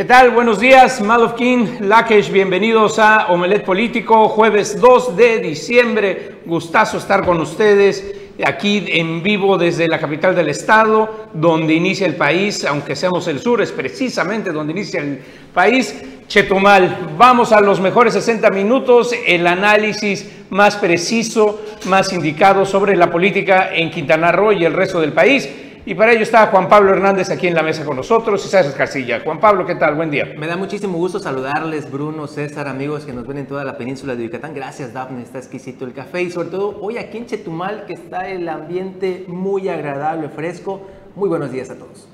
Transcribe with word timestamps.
¿Qué 0.00 0.06
tal? 0.06 0.30
Buenos 0.30 0.58
días, 0.58 1.02
Malofkin, 1.02 1.86
Lakesh, 1.86 2.32
bienvenidos 2.32 2.98
a 2.98 3.26
Omelet 3.26 3.66
Político, 3.66 4.30
jueves 4.30 4.80
2 4.80 5.14
de 5.14 5.40
diciembre. 5.40 6.36
Gustazo 6.46 6.96
estar 6.96 7.22
con 7.22 7.38
ustedes 7.38 8.10
aquí 8.42 8.82
en 8.88 9.22
vivo 9.22 9.58
desde 9.58 9.88
la 9.88 9.98
capital 9.98 10.34
del 10.34 10.48
estado, 10.48 11.28
donde 11.34 11.74
inicia 11.74 12.06
el 12.06 12.16
país, 12.16 12.64
aunque 12.64 12.96
seamos 12.96 13.28
el 13.28 13.40
sur, 13.40 13.60
es 13.60 13.72
precisamente 13.72 14.52
donde 14.52 14.72
inicia 14.72 15.00
el 15.00 15.20
país. 15.52 15.94
Chetumal, 16.26 17.10
vamos 17.18 17.52
a 17.52 17.60
los 17.60 17.78
mejores 17.78 18.14
60 18.14 18.48
minutos, 18.52 19.14
el 19.26 19.46
análisis 19.46 20.26
más 20.48 20.76
preciso, 20.76 21.60
más 21.84 22.10
indicado 22.14 22.64
sobre 22.64 22.96
la 22.96 23.10
política 23.10 23.68
en 23.74 23.90
Quintana 23.90 24.32
Roo 24.32 24.52
y 24.52 24.64
el 24.64 24.72
resto 24.72 24.98
del 24.98 25.12
país. 25.12 25.46
Y 25.86 25.94
para 25.94 26.12
ello 26.12 26.22
está 26.22 26.46
Juan 26.48 26.68
Pablo 26.68 26.92
Hernández 26.92 27.30
aquí 27.30 27.46
en 27.46 27.54
la 27.54 27.62
mesa 27.62 27.86
con 27.86 27.96
nosotros 27.96 28.44
y 28.44 28.48
César 28.48 28.74
Casilla. 28.74 29.20
Juan 29.24 29.40
Pablo, 29.40 29.64
¿qué 29.64 29.76
tal? 29.76 29.94
Buen 29.94 30.10
día. 30.10 30.34
Me 30.36 30.46
da 30.46 30.56
muchísimo 30.56 30.98
gusto 30.98 31.18
saludarles, 31.18 31.90
Bruno, 31.90 32.26
César, 32.26 32.68
amigos 32.68 33.06
que 33.06 33.14
nos 33.14 33.26
ven 33.26 33.38
en 33.38 33.46
toda 33.46 33.64
la 33.64 33.78
península 33.78 34.14
de 34.14 34.24
Yucatán. 34.24 34.52
Gracias, 34.54 34.92
Daphne, 34.92 35.22
está 35.22 35.38
exquisito 35.38 35.86
el 35.86 35.94
café 35.94 36.22
y 36.22 36.30
sobre 36.30 36.50
todo 36.50 36.78
hoy 36.82 36.98
aquí 36.98 37.16
en 37.16 37.26
Chetumal 37.26 37.86
que 37.86 37.94
está 37.94 38.28
el 38.28 38.46
ambiente 38.48 39.24
muy 39.26 39.70
agradable, 39.70 40.28
fresco. 40.28 40.82
Muy 41.16 41.30
buenos 41.30 41.50
días 41.50 41.70
a 41.70 41.76
todos. 41.76 42.06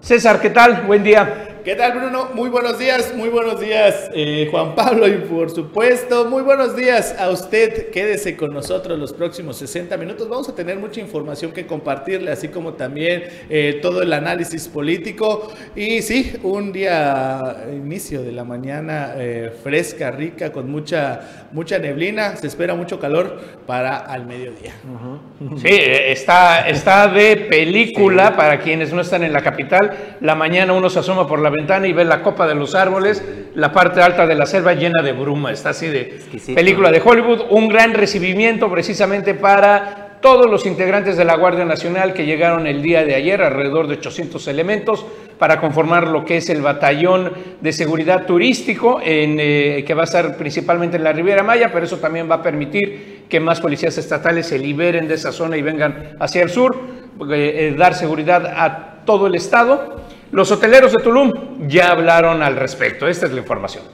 César, 0.00 0.40
¿qué 0.40 0.50
tal? 0.50 0.82
Buen 0.82 1.04
día. 1.04 1.55
¿Qué 1.66 1.74
tal, 1.74 1.98
Bruno? 1.98 2.28
Muy 2.32 2.48
buenos 2.48 2.78
días, 2.78 3.12
muy 3.16 3.28
buenos 3.28 3.58
días, 3.60 4.08
eh, 4.14 4.46
Juan 4.52 4.76
Pablo, 4.76 5.08
y 5.08 5.14
por 5.14 5.50
supuesto, 5.50 6.26
muy 6.26 6.44
buenos 6.44 6.76
días 6.76 7.16
a 7.18 7.28
usted. 7.28 7.90
Quédese 7.90 8.36
con 8.36 8.54
nosotros 8.54 8.96
los 8.96 9.12
próximos 9.12 9.56
60 9.56 9.96
minutos. 9.96 10.28
Vamos 10.28 10.48
a 10.48 10.54
tener 10.54 10.78
mucha 10.78 11.00
información 11.00 11.50
que 11.50 11.66
compartirle, 11.66 12.30
así 12.30 12.46
como 12.46 12.74
también 12.74 13.24
eh, 13.50 13.80
todo 13.82 14.02
el 14.02 14.12
análisis 14.12 14.68
político. 14.68 15.52
Y 15.74 16.02
sí, 16.02 16.34
un 16.44 16.72
día, 16.72 17.66
inicio 17.72 18.22
de 18.22 18.30
la 18.30 18.44
mañana 18.44 19.14
eh, 19.16 19.50
fresca, 19.64 20.12
rica, 20.12 20.52
con 20.52 20.70
mucha, 20.70 21.48
mucha 21.50 21.80
neblina. 21.80 22.36
Se 22.36 22.46
espera 22.46 22.76
mucho 22.76 23.00
calor 23.00 23.40
para 23.66 23.96
al 23.96 24.24
mediodía. 24.24 24.74
Sí, 25.56 25.68
está, 25.72 26.68
está 26.68 27.08
de 27.08 27.36
película 27.36 28.36
para 28.36 28.60
quienes 28.60 28.92
no 28.92 29.00
están 29.00 29.24
en 29.24 29.32
la 29.32 29.42
capital. 29.42 30.16
La 30.20 30.36
mañana 30.36 30.72
uno 30.72 30.88
se 30.88 31.00
asoma 31.00 31.26
por 31.26 31.40
la 31.40 31.55
ventana 31.56 31.86
y 31.86 31.92
ve 31.92 32.04
la 32.04 32.22
copa 32.22 32.46
de 32.46 32.54
los 32.54 32.74
árboles, 32.74 33.22
la 33.54 33.72
parte 33.72 34.00
alta 34.00 34.26
de 34.26 34.34
la 34.34 34.46
selva 34.46 34.74
llena 34.74 35.02
de 35.02 35.12
bruma. 35.12 35.52
Está 35.52 35.70
así 35.70 35.86
de 35.86 36.20
película 36.54 36.90
de 36.90 37.00
Hollywood. 37.04 37.42
Un 37.50 37.68
gran 37.68 37.94
recibimiento 37.94 38.70
precisamente 38.70 39.34
para 39.34 40.06
todos 40.20 40.50
los 40.50 40.66
integrantes 40.66 41.16
de 41.16 41.24
la 41.24 41.36
Guardia 41.36 41.64
Nacional 41.64 42.12
que 42.12 42.26
llegaron 42.26 42.66
el 42.66 42.82
día 42.82 43.04
de 43.04 43.14
ayer, 43.14 43.42
alrededor 43.42 43.86
de 43.86 43.94
800 43.94 44.48
elementos, 44.48 45.06
para 45.38 45.60
conformar 45.60 46.08
lo 46.08 46.24
que 46.24 46.38
es 46.38 46.48
el 46.48 46.62
batallón 46.62 47.32
de 47.60 47.72
seguridad 47.72 48.26
turístico, 48.26 49.00
en, 49.02 49.36
eh, 49.38 49.84
que 49.86 49.94
va 49.94 50.02
a 50.02 50.04
estar 50.04 50.36
principalmente 50.36 50.96
en 50.96 51.04
la 51.04 51.12
Riviera 51.12 51.42
Maya, 51.42 51.70
pero 51.72 51.84
eso 51.84 51.98
también 51.98 52.30
va 52.30 52.36
a 52.36 52.42
permitir 52.42 53.26
que 53.28 53.40
más 53.40 53.60
policías 53.60 53.98
estatales 53.98 54.46
se 54.46 54.58
liberen 54.58 55.06
de 55.06 55.14
esa 55.14 55.32
zona 55.32 55.56
y 55.56 55.62
vengan 55.62 56.16
hacia 56.18 56.42
el 56.42 56.50
sur, 56.50 56.76
eh, 57.30 57.74
dar 57.76 57.94
seguridad 57.94 58.46
a 58.46 59.04
todo 59.04 59.26
el 59.26 59.34
estado. 59.34 60.05
Los 60.32 60.50
hoteleros 60.50 60.92
de 60.92 61.02
Tulum 61.02 61.32
ya 61.68 61.90
hablaron 61.90 62.42
al 62.42 62.56
respecto. 62.56 63.06
Esta 63.06 63.26
es 63.26 63.32
la 63.32 63.40
información. 63.40 63.84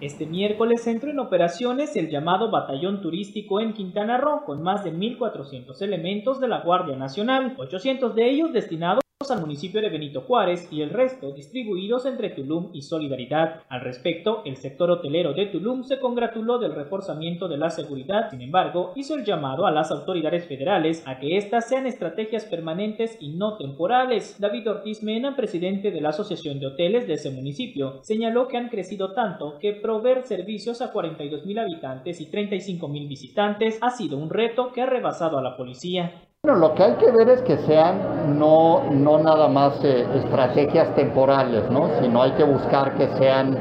Este 0.00 0.26
miércoles 0.26 0.86
entró 0.86 1.10
en 1.10 1.18
operaciones 1.18 1.96
el 1.96 2.08
llamado 2.08 2.50
Batallón 2.50 3.00
Turístico 3.00 3.60
en 3.60 3.72
Quintana 3.72 4.18
Roo, 4.18 4.44
con 4.44 4.62
más 4.62 4.84
de 4.84 4.92
1.400 4.92 5.80
elementos 5.82 6.38
de 6.38 6.48
la 6.48 6.60
Guardia 6.60 6.96
Nacional, 6.96 7.54
800 7.58 8.14
de 8.14 8.30
ellos 8.30 8.52
destinados 8.52 9.02
al 9.30 9.40
municipio 9.40 9.80
de 9.82 9.88
Benito 9.88 10.20
Juárez 10.20 10.68
y 10.70 10.80
el 10.80 10.90
resto 10.90 11.32
distribuidos 11.32 12.06
entre 12.06 12.30
Tulum 12.30 12.70
y 12.72 12.82
Solidaridad. 12.82 13.62
Al 13.68 13.80
respecto, 13.80 14.42
el 14.44 14.56
sector 14.56 14.92
hotelero 14.92 15.34
de 15.34 15.46
Tulum 15.46 15.82
se 15.82 15.98
congratuló 15.98 16.60
del 16.60 16.72
reforzamiento 16.72 17.48
de 17.48 17.56
la 17.56 17.68
seguridad, 17.68 18.30
sin 18.30 18.42
embargo, 18.42 18.92
hizo 18.94 19.16
el 19.16 19.24
llamado 19.24 19.66
a 19.66 19.72
las 19.72 19.90
autoridades 19.90 20.46
federales 20.46 21.02
a 21.04 21.18
que 21.18 21.36
éstas 21.36 21.68
sean 21.68 21.88
estrategias 21.88 22.44
permanentes 22.44 23.18
y 23.20 23.30
no 23.30 23.56
temporales. 23.56 24.36
David 24.38 24.70
Ortiz 24.70 25.02
Mena, 25.02 25.34
presidente 25.34 25.90
de 25.90 26.00
la 26.00 26.10
Asociación 26.10 26.60
de 26.60 26.68
Hoteles 26.68 27.08
de 27.08 27.14
ese 27.14 27.32
municipio, 27.32 27.98
señaló 28.04 28.46
que 28.46 28.56
han 28.56 28.68
crecido 28.68 29.14
tanto 29.14 29.58
que 29.58 29.72
proveer 29.72 30.26
servicios 30.26 30.80
a 30.80 30.92
42 30.92 31.44
mil 31.44 31.58
habitantes 31.58 32.20
y 32.20 32.26
35 32.26 32.86
mil 32.86 33.08
visitantes 33.08 33.78
ha 33.80 33.90
sido 33.90 34.16
un 34.16 34.30
reto 34.30 34.70
que 34.72 34.82
ha 34.82 34.86
rebasado 34.86 35.38
a 35.38 35.42
la 35.42 35.56
policía. 35.56 36.27
Bueno, 36.44 36.60
lo 36.60 36.74
que 36.76 36.84
hay 36.84 36.92
que 36.94 37.10
ver 37.10 37.28
es 37.30 37.42
que 37.42 37.56
sean 37.66 38.38
no, 38.38 38.84
no 38.92 39.18
nada 39.18 39.48
más 39.48 39.82
eh, 39.82 40.06
estrategias 40.14 40.94
temporales, 40.94 41.68
¿no? 41.68 41.90
sino 42.00 42.22
hay 42.22 42.30
que 42.34 42.44
buscar 42.44 42.94
que 42.94 43.08
sean 43.18 43.58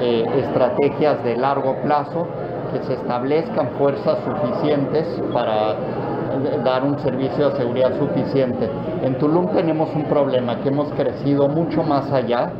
eh, 0.00 0.26
estrategias 0.34 1.22
de 1.22 1.36
largo 1.36 1.76
plazo, 1.82 2.26
que 2.72 2.82
se 2.82 2.94
establezcan 2.94 3.68
fuerzas 3.78 4.18
suficientes 4.24 5.06
para 5.32 5.74
eh, 5.74 6.60
dar 6.64 6.82
un 6.82 6.98
servicio 6.98 7.50
de 7.50 7.58
seguridad 7.58 7.96
suficiente. 7.96 8.68
En 9.04 9.16
Tulum 9.18 9.52
tenemos 9.52 9.88
un 9.94 10.02
problema, 10.06 10.60
que 10.62 10.70
hemos 10.70 10.92
crecido 10.94 11.46
mucho 11.46 11.84
más 11.84 12.10
allá 12.10 12.50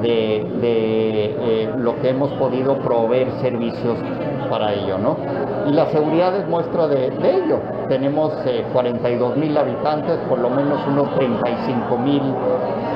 de, 0.00 0.46
de 0.60 1.72
lo 1.76 2.00
que 2.00 2.10
hemos 2.10 2.30
podido 2.32 2.78
proveer 2.78 3.30
servicios 3.40 3.98
para 4.52 4.74
ello, 4.74 4.98
¿no? 4.98 5.16
Y 5.66 5.72
la 5.72 5.86
seguridad 5.86 6.36
es 6.36 6.46
muestra 6.46 6.86
de, 6.86 7.06
ello. 7.06 7.60
Tenemos 7.88 8.32
42 8.72 9.36
eh, 9.36 9.40
mil 9.40 9.56
habitantes, 9.56 10.18
por 10.28 10.38
lo 10.38 10.50
menos 10.50 10.86
unos 10.86 11.14
35 11.14 11.98
mil 11.98 12.22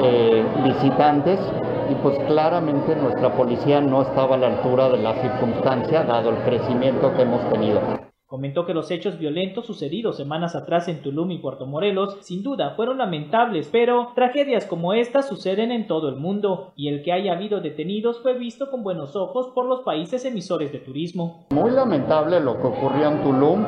eh, 0.03 0.45
visitantes, 0.65 1.41
y 1.89 1.95
pues 1.97 2.19
claramente 2.27 2.95
nuestra 2.97 3.33
policía 3.33 3.81
no 3.81 4.03
estaba 4.03 4.34
a 4.34 4.39
la 4.39 4.49
altura 4.49 4.89
de 4.91 4.99
la 4.99 5.15
circunstancia, 5.15 6.03
dado 6.03 6.31
el 6.31 6.37
crecimiento 6.39 7.15
que 7.15 7.23
hemos 7.23 7.41
tenido. 7.51 7.81
Comentó 8.29 8.67
que 8.67 8.75
los 8.75 8.91
hechos 8.91 9.21
violentos 9.21 9.67
sucedidos 9.67 10.17
semanas 10.17 10.57
atrás 10.57 10.89
en 10.89 11.01
Tulum 11.01 11.31
y 11.31 11.39
Puerto 11.39 11.65
Morelos 11.65 12.19
sin 12.23 12.43
duda 12.43 12.75
fueron 12.75 12.99
lamentables, 12.99 13.69
pero 13.71 14.09
tragedias 14.17 14.67
como 14.67 14.95
esta 14.95 15.23
suceden 15.23 15.71
en 15.71 15.87
todo 15.87 16.09
el 16.09 16.17
mundo 16.17 16.73
y 16.75 16.89
el 16.89 17.05
que 17.05 17.13
haya 17.13 17.35
habido 17.35 17.61
detenidos 17.61 18.21
fue 18.23 18.37
visto 18.37 18.69
con 18.69 18.83
buenos 18.83 19.15
ojos 19.15 19.53
por 19.55 19.67
los 19.67 19.83
países 19.83 20.25
emisores 20.25 20.73
de 20.73 20.81
turismo. 20.81 21.47
Muy 21.51 21.71
lamentable 21.71 22.41
lo 22.41 22.61
que 22.61 22.67
ocurrió 22.67 23.13
en 23.13 23.23
Tulum, 23.23 23.65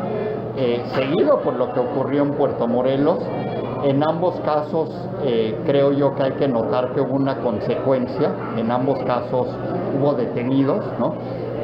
eh, 0.56 0.82
seguido 0.92 1.40
por 1.40 1.54
lo 1.54 1.72
que 1.72 1.78
ocurrió 1.78 2.24
en 2.24 2.32
Puerto 2.32 2.66
Morelos. 2.66 3.20
En 3.84 4.02
ambos 4.02 4.40
casos 4.40 4.90
eh, 5.22 5.56
creo 5.66 5.92
yo 5.92 6.16
que 6.16 6.24
hay 6.24 6.32
que 6.32 6.48
notar 6.48 6.92
que 6.94 7.00
hubo 7.00 7.14
una 7.14 7.38
consecuencia, 7.42 8.34
en 8.56 8.72
ambos 8.72 8.98
casos 9.04 9.46
hubo 9.96 10.14
detenidos, 10.14 10.84
¿no? 10.98 11.14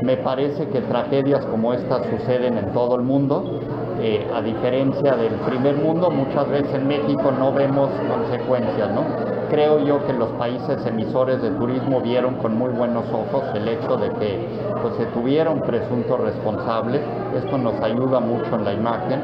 Me 0.03 0.17
parece 0.17 0.69
que 0.69 0.81
tragedias 0.81 1.45
como 1.47 1.73
estas 1.73 2.07
suceden 2.07 2.59
en 2.59 2.73
todo 2.73 2.97
el 2.97 3.03
mundo. 3.03 3.61
Eh, 4.01 4.27
a 4.35 4.43
diferencia 4.43 5.17
del 5.17 5.33
primer 5.47 5.77
mundo, 5.77 6.11
muchas 6.11 6.49
veces 6.49 6.75
en 6.75 6.89
México 6.89 7.31
no 7.39 7.53
vemos 7.53 7.91
consecuencias, 8.09 8.91
¿no? 8.91 9.05
Creo 9.51 9.79
yo 9.85 10.05
que 10.07 10.13
los 10.13 10.29
países 10.33 10.85
emisores 10.85 11.41
de 11.41 11.51
turismo 11.53 12.01
vieron 12.01 12.35
con 12.37 12.59
muy 12.59 12.71
buenos 12.71 13.05
ojos 13.13 13.45
el 13.55 13.69
hecho 13.69 13.97
de 13.97 14.11
que 14.11 14.49
pues, 14.83 14.95
se 14.97 15.07
tuviera 15.07 15.51
un 15.51 15.61
presunto 15.61 16.17
responsable. 16.17 17.01
Esto 17.37 17.57
nos 17.57 17.81
ayuda 17.81 18.21
mucho 18.21 18.55
en 18.57 18.65
la 18.65 18.73
imagen. 18.75 19.23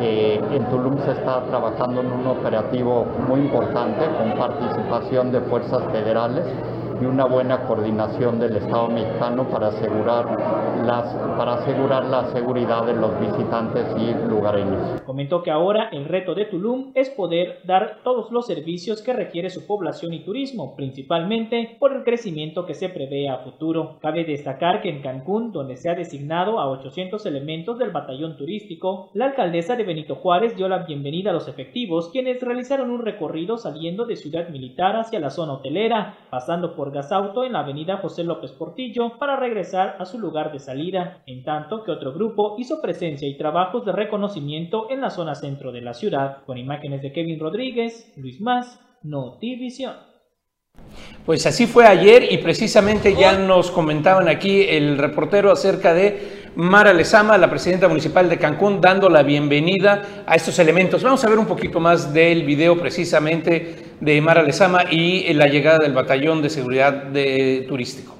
Eh, 0.00 0.40
en 0.52 0.64
Tulum 0.70 0.98
se 1.04 1.12
está 1.12 1.42
trabajando 1.44 2.00
en 2.00 2.10
un 2.10 2.26
operativo 2.26 3.06
muy 3.28 3.40
importante 3.40 4.06
con 4.18 4.32
participación 4.38 5.30
de 5.30 5.40
fuerzas 5.42 5.82
federales 5.92 6.44
y 7.00 7.04
una 7.04 7.24
buena 7.24 7.66
coordinación 7.66 8.38
del 8.38 8.56
Estado 8.56 8.88
mexicano 8.88 9.48
para 9.48 9.68
asegurar, 9.68 10.26
las, 10.84 11.14
para 11.36 11.54
asegurar 11.54 12.04
la 12.04 12.26
seguridad 12.32 12.84
de 12.84 12.94
los 12.94 13.18
visitantes 13.18 13.86
y 13.96 14.12
lugareños. 14.28 15.00
Comentó 15.06 15.42
que 15.42 15.50
ahora 15.50 15.88
el 15.92 16.04
reto 16.04 16.34
de 16.34 16.44
Tulum 16.44 16.92
es 16.94 17.08
poder 17.10 17.60
dar 17.64 18.00
todos 18.04 18.30
los 18.30 18.46
servicios 18.46 19.02
que 19.02 19.12
requiere 19.12 19.48
su 19.50 19.66
población 19.66 20.12
y 20.12 20.24
turismo, 20.24 20.76
principalmente 20.76 21.76
por 21.78 21.94
el 21.94 22.04
crecimiento 22.04 22.66
que 22.66 22.74
se 22.74 22.88
prevé 22.88 23.28
a 23.28 23.38
futuro. 23.38 23.96
Cabe 24.00 24.24
destacar 24.24 24.82
que 24.82 24.90
en 24.90 25.00
Cancún, 25.00 25.52
donde 25.52 25.76
se 25.76 25.88
ha 25.88 25.94
designado 25.94 26.60
a 26.60 26.68
800 26.68 27.24
elementos 27.24 27.78
del 27.78 27.90
batallón 27.90 28.36
turístico, 28.36 29.10
la 29.14 29.26
alcaldesa 29.26 29.76
de 29.76 29.84
Benito 29.84 30.16
Juárez 30.16 30.56
dio 30.56 30.68
la 30.68 30.84
bienvenida 30.84 31.30
a 31.30 31.34
los 31.34 31.48
efectivos, 31.48 32.10
quienes 32.10 32.42
realizaron 32.42 32.90
un 32.90 33.02
recorrido 33.02 33.56
saliendo 33.56 34.04
de 34.04 34.16
Ciudad 34.16 34.48
Militar 34.50 34.96
hacia 34.96 35.20
la 35.20 35.30
zona 35.30 35.54
hotelera, 35.54 36.16
pasando 36.30 36.74
por 36.76 36.89
Gasauto 36.90 37.44
en 37.44 37.52
la 37.52 37.60
avenida 37.60 37.98
José 37.98 38.24
López 38.24 38.52
Portillo 38.52 39.18
para 39.18 39.36
regresar 39.36 39.96
a 39.98 40.04
su 40.04 40.18
lugar 40.18 40.52
de 40.52 40.58
salida, 40.58 41.22
en 41.26 41.44
tanto 41.44 41.84
que 41.84 41.90
otro 41.90 42.12
grupo 42.12 42.56
hizo 42.58 42.80
presencia 42.80 43.28
y 43.28 43.36
trabajos 43.36 43.84
de 43.84 43.92
reconocimiento 43.92 44.90
en 44.90 45.00
la 45.00 45.10
zona 45.10 45.34
centro 45.34 45.72
de 45.72 45.80
la 45.80 45.94
ciudad, 45.94 46.44
con 46.46 46.58
imágenes 46.58 47.02
de 47.02 47.12
Kevin 47.12 47.40
Rodríguez, 47.40 48.12
Luis 48.16 48.40
Más, 48.40 48.80
Notivisión. 49.02 49.94
Pues 51.26 51.46
así 51.46 51.66
fue 51.66 51.86
ayer 51.86 52.32
y 52.32 52.38
precisamente 52.38 53.14
ya 53.14 53.38
nos 53.38 53.70
comentaban 53.70 54.28
aquí 54.28 54.62
el 54.62 54.98
reportero 54.98 55.52
acerca 55.52 55.94
de 55.94 56.39
Mara 56.56 56.92
Lezama, 56.92 57.38
la 57.38 57.48
presidenta 57.48 57.86
municipal 57.86 58.28
de 58.28 58.36
Cancún, 58.36 58.80
dando 58.80 59.08
la 59.08 59.22
bienvenida 59.22 60.24
a 60.26 60.34
estos 60.34 60.58
elementos. 60.58 61.02
Vamos 61.02 61.22
a 61.24 61.28
ver 61.28 61.38
un 61.38 61.46
poquito 61.46 61.78
más 61.78 62.12
del 62.12 62.44
video 62.44 62.76
precisamente 62.76 63.94
de 64.00 64.20
Mara 64.20 64.42
Lezama 64.42 64.82
y 64.90 65.32
la 65.32 65.46
llegada 65.46 65.78
del 65.78 65.92
batallón 65.92 66.42
de 66.42 66.50
seguridad 66.50 66.92
de, 66.92 67.66
turístico. 67.68 68.16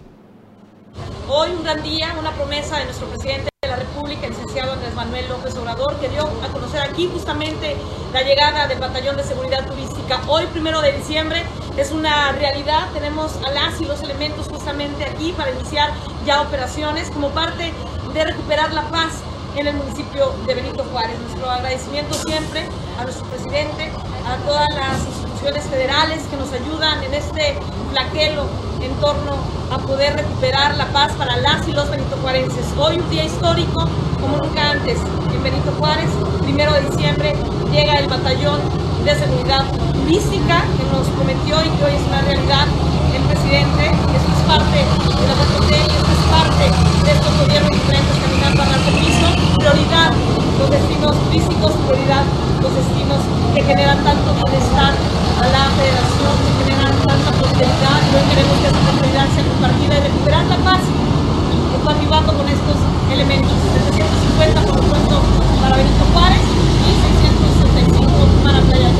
Hoy 1.29 1.50
un 1.50 1.65
gran 1.65 1.82
día, 1.82 2.15
una 2.21 2.31
promesa 2.31 2.79
de 2.79 2.85
nuestro 2.85 3.09
presidente 3.09 3.49
de 3.62 3.69
la 3.69 3.77
República, 3.77 4.27
el 4.27 4.31
licenciado 4.31 4.73
Andrés 4.75 4.94
Manuel 4.94 5.29
López 5.29 5.56
Obrador, 5.56 5.99
que 5.99 6.09
dio 6.09 6.23
a 6.23 6.53
conocer 6.53 6.83
aquí 6.83 7.09
justamente 7.12 7.75
la 8.12 8.23
llegada 8.23 8.69
del 8.69 8.79
batallón 8.79 9.17
de 9.17 9.25
seguridad 9.25 9.67
turística. 9.67 10.21
Hoy, 10.29 10.44
primero 10.53 10.81
de 10.81 10.93
diciembre, 10.93 11.43
es 11.76 11.91
una 11.91 12.31
realidad. 12.33 12.88
Tenemos 12.94 13.37
a 13.44 13.50
las 13.50 13.81
y 13.81 13.87
los 13.87 14.00
elementos 14.03 14.49
justamente 14.49 15.05
aquí 15.05 15.33
para 15.37 15.50
iniciar 15.50 15.91
ya 16.25 16.43
operaciones 16.43 17.11
como 17.11 17.31
parte 17.31 17.73
de 18.15 18.25
recuperar 18.25 18.73
la 18.73 18.83
paz 18.91 19.21
en 19.57 19.67
el 19.67 19.75
municipio 19.75 20.35
de 20.47 20.55
Benito 20.55 20.85
Juárez. 20.91 21.19
Nuestro 21.21 21.51
agradecimiento 21.51 22.15
siempre 22.27 22.67
a 22.99 23.05
nuestro 23.05 23.25
presidente, 23.27 23.91
a 24.27 24.37
todas 24.47 24.67
las 24.75 25.07
instituciones 25.07 25.65
federales 25.65 26.23
que 26.31 26.37
nos 26.37 26.53
ayudan 26.53 27.03
en 27.05 27.15
este 27.15 27.59
flaquelo 27.91 28.47
en 28.81 28.93
torno 29.01 29.37
a 29.71 29.79
poder 29.79 30.17
recuperar 30.17 30.77
la 30.77 30.87
paz 30.87 31.12
para 31.12 31.37
las 31.37 31.67
y 31.69 31.73
los 31.73 31.91
benitojuarenses. 31.91 32.67
Hoy 32.79 32.99
un 32.99 33.11
día 33.11 33.25
histórico 33.25 33.89
como 34.21 34.39
nunca 34.39 34.71
antes 34.71 34.99
en 35.33 35.43
Benito 35.43 35.73
Juárez, 35.79 36.11
primero 36.43 36.73
de 36.73 36.83
diciembre, 36.83 37.35
llega 37.71 37.99
el 37.99 38.09
batallón 38.09 38.61
de 39.05 39.15
seguridad 39.15 39.65
turística 39.93 40.65
que 40.77 40.85
nos 40.93 41.07
prometió 41.09 41.65
y 41.65 41.69
que 41.79 41.85
hoy 41.85 41.95
es 41.95 42.07
una 42.09 42.21
realidad 42.23 42.67
el 43.15 43.23
presidente. 43.23 44.20
Parte 44.50 44.82
de 44.82 45.26
la 45.31 45.35
y 45.38 45.94
esto 45.94 46.11
es 46.11 46.23
parte 46.26 46.64
de 47.06 47.11
estos 47.12 47.32
gobiernos 47.38 47.70
diferentes 47.70 48.19
caminando 48.19 48.62
a 48.62 48.67
alto 48.67 48.91
piso. 48.99 49.31
Prioridad 49.55 50.11
los 50.58 50.70
destinos 50.70 51.14
turísticos, 51.23 51.73
prioridad 51.87 52.25
los 52.58 52.75
destinos 52.75 53.23
que 53.55 53.62
generan 53.62 54.02
tanto 54.02 54.35
bienestar 54.43 54.91
a 55.38 55.47
la 55.55 55.70
federación, 55.79 56.35
que 56.35 56.67
generan 56.67 56.99
tanta 56.99 57.31
prosperidad 57.31 57.99
y 58.02 58.11
hoy 58.11 58.26
queremos 58.26 58.58
que 58.58 58.67
esa 58.67 58.81
prosperidad 58.91 59.26
sea 59.31 59.44
compartida 59.55 59.94
y 59.94 60.00
recuperar 60.02 60.44
la 60.47 60.56
paz 60.67 60.82
arribando 61.87 62.35
con 62.35 62.49
estos 62.49 62.76
elementos. 63.12 63.55
750 63.87 64.67
por 64.67 64.82
supuesto 64.82 65.23
para 65.62 65.76
Benito 65.76 66.05
Juárez 66.12 66.43
y 66.43 66.93
665 67.87 68.11
para 68.43 68.61
Playa 68.67 68.91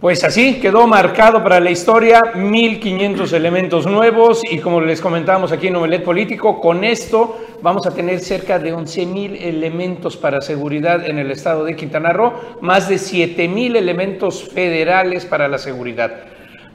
Pues 0.00 0.22
así 0.22 0.60
quedó 0.60 0.86
marcado 0.86 1.42
para 1.42 1.58
la 1.58 1.72
historia 1.72 2.22
1500 2.32 3.32
elementos 3.32 3.84
nuevos 3.84 4.42
y 4.48 4.58
como 4.58 4.80
les 4.80 5.00
comentábamos 5.00 5.50
aquí 5.50 5.66
en 5.66 5.72
Novelet 5.72 6.04
Político, 6.04 6.60
con 6.60 6.84
esto 6.84 7.36
vamos 7.62 7.84
a 7.84 7.90
tener 7.92 8.20
cerca 8.20 8.60
de 8.60 8.72
11.000 8.72 9.42
elementos 9.42 10.16
para 10.16 10.40
seguridad 10.40 11.04
en 11.04 11.18
el 11.18 11.32
estado 11.32 11.64
de 11.64 11.74
Quintana 11.74 12.12
Roo, 12.12 12.32
más 12.60 12.88
de 12.88 12.94
7.000 12.94 13.74
elementos 13.74 14.48
federales 14.48 15.26
para 15.26 15.48
la 15.48 15.58
seguridad. 15.58 16.12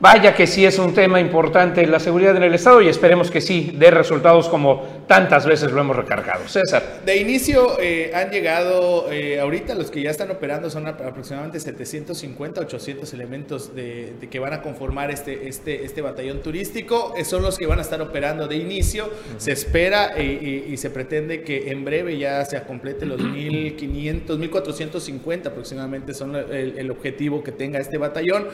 Vaya 0.01 0.35
que 0.35 0.45
sí 0.45 0.65
es 0.65 0.77
un 0.77 0.93
tema 0.93 1.21
importante 1.21 1.87
la 1.87 2.01
seguridad 2.01 2.35
en 2.35 2.43
el 2.43 2.53
Estado 2.53 2.81
y 2.81 2.89
esperemos 2.89 3.31
que 3.31 3.39
sí 3.39 3.73
dé 3.77 3.89
resultados 3.89 4.49
como 4.49 4.83
tantas 5.07 5.45
veces 5.45 5.71
lo 5.71 5.81
hemos 5.81 5.95
recargado. 5.95 6.47
César. 6.47 7.01
De 7.05 7.17
inicio 7.17 7.77
eh, 7.79 8.11
han 8.13 8.31
llegado, 8.31 9.11
eh, 9.11 9.39
ahorita 9.39 9.75
los 9.75 9.91
que 9.91 10.01
ya 10.01 10.09
están 10.09 10.31
operando 10.31 10.69
son 10.69 10.87
aproximadamente 10.87 11.59
750, 11.59 12.61
800 12.61 13.13
elementos 13.13 13.75
de, 13.75 14.13
que 14.29 14.39
van 14.39 14.53
a 14.53 14.61
conformar 14.61 15.11
este, 15.11 15.47
este, 15.47 15.85
este 15.85 16.01
batallón 16.01 16.41
turístico. 16.41 17.13
Eh, 17.17 17.25
son 17.25 17.43
los 17.43 17.57
que 17.57 17.65
van 17.65 17.79
a 17.79 17.81
estar 17.81 18.01
operando 18.01 18.47
de 18.47 18.55
inicio. 18.55 19.09
Se 19.37 19.51
espera 19.51 20.19
y, 20.21 20.75
se 20.77 20.89
pretende 20.89 21.43
que 21.43 21.71
en 21.71 21.85
breve 21.85 22.17
ya 22.17 22.43
se 22.45 22.61
complete 22.63 23.05
los 23.05 23.21
1500, 23.21 24.37
1450 24.37 25.49
aproximadamente 25.49 26.13
son 26.13 26.35
el, 26.35 26.77
el 26.77 26.91
objetivo 26.91 27.43
que 27.43 27.51
tenga 27.51 27.79
este 27.79 27.97
batallón. 27.97 28.47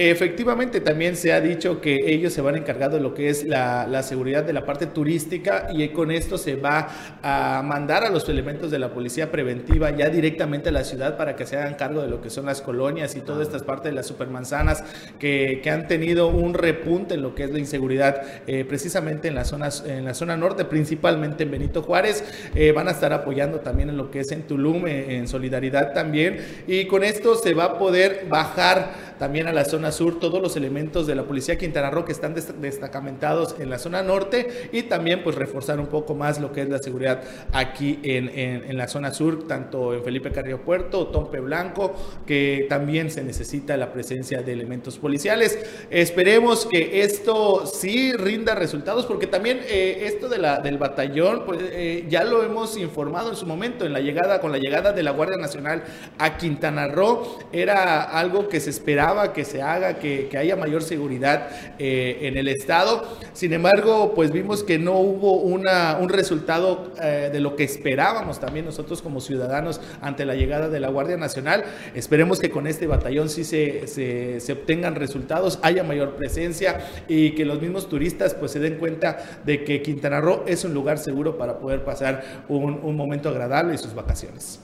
Efectivamente, 0.00 0.80
también 0.80 1.16
se 1.16 1.32
ha 1.32 1.40
dicho 1.40 1.80
que 1.80 1.96
ellos 2.04 2.32
se 2.32 2.40
van 2.40 2.54
a 2.54 2.58
encargar 2.58 2.92
de 2.92 3.00
lo 3.00 3.14
que 3.14 3.30
es 3.30 3.44
la, 3.44 4.02
seguridad 4.04 4.44
de 4.44 4.52
la 4.52 4.64
parte 4.64 4.86
turística 4.86 5.66
y 5.74 5.82
con 5.92 6.10
esto 6.10 6.38
se 6.38 6.56
va 6.56 6.88
a 7.22 7.62
mandar 7.64 8.04
a 8.04 8.10
los 8.10 8.28
elementos 8.28 8.70
de 8.70 8.78
la 8.78 8.90
policía 8.90 9.30
preventiva 9.30 9.90
ya 9.90 10.08
directamente 10.08 10.68
a 10.68 10.72
la 10.72 10.84
ciudad 10.84 11.16
para 11.16 11.36
que 11.36 11.46
se 11.46 11.56
hagan 11.56 11.74
cargo 11.74 12.02
de 12.02 12.08
lo 12.08 12.20
que 12.20 12.30
son 12.30 12.46
las 12.46 12.60
colonias 12.60 13.16
y 13.16 13.20
todas 13.20 13.46
estas 13.46 13.62
partes 13.62 13.90
de 13.90 13.96
las 13.96 14.06
supermanzanas 14.06 14.84
que, 15.18 15.60
que 15.62 15.70
han 15.70 15.88
tenido 15.88 16.28
un 16.28 16.54
repunte 16.54 17.14
en 17.14 17.22
lo 17.22 17.34
que 17.34 17.44
es 17.44 17.50
la 17.50 17.58
inseguridad 17.58 18.22
eh, 18.46 18.64
precisamente 18.64 19.28
en 19.28 19.34
la, 19.34 19.44
zonas, 19.44 19.84
en 19.86 20.04
la 20.04 20.14
zona 20.14 20.36
norte, 20.36 20.64
principalmente 20.64 21.44
en 21.44 21.50
Benito 21.50 21.82
Juárez. 21.82 22.24
Eh, 22.54 22.72
van 22.72 22.88
a 22.88 22.92
estar 22.92 23.12
apoyando 23.12 23.60
también 23.60 23.90
en 23.90 23.96
lo 23.96 24.10
que 24.10 24.20
es 24.20 24.32
en 24.32 24.42
Tulum, 24.42 24.86
eh, 24.86 25.16
en 25.16 25.28
solidaridad 25.28 25.92
también. 25.92 26.38
Y 26.66 26.86
con 26.86 27.04
esto 27.04 27.34
se 27.34 27.54
va 27.54 27.64
a 27.64 27.78
poder 27.78 28.26
bajar 28.28 29.07
también 29.18 29.46
a 29.46 29.52
la 29.52 29.64
zona 29.64 29.92
sur, 29.92 30.18
todos 30.18 30.40
los 30.40 30.56
elementos 30.56 31.06
de 31.06 31.14
la 31.14 31.24
Policía 31.24 31.58
Quintana 31.58 31.90
Roo 31.90 32.04
que 32.04 32.12
están 32.12 32.34
destacamentados 32.34 33.56
en 33.58 33.70
la 33.70 33.78
zona 33.78 34.02
norte 34.02 34.68
y 34.72 34.84
también 34.84 35.22
pues 35.22 35.36
reforzar 35.36 35.80
un 35.80 35.86
poco 35.86 36.14
más 36.14 36.40
lo 36.40 36.52
que 36.52 36.62
es 36.62 36.68
la 36.68 36.78
seguridad 36.78 37.22
aquí 37.52 37.98
en, 38.02 38.28
en, 38.28 38.76
la 38.76 38.86
zona 38.86 39.12
sur, 39.12 39.46
tanto 39.48 39.92
en 39.94 40.04
Felipe 40.04 40.30
Carrillo 40.30 40.62
Puerto, 40.62 41.08
Tompe 41.08 41.40
Blanco, 41.40 41.94
que 42.26 42.66
también 42.68 43.10
se 43.10 43.24
necesita 43.24 43.76
la 43.76 43.92
presencia 43.92 44.42
de 44.42 44.52
elementos 44.52 44.98
policiales. 44.98 45.58
Esperemos 45.90 46.66
que 46.66 47.02
esto 47.02 47.66
sí 47.66 48.12
rinda 48.12 48.54
resultados 48.54 49.06
porque 49.06 49.26
también 49.26 49.60
eh, 49.68 50.04
esto 50.06 50.28
de 50.28 50.38
la, 50.38 50.60
del 50.60 50.78
batallón, 50.78 51.44
pues 51.44 51.58
eh, 51.62 52.06
ya 52.08 52.24
lo 52.24 52.44
hemos 52.44 52.76
informado 52.76 53.30
en 53.30 53.36
su 53.36 53.46
momento, 53.46 53.84
en 53.84 53.92
la 53.92 54.00
llegada, 54.00 54.40
con 54.40 54.52
la 54.52 54.58
llegada 54.58 54.92
de 54.92 55.02
la 55.02 55.10
Guardia 55.10 55.36
Nacional 55.38 55.82
a 56.18 56.36
Quintana 56.36 56.86
Roo, 56.86 57.38
era 57.52 58.02
algo 58.02 58.48
que 58.48 58.60
se 58.60 58.70
esperaba 58.70 59.07
que 59.32 59.44
se 59.44 59.62
haga, 59.62 59.98
que, 59.98 60.28
haya 60.38 60.56
mayor 60.56 60.82
seguridad 60.82 61.48
eh, 61.78 62.18
en 62.22 62.36
el 62.36 62.48
Estado. 62.48 63.18
Sin 63.32 63.52
embargo, 63.52 64.12
pues 64.14 64.30
vimos 64.30 64.62
que 64.62 64.78
no 64.78 64.98
hubo 64.98 65.40
un 65.40 66.08
resultado 66.08 66.92
eh, 67.02 67.30
de 67.32 67.40
lo 67.40 67.56
que 67.56 67.64
esperábamos 67.64 68.38
también 68.38 68.64
nosotros 68.66 69.02
como 69.02 69.20
ciudadanos 69.20 69.80
ante 70.00 70.24
la 70.24 70.34
llegada 70.34 70.68
de 70.68 70.80
la 70.80 70.88
Guardia 70.88 71.16
Nacional. 71.16 71.64
Esperemos 71.94 72.38
que 72.38 72.50
con 72.50 72.66
este 72.66 72.86
batallón 72.86 73.28
sí 73.28 73.44
se, 73.44 73.86
se, 73.86 74.52
obtengan 74.52 74.94
resultados, 74.94 75.58
haya 75.62 75.82
mayor 75.82 76.16
presencia 76.16 76.80
y 77.08 77.32
que 77.32 77.44
los 77.44 77.60
mismos 77.60 77.88
turistas 77.88 78.34
pues 78.34 78.52
se 78.52 78.60
den 78.60 78.76
cuenta 78.76 79.40
de 79.44 79.64
que 79.64 79.82
Quintana 79.82 80.20
Roo 80.20 80.44
es 80.46 80.64
un 80.64 80.74
lugar 80.74 80.98
seguro 80.98 81.38
para 81.38 81.58
poder 81.58 81.84
pasar 81.84 82.44
un, 82.48 82.80
un 82.82 82.96
momento 82.96 83.28
agradable 83.28 83.74
y 83.74 83.78
sus 83.78 83.94
vacaciones. 83.94 84.60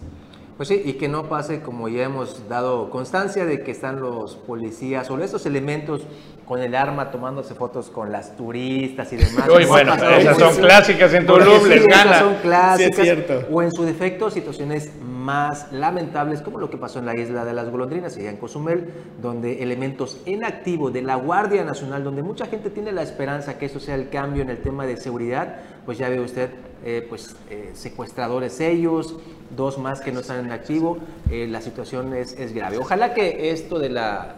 Pues 0.57 0.69
sí, 0.69 0.81
y 0.85 0.93
que 0.95 1.09
no 1.09 1.25
pase 1.25 1.63
como 1.63 1.89
ya 1.89 2.05
hemos 2.05 2.49
dado 2.49 2.89
constancia 2.89 3.45
de 3.45 3.63
que 3.65 3.73
están 3.73 4.01
los 4.01 4.37
policías 4.37 5.11
o 5.11 5.19
estos 5.19 5.47
elementos 5.47 6.03
con 6.47 6.61
el 6.61 6.77
arma 6.77 7.11
tomándose 7.11 7.55
fotos 7.55 7.91
con 7.91 8.13
las 8.13 8.37
turistas 8.37 9.13
y 9.13 9.17
demás. 9.17 9.49
Uy, 9.49 9.65
bueno, 9.65 9.95
esas 9.95 10.39
son 10.39 10.55
clásicas 10.57 11.13
en 11.15 11.27
Tulum, 11.27 11.67
les 11.67 11.87
gana. 11.87 12.21
Son 12.21 12.35
clásicas. 12.37 13.47
O 13.51 13.63
en 13.63 13.73
su 13.73 13.85
defecto, 13.85 14.31
situaciones 14.31 14.93
más 15.03 15.73
lamentables, 15.73 16.43
como 16.43 16.59
lo 16.59 16.71
que 16.71 16.77
pasó 16.77 16.99
en 16.99 17.07
la 17.07 17.19
isla 17.19 17.45
de 17.45 17.55
las 17.55 17.71
golondrinas, 17.71 18.17
allá 18.17 18.31
en 18.31 18.37
Cozumel, 18.37 18.93
donde 19.21 19.63
elementos 19.63 20.21
en 20.27 20.45
activo 20.45 20.91
de 20.91 21.03
la 21.03 21.17
Guardia 21.17 21.65
Nacional, 21.65 22.05
donde 22.05 22.23
mucha 22.23 22.47
gente 22.47 22.71
tiene 22.71 22.93
la 22.93 23.03
esperanza 23.03 23.59
que 23.59 23.67
eso 23.67 23.81
sea 23.81 23.95
el 23.95 24.11
cambio 24.11 24.43
en 24.43 24.51
el 24.51 24.59
tema 24.59 24.87
de 24.87 24.99
seguridad, 24.99 25.57
pues 25.87 25.99
ya 25.99 26.09
ve 26.11 26.21
usted, 26.21 26.51
eh, 26.87 27.07
pues 27.09 27.35
eh, 27.49 27.71
secuestradores 27.73 28.61
ellos, 28.61 29.17
dos 29.57 29.79
más 29.79 30.03
que 30.03 30.12
no 30.12 30.21
están 30.21 30.45
en 30.45 30.53
activo, 30.53 30.99
eh, 31.31 31.47
la 31.49 31.62
situación 31.62 32.12
es, 32.12 32.55
grave. 32.55 32.76
Ojalá 32.76 33.14
que 33.14 33.50
esto 33.53 33.79
de 33.79 33.88
la, 33.88 34.37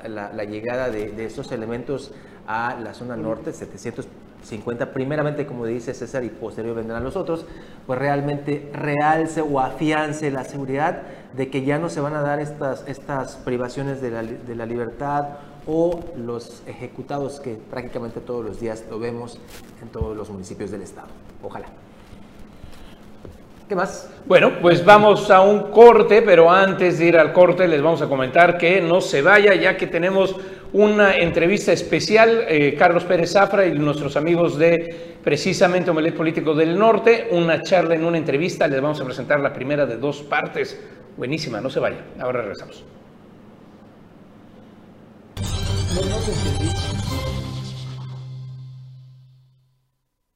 llegada 0.48 0.88
de, 0.88 1.10
de, 1.10 1.24
estos 1.24 1.50
elementos 1.50 2.12
a 2.46 2.78
la 2.80 2.94
zona 2.94 3.16
norte, 3.16 3.52
750, 3.52 4.92
primeramente 4.92 5.44
como 5.44 5.66
dice 5.66 5.92
César 5.92 6.22
y 6.22 6.28
posterior 6.28 6.76
vendrán 6.76 7.02
los 7.02 7.16
otros, 7.16 7.46
pues 7.84 7.98
realmente 7.98 8.70
realce 8.72 9.40
o 9.40 9.58
afiance 9.58 10.30
la 10.30 10.44
seguridad 10.44 11.02
de 11.36 11.50
que 11.50 11.64
ya 11.64 11.80
no 11.80 11.88
se 11.88 12.00
van 12.00 12.14
a 12.14 12.20
dar 12.20 12.38
estas, 12.38 12.84
estas 12.86 13.34
privaciones 13.38 14.00
de 14.00 14.10
la, 14.12 14.22
de 14.22 14.54
la 14.54 14.66
libertad 14.66 15.30
o 15.66 15.98
los 16.16 16.62
ejecutados 16.68 17.40
que 17.40 17.54
prácticamente 17.54 18.20
todos 18.20 18.44
los 18.44 18.60
días 18.60 18.84
lo 18.88 19.00
vemos 19.00 19.40
en 19.82 19.88
todos 19.88 20.16
los 20.16 20.30
municipios 20.30 20.70
del 20.70 20.82
estado. 20.82 21.08
Ojalá. 21.42 21.66
¿Qué 23.68 23.74
más? 23.74 24.08
Bueno, 24.26 24.60
pues 24.62 24.84
vamos 24.84 25.28
a 25.28 25.40
un 25.40 25.72
corte, 25.72 26.22
pero 26.22 26.48
antes 26.48 27.00
de 27.00 27.06
ir 27.06 27.18
al 27.18 27.32
corte 27.32 27.66
les 27.66 27.82
vamos 27.82 28.00
a 28.00 28.06
comentar 28.06 28.56
que 28.56 28.80
no 28.80 29.00
se 29.00 29.22
vaya, 29.22 29.56
ya 29.56 29.76
que 29.76 29.88
tenemos 29.88 30.36
una 30.72 31.16
entrevista 31.16 31.72
especial, 31.72 32.44
eh, 32.48 32.76
Carlos 32.78 33.02
Pérez 33.02 33.32
Zafra 33.32 33.66
y 33.66 33.72
nuestros 33.72 34.16
amigos 34.16 34.56
de 34.56 35.16
precisamente 35.24 35.90
Omelet 35.90 36.14
Político 36.14 36.54
del 36.54 36.78
Norte, 36.78 37.26
una 37.32 37.60
charla 37.60 37.96
en 37.96 38.04
una 38.04 38.18
entrevista, 38.18 38.68
les 38.68 38.80
vamos 38.80 39.00
a 39.00 39.04
presentar 39.04 39.40
la 39.40 39.52
primera 39.52 39.84
de 39.84 39.96
dos 39.96 40.22
partes, 40.22 40.80
buenísima, 41.16 41.60
no 41.60 41.68
se 41.68 41.80
vaya, 41.80 42.04
ahora 42.20 42.42
regresamos. 42.42 42.84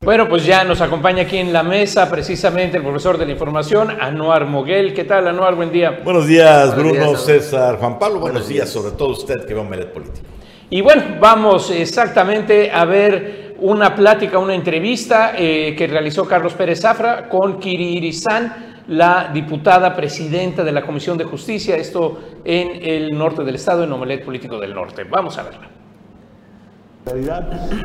Bueno, 0.02 0.30
pues 0.30 0.46
ya 0.46 0.64
nos 0.64 0.80
acompaña 0.80 1.24
aquí 1.24 1.36
en 1.36 1.52
la 1.52 1.62
mesa 1.62 2.08
precisamente 2.08 2.78
el 2.78 2.82
profesor 2.82 3.18
de 3.18 3.26
la 3.26 3.32
información, 3.32 3.90
Anuar 4.00 4.46
Moguel. 4.46 4.94
¿Qué 4.94 5.04
tal, 5.04 5.28
Anuar? 5.28 5.56
Buen 5.56 5.70
día. 5.70 6.00
Buenos 6.02 6.26
días, 6.26 6.74
Bruno, 6.74 7.14
César, 7.16 7.76
Juan 7.76 7.98
Pablo. 7.98 8.18
Buenos, 8.18 8.48
días, 8.48 8.70
sobre 8.70 8.92
todo 8.92 9.10
usted 9.10 9.44
que 9.44 9.52
a 9.52 9.62
Melet 9.62 9.92
Político. 9.92 10.26
Y 10.70 10.80
bueno, 10.80 11.02
vamos 11.20 11.70
exactamente 11.70 12.70
a 12.70 12.86
ver 12.86 13.56
una 13.58 13.94
plática, 13.94 14.38
una 14.38 14.54
entrevista 14.54 15.34
eh, 15.36 15.74
que 15.76 15.86
realizó 15.86 16.26
Carlos 16.26 16.54
Pérez 16.54 16.80
Zafra 16.80 17.28
con 17.28 17.60
Kiri 17.60 17.98
Irizán, 17.98 18.82
la 18.88 19.30
diputada 19.34 19.94
presidenta 19.94 20.64
de 20.64 20.72
la 20.72 20.80
Comisión 20.80 21.18
de 21.18 21.24
Justicia, 21.24 21.76
esto 21.76 22.38
en 22.42 22.70
el 22.82 23.10
norte 23.10 23.44
del 23.44 23.56
estado, 23.56 23.84
en 23.84 23.92
Omelet 23.92 24.24
Político 24.24 24.58
del 24.58 24.72
Norte. 24.72 25.04
Vamos 25.04 25.36
a 25.36 25.42
verla. 25.42 25.79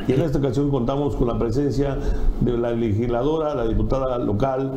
Y 0.08 0.12
en 0.14 0.22
esta 0.22 0.38
ocasión 0.38 0.70
contamos 0.70 1.16
con 1.16 1.28
la 1.28 1.38
presencia 1.38 1.98
de 2.42 2.58
la 2.58 2.72
legisladora, 2.72 3.56
la 3.56 3.68
diputada 3.68 4.18
local, 4.20 4.74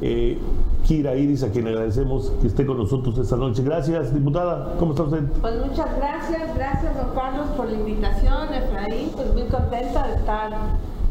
eh, 0.00 0.38
Kira 0.86 1.14
Iris, 1.14 1.42
a 1.42 1.50
quien 1.50 1.68
agradecemos 1.68 2.32
que 2.40 2.48
esté 2.48 2.66
con 2.66 2.78
nosotros 2.78 3.16
esta 3.18 3.36
noche. 3.36 3.62
Gracias, 3.62 4.14
diputada. 4.14 4.74
¿Cómo 4.78 4.92
está 4.92 5.04
usted? 5.04 5.22
Pues 5.40 5.54
muchas 5.66 5.96
gracias, 5.96 6.54
gracias 6.54 6.96
don 6.96 7.14
Carlos 7.14 7.46
por 7.56 7.66
la 7.66 7.74
invitación, 7.74 8.54
Efraín, 8.54 9.10
pues 9.14 9.32
muy 9.32 9.44
contenta 9.44 10.06
de 10.06 10.14
estar 10.14 10.50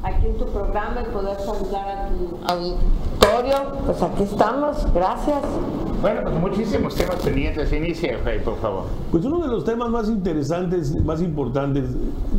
aquí 0.04 0.28
en 0.28 0.38
tu 0.38 0.46
programa 0.46 1.02
y 1.02 1.12
poder 1.14 1.38
saludar 1.40 1.88
a 1.90 2.10
tu 2.10 2.38
auditorio. 2.54 3.78
Pues 3.86 4.02
aquí 4.02 4.24
estamos, 4.24 4.88
gracias. 4.94 5.42
Bueno, 6.02 6.22
pues 6.24 6.36
muchísimos 6.40 6.96
temas 6.96 7.18
pendientes. 7.18 7.72
Inicia, 7.72 8.14
Efraín, 8.14 8.42
por 8.44 8.58
favor. 8.58 8.84
Pues 9.12 9.24
uno 9.26 9.40
de 9.40 9.48
los 9.48 9.64
temas 9.64 9.90
más 9.90 10.10
interesantes, 10.10 10.96
más 11.06 11.22
importantes, 11.22 11.90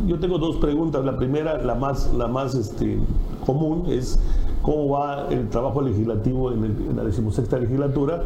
yo 0.05 0.19
tengo 0.19 0.37
dos 0.37 0.57
preguntas. 0.57 1.05
La 1.05 1.15
primera, 1.17 1.57
la 1.59 1.75
más, 1.75 2.11
la 2.13 2.27
más 2.27 2.55
este, 2.55 2.99
común, 3.45 3.85
es 3.87 4.19
cómo 4.61 4.89
va 4.89 5.27
el 5.29 5.49
trabajo 5.49 5.81
legislativo 5.81 6.51
en, 6.51 6.63
el- 6.65 6.87
en 6.89 6.97
la 6.97 7.03
decimosexta 7.03 7.57
legislatura, 7.57 8.23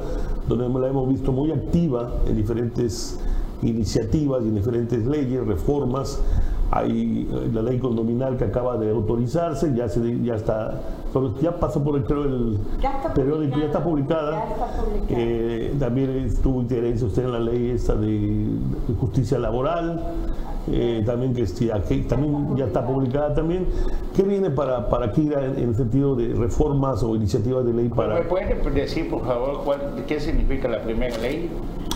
donde 0.48 0.68
la 0.80 0.88
hemos 0.88 1.08
visto 1.10 1.32
muy 1.32 1.52
activa 1.52 2.12
en 2.28 2.36
diferentes 2.36 3.20
iniciativas 3.62 4.44
y 4.44 4.48
en 4.48 4.56
diferentes 4.56 5.06
leyes, 5.06 5.46
reformas. 5.46 6.20
Hay 6.70 7.28
eh, 7.32 7.50
la 7.54 7.62
ley 7.62 7.80
condominal 7.80 8.36
que 8.38 8.44
acaba 8.44 8.78
de 8.78 8.92
autorizarse, 8.92 9.74
ya, 9.74 9.88
se, 9.88 10.22
ya 10.22 10.36
está, 10.36 10.82
ya 11.42 11.58
pasó 11.58 11.82
por 11.84 11.96
el, 11.96 12.04
creo, 12.04 12.24
el 12.26 12.58
Ya 12.82 12.98
está 12.98 13.14
periódico, 13.14 13.58
ya 13.58 13.66
está 13.68 13.84
publicada. 13.84 14.32
Ya 14.32 14.44
está 14.54 14.66
publicada. 14.84 15.06
Eh, 15.22 15.76
también 15.80 16.10
estuvo 16.26 16.62
injerencia 16.62 17.08
usted 17.08 17.24
en 17.24 17.32
la 17.32 17.40
ley 17.40 17.72
esta 17.72 17.96
de, 17.96 18.08
de 18.10 18.94
justicia 19.00 19.40
laboral, 19.40 20.04
eh, 20.70 21.02
también 21.06 21.34
que, 21.34 21.44
este, 21.44 21.72
aquí- 21.72 22.02
también 22.02 22.58
ya 22.58 22.66
está 22.66 22.86
publicada 22.86 23.34
también. 23.34 23.68
¿Qué 24.14 24.24
viene 24.24 24.50
para, 24.50 24.90
para 24.90 25.14
Kira 25.14 25.46
en, 25.46 25.58
en 25.58 25.70
el 25.70 25.76
sentido 25.76 26.16
de 26.18 26.34
reformas 26.34 27.02
o 27.02 27.16
iniciativas 27.16 27.66
de 27.66 27.72
ley 27.74 27.88
¿Me 27.88 27.96
para... 27.96 28.28
puede 28.28 28.54
decir, 28.72 29.10
por 29.10 29.26
favor, 29.26 29.62
cuál- 29.64 30.04
qué 30.06 30.20
significa 30.20 30.68
la 30.68 30.82
primera 30.82 31.18
ley? 31.20 31.50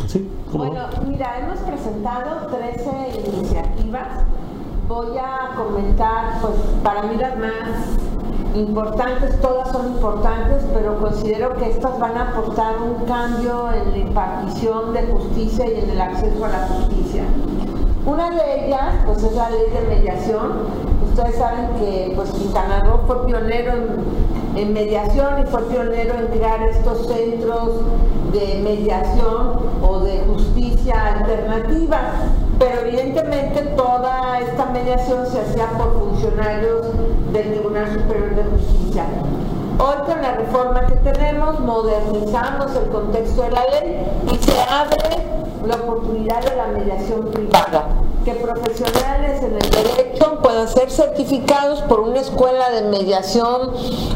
Sí. 0.08 0.26
Bueno, 0.54 0.86
mira, 1.08 1.40
hemos 1.42 1.60
presentado 1.60 2.48
13 2.48 2.90
iniciativas. 3.38 4.08
Voy 4.92 5.18
a 5.18 5.56
comentar, 5.56 6.42
pues 6.42 6.54
para 6.84 7.04
mí 7.04 7.16
las 7.16 7.38
más 7.38 7.96
importantes, 8.54 9.40
todas 9.40 9.72
son 9.72 9.88
importantes, 9.88 10.66
pero 10.74 11.00
considero 11.00 11.56
que 11.56 11.70
estas 11.70 11.98
van 11.98 12.18
a 12.18 12.24
aportar 12.32 12.76
un 12.82 13.06
cambio 13.06 13.72
en 13.72 13.92
la 13.92 13.98
impartición 13.98 14.92
de 14.92 15.04
justicia 15.04 15.66
y 15.66 15.80
en 15.80 15.92
el 15.92 16.02
acceso 16.02 16.44
a 16.44 16.50
la 16.50 16.68
justicia. 16.68 17.24
Una 18.06 18.32
de 18.32 18.66
ellas, 18.66 18.96
pues 19.06 19.24
es 19.24 19.34
la 19.34 19.50
ley 19.50 19.64
de 19.74 19.96
mediación. 19.96 20.68
Ustedes 21.08 21.38
saben 21.38 21.70
que 21.80 22.12
pues 22.14 22.30
Quintana 22.32 22.82
Roo 22.82 23.00
fue 23.08 23.26
pionero 23.28 23.72
en, 23.72 24.41
en 24.56 24.74
mediación 24.74 25.42
y 25.42 25.46
fue 25.46 25.62
pionero 25.64 26.16
en 26.16 26.28
crear 26.28 26.62
estos 26.64 27.08
centros 27.08 27.82
de 28.32 28.62
mediación 28.64 29.60
o 29.82 30.00
de 30.00 30.20
justicia 30.28 31.16
alternativa. 31.16 32.00
Pero 32.60 32.82
evidentemente 32.82 33.62
toda 33.76 34.40
esta 34.40 34.66
mediación 34.68 35.26
se 35.26 35.42
hacía 35.42 35.68
por 35.78 35.94
funcionarios 36.00 36.88
del 37.34 37.54
Tribunal 37.54 37.88
Superior 37.92 38.36
de 38.36 38.44
Justicia. 38.44 39.06
Hoy 39.80 39.96
con 40.06 40.22
la 40.22 40.34
reforma 40.34 40.86
que 40.86 40.96
tenemos 41.12 41.60
modernizamos 41.60 42.76
el 42.76 42.90
contexto 42.92 43.42
de 43.42 43.52
la 43.52 43.64
ley 43.66 44.06
y 44.32 44.38
se 44.38 44.62
abre 44.62 45.42
la 45.66 45.76
oportunidad 45.76 46.44
de 46.44 46.56
la 46.56 46.68
mediación 46.68 47.32
privada, 47.32 47.88
que 48.24 48.34
profesionales 48.36 49.42
en 49.44 49.54
el 49.54 49.70
derecho 49.70 50.40
puedan 50.42 50.68
ser 50.68 50.92
certificados 50.92 51.82
por 51.84 52.02
una 52.02 52.20
escuela 52.20 52.70
de 52.70 52.84
mediación 52.84 53.72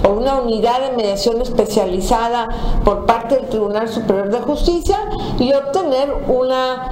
o 0.08 0.10
una 0.10 0.42
unidad 0.42 0.82
de 0.82 0.96
mediación 0.96 1.42
especializada 1.42 2.50
por 2.84 3.06
parte 3.06 3.36
del 3.36 3.50
Tribunal 3.50 3.90
Superior 3.90 4.30
de 4.30 4.40
Justicia 4.42 4.98
y 5.40 5.54
obtener 5.54 6.14
una 6.28 6.92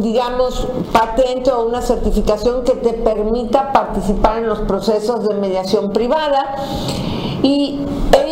digamos, 0.00 0.66
patente 0.90 1.50
o 1.50 1.66
una 1.66 1.82
certificación 1.82 2.64
que 2.64 2.72
te 2.72 2.94
permita 2.94 3.72
participar 3.72 4.38
en 4.38 4.48
los 4.48 4.60
procesos 4.60 5.28
de 5.28 5.34
mediación 5.34 5.92
privada. 5.92 6.54
Y 7.42 7.80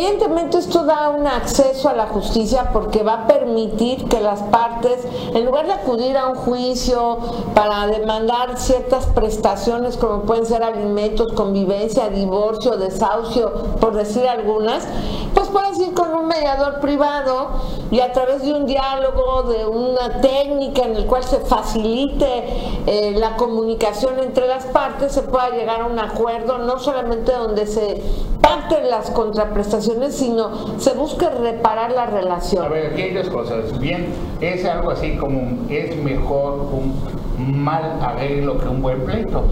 evidentemente 0.01 0.57
esto 0.57 0.83
da 0.83 1.09
un 1.09 1.27
acceso 1.27 1.87
a 1.87 1.93
la 1.93 2.07
justicia 2.07 2.71
porque 2.73 3.03
va 3.03 3.13
a 3.13 3.27
permitir 3.27 4.05
que 4.05 4.19
las 4.19 4.41
partes, 4.43 5.05
en 5.33 5.45
lugar 5.45 5.67
de 5.67 5.73
acudir 5.73 6.17
a 6.17 6.27
un 6.27 6.35
juicio 6.35 7.19
para 7.53 7.85
demandar 7.85 8.57
ciertas 8.57 9.05
prestaciones 9.07 9.97
como 9.97 10.23
pueden 10.23 10.47
ser 10.47 10.63
alimentos, 10.63 11.33
convivencia, 11.33 12.09
divorcio, 12.09 12.77
desahucio, 12.77 13.53
por 13.79 13.93
decir 13.93 14.27
algunas, 14.27 14.87
pues 15.35 15.49
puedes 15.49 15.77
ir 15.79 15.93
con 15.93 16.13
un 16.15 16.27
mediador 16.27 16.79
privado 16.79 17.49
y 17.91 17.99
a 17.99 18.11
través 18.11 18.41
de 18.41 18.53
un 18.53 18.65
diálogo, 18.65 19.43
de 19.43 19.67
una 19.67 20.21
técnica 20.21 20.83
en 20.83 20.95
el 20.95 21.05
cual 21.05 21.23
se 21.23 21.39
facilite 21.41 22.45
eh, 22.87 23.13
la 23.15 23.35
comunicación 23.35 24.17
entre 24.19 24.47
las 24.47 24.65
partes, 24.65 25.11
se 25.11 25.21
pueda 25.21 25.49
llegar 25.51 25.81
a 25.81 25.85
un 25.85 25.99
acuerdo, 25.99 26.57
no 26.57 26.79
solamente 26.79 27.33
donde 27.33 27.67
se 27.67 28.01
pacten 28.41 28.89
las 28.89 29.11
contraprestaciones, 29.11 29.90
sino 30.11 30.79
se 30.79 30.93
busque 30.93 31.29
reparar 31.29 31.91
la 31.91 32.05
relación. 32.05 32.65
A 32.65 32.69
ver, 32.69 32.91
aquí 32.93 33.01
hay 33.03 33.13
dos 33.13 33.29
cosas. 33.29 33.77
Bien, 33.79 34.07
es 34.39 34.65
algo 34.65 34.91
así 34.91 35.15
como, 35.17 35.67
es 35.69 35.95
mejor 35.97 36.67
un 36.71 37.63
mal 37.63 37.97
arreglo 38.01 38.57
que 38.59 38.67
un 38.67 38.81
buen 38.81 39.03
pleito. 39.05 39.43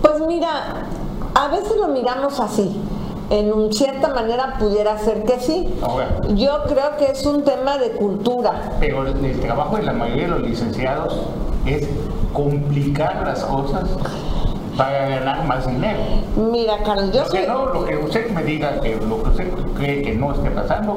Pues 0.00 0.20
mira, 0.26 0.86
a 1.34 1.48
veces 1.48 1.76
lo 1.76 1.88
miramos 1.88 2.38
así. 2.40 2.80
En 3.30 3.72
cierta 3.72 4.08
manera 4.12 4.56
pudiera 4.58 4.98
ser 4.98 5.24
que 5.24 5.40
sí. 5.40 5.72
Ahora, 5.82 6.20
Yo 6.34 6.64
creo 6.64 6.96
que 6.98 7.06
es 7.12 7.24
un 7.24 7.42
tema 7.44 7.78
de 7.78 7.92
cultura. 7.92 8.72
pero 8.78 9.06
el 9.06 9.40
trabajo 9.40 9.76
de 9.76 9.84
la 9.84 9.92
mayoría 9.94 10.24
de 10.24 10.28
los 10.28 10.42
licenciados 10.42 11.18
es 11.64 11.88
complicar 12.34 13.22
las 13.26 13.42
cosas 13.44 13.88
para 14.76 15.08
ganar 15.08 15.44
más 15.44 15.66
dinero. 15.66 15.98
Mira, 16.36 16.78
Carlos, 16.84 17.12
yo 17.12 17.22
Lo 17.24 17.30
que 17.30 17.46
no, 17.46 17.66
lo 17.66 17.84
que 17.84 17.96
usted 17.96 18.30
me 18.30 18.42
diga 18.42 18.80
que 18.80 18.96
lo 18.96 19.22
que 19.22 19.28
usted 19.30 19.52
cree 19.76 20.02
que 20.02 20.14
no 20.14 20.32
esté 20.32 20.50
pasando, 20.50 20.96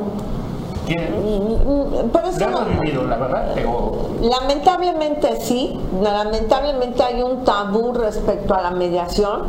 tiene, 0.86 1.10
Mm, 1.10 2.10
Por 2.10 2.26
eso 2.26 2.40
lo 2.50 2.52
no- 2.52 2.66
vivido, 2.66 3.06
la 3.06 3.18
verdad, 3.18 3.52
pero 3.56 3.92
Lamentablemente 4.22 5.40
sí, 5.42 5.80
lamentablemente 6.02 7.02
hay 7.04 7.22
un 7.22 7.44
tabú 7.44 7.94
respecto 7.94 8.54
a 8.54 8.62
la 8.62 8.72
mediación, 8.72 9.44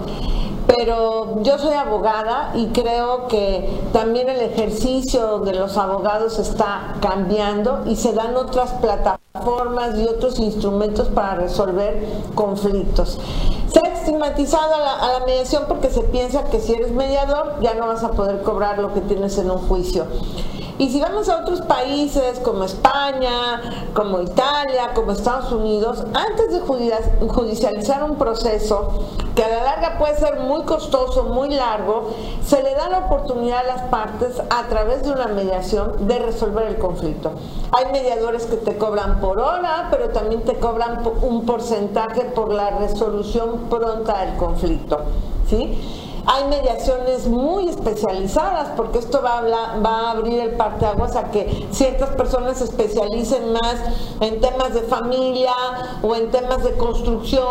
pero 0.67 1.43
yo 1.43 1.59
soy 1.59 1.75
abogada 1.75 2.53
y 2.55 2.67
creo 2.69 3.29
que 3.29 3.71
también 3.93 4.29
el 4.29 4.41
ejercicio 4.41 5.39
de 5.41 5.55
los 5.55 5.77
abogados 5.77 6.39
está 6.39 6.95
cambiando 7.01 7.83
y 7.87 7.97
se 7.97 8.13
dan 8.13 8.35
otras 8.37 8.73
plataformas 8.73 9.97
y 9.99 10.05
otros 10.07 10.39
instrumentos 10.41 11.09
para 11.09 11.35
resolver 11.37 12.03
conflictos. 12.35 13.19
Se 14.07 14.13
ha 14.13 14.15
estigmatizado 14.15 14.73
a 14.73 14.79
la, 14.79 14.93
a 15.01 15.19
la 15.19 15.27
mediación 15.27 15.65
porque 15.67 15.91
se 15.91 16.01
piensa 16.03 16.45
que 16.45 16.61
si 16.61 16.75
eres 16.75 16.93
mediador 16.93 17.61
ya 17.61 17.75
no 17.75 17.89
vas 17.89 18.05
a 18.05 18.13
poder 18.13 18.41
cobrar 18.43 18.79
lo 18.79 18.95
que 18.95 19.01
tienes 19.01 19.37
en 19.37 19.51
un 19.51 19.59
juicio. 19.59 20.07
Y 20.79 20.91
si 20.91 21.01
vamos 21.01 21.29
a 21.31 21.39
otros 21.41 21.63
países 21.63 22.39
como 22.41 22.65
España, 22.65 23.63
como 23.95 24.21
Italia, 24.21 24.91
como 24.95 25.13
Estados 25.13 25.51
Unidos, 25.51 26.05
antes 26.13 26.53
de 26.53 26.61
judi- 26.61 26.93
judicializar 27.29 28.03
un 28.05 28.17
proceso 28.17 28.91
que 29.35 29.43
a 29.43 29.49
la 29.49 29.63
larga 29.65 29.99
puede 29.99 30.17
ser 30.19 30.41
muy 30.41 30.65
costoso, 30.65 31.25
muy 31.25 31.49
largo, 31.49 32.11
se 32.45 32.63
le 32.63 32.75
da 32.75 32.91
la 32.91 32.99
oportunidad 32.99 33.61
a 33.61 33.63
las 33.63 33.83
partes 33.85 34.41
a 34.51 34.65
través 34.69 35.03
de 35.03 35.13
una 35.13 35.29
mediación 35.29 36.07
de 36.07 36.19
resolver 36.19 36.67
el 36.67 36.79
conflicto. 36.79 37.33
Hay 37.73 37.91
mediadores 37.93 38.45
que 38.45 38.57
te 38.57 38.77
cobran 38.77 39.21
por 39.21 39.39
hora, 39.39 39.89
pero 39.91 40.11
también 40.11 40.43
te 40.45 40.57
cobran 40.59 41.03
un 41.23 41.47
porcentaje 41.47 42.23
por 42.35 42.53
la 42.53 42.71
resolución 42.71 43.61
pronta 43.71 44.25
del 44.27 44.37
conflicto. 44.37 44.99
¿sí? 45.49 45.79
Hay 46.27 46.45
mediaciones 46.49 47.27
muy 47.29 47.69
especializadas, 47.69 48.71
porque 48.77 48.99
esto 48.99 49.23
va 49.23 49.35
a, 49.35 49.39
hablar- 49.39 49.85
va 49.85 49.91
a 49.91 50.11
abrir 50.13 50.41
el 50.41 50.51
parteaguas 50.57 51.15
a 51.17 51.31
que 51.31 51.69
ciertas 51.71 52.11
personas 52.11 52.59
se 52.59 52.65
especialicen 52.65 53.53
más 53.53 53.77
en 54.21 54.41
temas 54.41 54.75
de 54.75 54.81
familia 54.83 55.53
o 56.03 56.15
en 56.15 56.31
temas 56.31 56.65
de 56.65 56.77
construcción, 56.77 57.47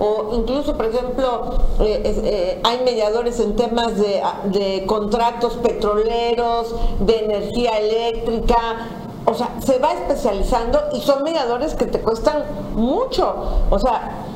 o 0.00 0.30
incluso, 0.34 0.76
por 0.76 0.86
ejemplo, 0.86 1.58
eh, 1.80 2.02
eh, 2.24 2.60
hay 2.64 2.80
mediadores 2.84 3.38
en 3.40 3.54
temas 3.56 3.96
de, 3.96 4.22
de 4.46 4.84
contratos 4.86 5.54
petroleros, 5.54 6.74
de 7.00 7.24
energía 7.24 7.78
eléctrica, 7.78 8.88
o 9.26 9.34
sea, 9.34 9.50
se 9.64 9.78
va 9.78 9.92
especializando 9.92 10.80
y 10.94 11.00
son 11.00 11.22
mediadores 11.22 11.74
que 11.74 11.84
te 11.84 12.00
cuestan 12.00 12.44
mucho. 12.74 13.34
O 13.70 13.78
sea, 13.78 14.27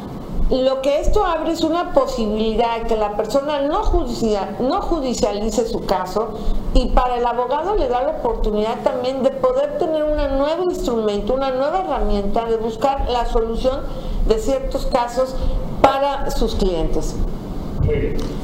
lo 0.52 0.82
que 0.82 1.00
esto 1.00 1.24
abre 1.24 1.52
es 1.52 1.62
una 1.62 1.92
posibilidad 1.94 2.78
de 2.80 2.86
que 2.86 2.96
la 2.96 3.16
persona 3.16 3.62
no, 3.62 3.82
judicia- 3.84 4.56
no 4.60 4.82
judicialice 4.82 5.66
su 5.66 5.80
caso 5.86 6.34
y 6.74 6.88
para 6.90 7.16
el 7.16 7.24
abogado 7.26 7.74
le 7.74 7.88
da 7.88 8.02
la 8.02 8.10
oportunidad 8.10 8.80
también 8.84 9.22
de 9.22 9.30
poder 9.30 9.78
tener 9.78 10.02
un 10.04 10.16
nuevo 10.38 10.64
instrumento, 10.64 11.34
una 11.34 11.50
nueva 11.52 11.80
herramienta 11.80 12.44
de 12.44 12.56
buscar 12.58 13.08
la 13.08 13.24
solución 13.26 13.80
de 14.28 14.38
ciertos 14.38 14.84
casos 14.86 15.34
para 15.80 16.30
sus 16.30 16.54
clientes. 16.54 17.16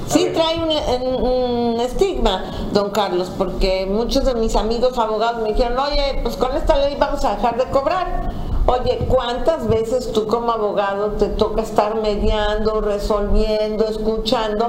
Sí 0.08 0.30
trae 0.34 0.56
un- 0.58 1.24
un 1.24 1.80
estigma, 1.80 2.44
don 2.72 2.90
Carlos, 2.90 3.30
porque 3.36 3.86
muchos 3.86 4.24
de 4.24 4.34
mis 4.34 4.56
amigos 4.56 4.98
abogados 4.98 5.42
me 5.42 5.52
dijeron, 5.52 5.78
oye, 5.78 6.20
pues 6.22 6.36
con 6.36 6.56
esta 6.56 6.76
ley 6.76 6.96
vamos 6.98 7.24
a 7.24 7.36
dejar 7.36 7.56
de 7.58 7.64
cobrar. 7.70 8.32
Oye, 8.70 8.98
¿cuántas 9.08 9.66
veces 9.66 10.12
tú 10.12 10.26
como 10.26 10.52
abogado 10.52 11.12
te 11.12 11.28
toca 11.28 11.62
estar 11.62 11.94
mediando, 12.02 12.82
resolviendo, 12.82 13.87
escuchando? 13.87 14.66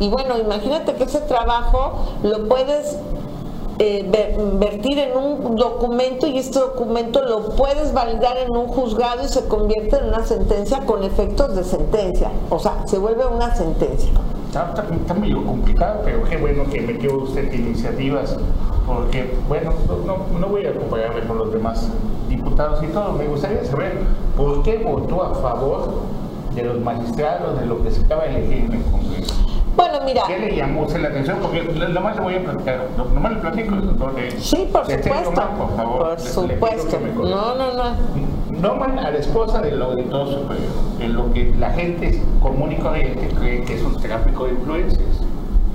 Y 0.00 0.08
bueno, 0.08 0.38
imagínate 0.38 0.94
que 0.94 1.04
ese 1.04 1.20
trabajo 1.20 1.92
lo 2.22 2.48
puedes 2.48 2.96
eh, 3.78 4.06
ver- 4.10 4.38
vertir 4.58 4.98
en 4.98 5.16
un 5.18 5.56
documento 5.56 6.26
y 6.26 6.38
este 6.38 6.60
documento 6.60 7.20
lo 7.22 7.50
puedes 7.50 7.92
validar 7.92 8.38
en 8.38 8.56
un 8.56 8.68
juzgado 8.68 9.22
y 9.22 9.28
se 9.28 9.46
convierte 9.48 9.96
en 9.98 10.06
una 10.08 10.24
sentencia 10.24 10.86
con 10.86 11.02
efectos 11.04 11.54
de 11.54 11.64
sentencia. 11.64 12.30
O 12.48 12.58
sea, 12.58 12.86
se 12.86 12.96
vuelve 12.98 13.26
una 13.26 13.54
sentencia. 13.54 14.10
Está, 14.52 14.68
está- 14.68 14.84
está 14.94 15.14
medio 15.14 15.42
complicado, 15.46 16.02
pero 16.04 16.24
qué 16.24 16.36
bueno 16.36 16.64
que 16.70 16.82
metió 16.82 17.16
usted 17.16 17.50
iniciativas, 17.54 18.36
porque, 18.86 19.34
bueno, 19.48 19.72
no, 20.06 20.38
no- 20.38 20.46
voy 20.48 20.66
a 20.66 20.74
compararme 20.74 21.22
con 21.22 21.38
los 21.38 21.50
demás 21.54 21.88
diputados 22.28 22.82
y 22.82 22.88
todo. 22.88 23.14
Me 23.14 23.28
gustaría 23.28 23.64
saber 23.64 24.00
por 24.36 24.62
qué 24.62 24.76
votó 24.76 25.22
a 25.22 25.34
favor 25.36 26.02
de 26.54 26.64
los 26.64 26.78
magistrados, 26.82 27.58
de 27.60 27.64
lo 27.64 27.82
que 27.82 27.92
se 27.92 28.02
acaba 28.04 28.24
de 28.24 28.36
elegir 28.44 28.64
en 28.66 28.72
el 28.74 28.82
Congreso. 28.90 29.34
Bueno, 29.74 30.00
mira, 30.04 30.22
¿Qué 30.26 30.38
le 30.38 30.54
llamó 30.54 30.82
usted 30.82 31.00
la 31.00 31.08
atención? 31.08 31.38
Porque 31.40 31.62
lo, 31.62 31.88
lo 31.88 32.00
más 32.02 32.16
le 32.16 32.20
voy 32.22 32.34
a 32.34 32.44
platicar, 32.44 32.88
lo, 32.98 33.04
lo 33.06 33.20
más 33.20 33.32
le 33.32 33.38
platico 33.38 33.74
de... 33.76 34.30
sí, 34.32 34.68
por 34.70 34.84
supuesto. 34.84 35.32
Por 35.56 35.76
favor. 35.78 36.20
Supuesto. 36.20 36.98
No, 37.24 37.54
no, 37.54 37.72
no. 37.72 38.41
Nombran 38.60 38.98
a 38.98 39.10
la 39.10 39.18
esposa 39.18 39.62
del 39.62 39.80
auditor 39.80 40.28
superior, 40.28 40.70
en 41.00 41.14
lo 41.14 41.32
que 41.32 41.54
la 41.58 41.70
gente 41.70 42.20
común 42.40 42.72
y 42.72 42.76
corriente 42.76 43.28
cree 43.38 43.62
que 43.62 43.74
es 43.74 43.82
un 43.82 43.98
tráfico 44.00 44.44
de 44.44 44.52
influencias. 44.52 45.22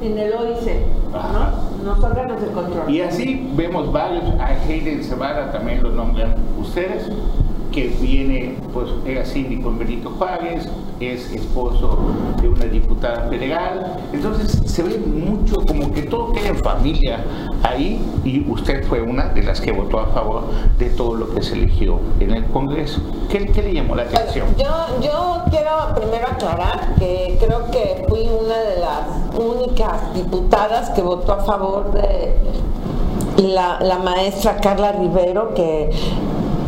En 0.01 0.17
el 0.17 0.31
OIC. 0.31 0.85
¿no? 1.11 1.85
Los 1.85 2.03
órganos 2.03 2.39
de 2.39 2.47
control. 2.47 2.89
Y 2.89 3.01
así 3.01 3.49
vemos 3.55 3.91
varios, 3.91 4.23
a 4.39 4.47
Hayden 4.47 5.03
Cebada 5.03 5.51
también 5.51 5.81
lo 5.81 5.89
nombran 5.89 6.35
ustedes, 6.59 7.09
que 7.77 7.89
viene, 8.01 8.55
pues 8.73 8.89
era 9.05 9.23
síndico 9.23 9.69
en 9.69 9.77
Benito 9.77 10.09
Juárez, 10.17 10.67
es 10.99 11.31
esposo 11.31 11.99
de 12.41 12.49
una 12.49 12.65
diputada 12.65 13.29
federal, 13.29 13.97
entonces 14.11 14.63
se 14.65 14.81
ve 14.81 14.97
mucho 14.97 15.57
como 15.63 15.93
que 15.93 16.01
todo 16.01 16.33
queda 16.33 16.47
en 16.47 16.57
familia 16.57 17.23
ahí 17.61 18.03
y 18.25 18.49
usted 18.49 18.83
fue 18.87 18.99
una 19.03 19.25
de 19.25 19.43
las 19.43 19.61
que 19.61 19.71
votó 19.71 19.99
a 19.99 20.07
favor 20.07 20.45
de 20.79 20.89
todo 20.89 21.13
lo 21.13 21.29
que 21.35 21.43
se 21.43 21.53
eligió 21.53 21.99
en 22.19 22.31
el 22.31 22.45
Congreso. 22.45 22.99
¿Qué, 23.29 23.45
qué 23.45 23.61
le 23.61 23.73
llamó 23.75 23.93
la 23.93 24.03
atención? 24.03 24.47
Yo, 24.57 24.99
yo 24.99 25.43
quiero 25.51 25.93
primero 25.93 26.29
aclarar 26.29 26.95
que 26.97 27.37
creo 27.39 27.69
que 27.69 28.05
fui 28.09 28.21
una 28.21 28.57
de 28.57 28.79
las 28.79 29.39
únicas 29.39 30.15
diputadas 30.15 30.89
que 30.89 31.03
votó 31.03 31.33
a 31.33 31.43
favor 31.43 31.91
de 31.91 32.37
la, 33.37 33.79
la 33.81 33.99
maestra 33.99 34.57
Carla 34.57 34.93
Rivero, 34.93 35.53
que, 35.53 35.91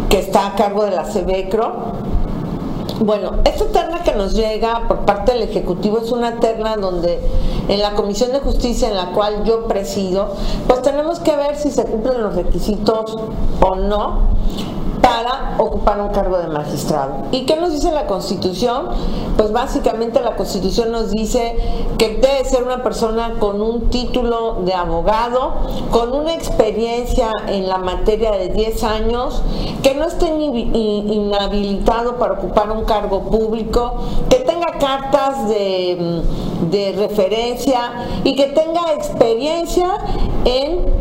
que 0.10 0.20
está 0.20 0.48
a 0.48 0.56
cargo 0.56 0.84
de 0.84 0.92
la 0.92 1.06
CEBECRO. 1.06 1.74
Bueno, 3.00 3.36
esta 3.46 3.66
terna 3.68 4.04
que 4.04 4.14
nos 4.14 4.34
llega 4.34 4.88
por 4.88 5.06
parte 5.06 5.32
del 5.32 5.44
Ejecutivo 5.44 6.00
es 6.00 6.12
una 6.12 6.40
terna 6.40 6.76
donde 6.76 7.20
en 7.70 7.80
la 7.82 7.94
Comisión 7.94 8.32
de 8.34 8.40
Justicia 8.40 8.90
en 8.90 8.98
la 8.98 9.12
cual 9.12 9.46
yo 9.46 9.68
presido, 9.68 10.36
pues 10.68 10.82
tenemos 10.82 11.20
que 11.20 11.36
ver 11.36 11.56
si 11.56 11.72
se 11.72 11.86
cumplen 11.86 12.22
los 12.22 12.36
requisitos 12.36 13.18
o 13.62 13.76
no 13.76 14.38
para 15.10 15.56
ocupar 15.58 16.00
un 16.00 16.10
cargo 16.10 16.38
de 16.38 16.48
magistrado. 16.48 17.24
¿Y 17.32 17.46
qué 17.46 17.56
nos 17.56 17.74
dice 17.74 17.92
la 17.92 18.06
Constitución? 18.06 18.90
Pues 19.38 19.52
básicamente 19.52 20.22
la 20.22 20.36
Constitución 20.36 20.92
nos 20.92 21.10
dice 21.10 21.56
que 21.98 22.10
debe 22.10 22.46
ser 22.46 22.64
una 22.64 22.84
persona 22.84 23.40
con 23.40 23.60
un 23.60 23.90
título 23.90 24.60
de 24.66 24.74
abogado, 24.74 25.54
con 25.90 26.14
una 26.14 26.36
experiencia 26.36 27.32
en 27.48 27.68
la 27.68 27.80
materia 27.80 28.32
de 28.32 28.50
10 28.50 28.84
años, 28.84 29.42
que 29.82 29.96
no 29.96 30.06
esté 30.06 30.28
inhabilitado 30.30 32.18
para 32.18 32.36
ocupar 32.36 32.70
un 32.72 32.86
cargo 32.86 33.24
público, 33.24 33.96
que 34.30 34.38
tenga 34.38 34.78
cartas 34.80 35.50
de, 35.50 36.22
de 36.70 36.92
referencia 36.94 38.06
y 38.24 38.36
que 38.36 38.46
tenga 38.48 38.94
experiencia 38.94 39.90
en 40.46 40.99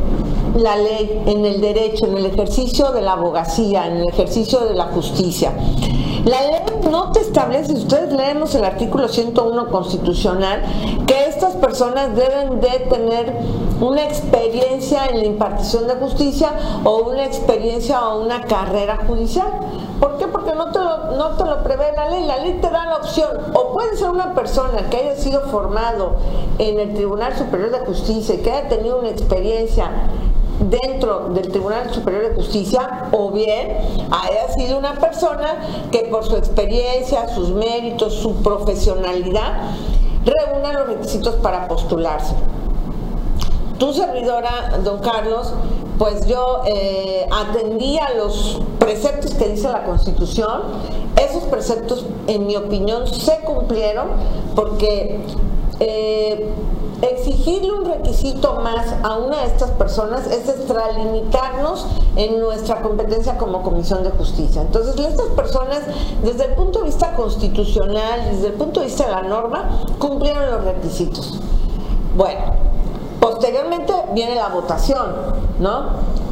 la 0.57 0.77
ley, 0.77 1.23
en 1.27 1.45
el 1.45 1.61
derecho, 1.61 2.07
en 2.07 2.17
el 2.17 2.27
ejercicio 2.27 2.93
de 2.93 3.03
la 3.03 3.13
abogacía, 3.13 3.87
en 3.87 3.99
el 3.99 4.09
ejercicio 4.09 4.61
de 4.61 4.75
la 4.75 4.87
justicia. 4.87 5.53
La 6.25 6.43
ley 6.43 6.61
no 6.91 7.13
te 7.13 7.21
establece, 7.21 7.77
si 7.77 7.83
ustedes 7.83 8.13
leemos 8.13 8.55
el 8.55 8.65
artículo 8.65 9.09
101 9.09 9.69
constitucional, 9.71 10.63
que 11.07 11.27
estas 11.27 11.55
personas 11.57 12.15
deben 12.15 12.61
de 12.61 12.87
tener 12.91 13.35
una 13.81 14.05
experiencia 14.05 15.07
en 15.07 15.21
la 15.21 15.25
impartición 15.25 15.87
de 15.87 15.95
justicia 15.95 16.51
o 16.85 17.11
una 17.11 17.25
experiencia 17.25 18.09
o 18.09 18.23
una 18.23 18.43
carrera 18.43 18.99
judicial. 19.07 19.47
¿Por 20.01 20.17
qué? 20.19 20.27
Porque 20.27 20.55
no 20.55 20.71
te, 20.71 20.79
lo, 20.79 21.17
no 21.17 21.31
te 21.37 21.45
lo 21.45 21.63
prevé 21.63 21.93
la 21.95 22.11
ley. 22.11 22.25
La 22.25 22.39
ley 22.39 22.59
te 22.61 22.71
da 22.71 22.87
la 22.87 22.97
opción. 22.97 23.29
O 23.55 23.73
puede 23.73 23.97
ser 23.97 24.11
una 24.11 24.35
persona 24.35 24.89
que 24.91 24.97
haya 24.97 25.17
sido 25.17 25.43
formado 25.43 26.17
en 26.59 26.79
el 26.79 26.95
Tribunal 26.95 27.37
Superior 27.37 27.71
de 27.71 27.79
Justicia 27.81 28.35
y 28.35 28.39
que 28.39 28.51
haya 28.51 28.69
tenido 28.69 28.99
una 28.99 29.11
experiencia 29.11 29.91
dentro 30.61 31.29
del 31.31 31.49
Tribunal 31.51 31.92
Superior 31.92 32.31
de 32.31 32.35
Justicia 32.35 33.09
o 33.12 33.31
bien 33.31 33.77
haya 34.11 34.49
sido 34.55 34.79
una 34.79 34.94
persona 34.94 35.59
que 35.90 36.01
por 36.11 36.25
su 36.25 36.37
experiencia, 36.37 37.29
sus 37.29 37.51
méritos, 37.51 38.14
su 38.14 38.35
profesionalidad 38.42 39.71
reúna 40.25 40.73
los 40.73 40.88
requisitos 40.88 41.37
para 41.37 41.68
postularse. 41.68 42.35
Tu 43.79 43.92
servidora, 43.92 44.81
don 44.83 44.99
Carlos, 44.99 45.53
pues 45.99 46.27
yo 46.27 46.62
eh, 46.66 47.27
atendí 47.31 47.99
a 47.99 48.14
los 48.14 48.61
preceptos 48.79 49.35
que 49.35 49.49
dice 49.49 49.68
la 49.68 49.85
Constitución. 49.85 50.62
Esos 51.16 51.44
preceptos, 51.44 52.05
en 52.27 52.47
mi 52.47 52.57
opinión, 52.57 53.07
se 53.07 53.38
cumplieron 53.40 54.09
porque 54.57 55.21
eh, 55.79 56.49
exigirle 57.03 57.73
un 57.73 57.85
requisito 57.85 58.55
más 58.61 58.87
a 59.03 59.17
una 59.19 59.41
de 59.41 59.47
estas 59.47 59.71
personas 59.73 60.27
es 60.27 60.49
extralimitarnos 60.49 61.87
en 62.17 62.41
nuestra 62.41 62.83
competencia 62.83 63.39
como 63.39 63.63
Comisión 63.63 64.03
de 64.03 64.11
Justicia. 64.11 64.63
Entonces, 64.63 64.99
estas 64.99 65.29
personas, 65.29 65.83
desde 66.23 66.47
el 66.47 66.55
punto 66.55 66.81
de 66.81 66.87
vista 66.87 67.15
constitucional, 67.15 68.29
desde 68.31 68.49
el 68.49 68.55
punto 68.55 68.81
de 68.81 68.87
vista 68.87 69.07
de 69.07 69.13
la 69.13 69.23
norma, 69.23 69.83
cumplieron 69.99 70.51
los 70.51 70.65
requisitos. 70.65 71.41
Bueno, 72.17 72.69
Posteriormente 73.21 73.93
viene 74.15 74.37
la 74.37 74.49
votación, 74.49 75.07
¿no? 75.59 75.87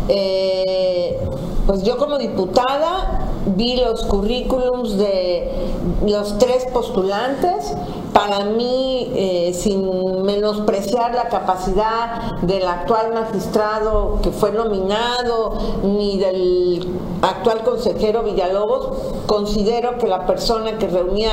Eh, 0.08 1.18
pues 1.66 1.82
yo 1.82 1.96
como 1.98 2.16
diputada 2.16 3.26
vi 3.56 3.76
los 3.76 4.04
currículums 4.04 4.96
de 4.96 5.50
los 6.06 6.38
tres 6.38 6.64
postulantes. 6.72 7.74
Para 8.16 8.46
mí, 8.46 9.12
eh, 9.14 9.52
sin 9.52 10.22
menospreciar 10.22 11.14
la 11.14 11.28
capacidad 11.28 12.38
del 12.40 12.66
actual 12.66 13.12
magistrado 13.12 14.20
que 14.22 14.30
fue 14.30 14.52
nominado, 14.52 15.52
ni 15.82 16.16
del 16.16 16.96
actual 17.20 17.62
consejero 17.62 18.22
Villalobos, 18.22 18.88
considero 19.26 19.98
que 19.98 20.06
la 20.06 20.26
persona 20.26 20.78
que 20.78 20.88
reunía 20.88 21.32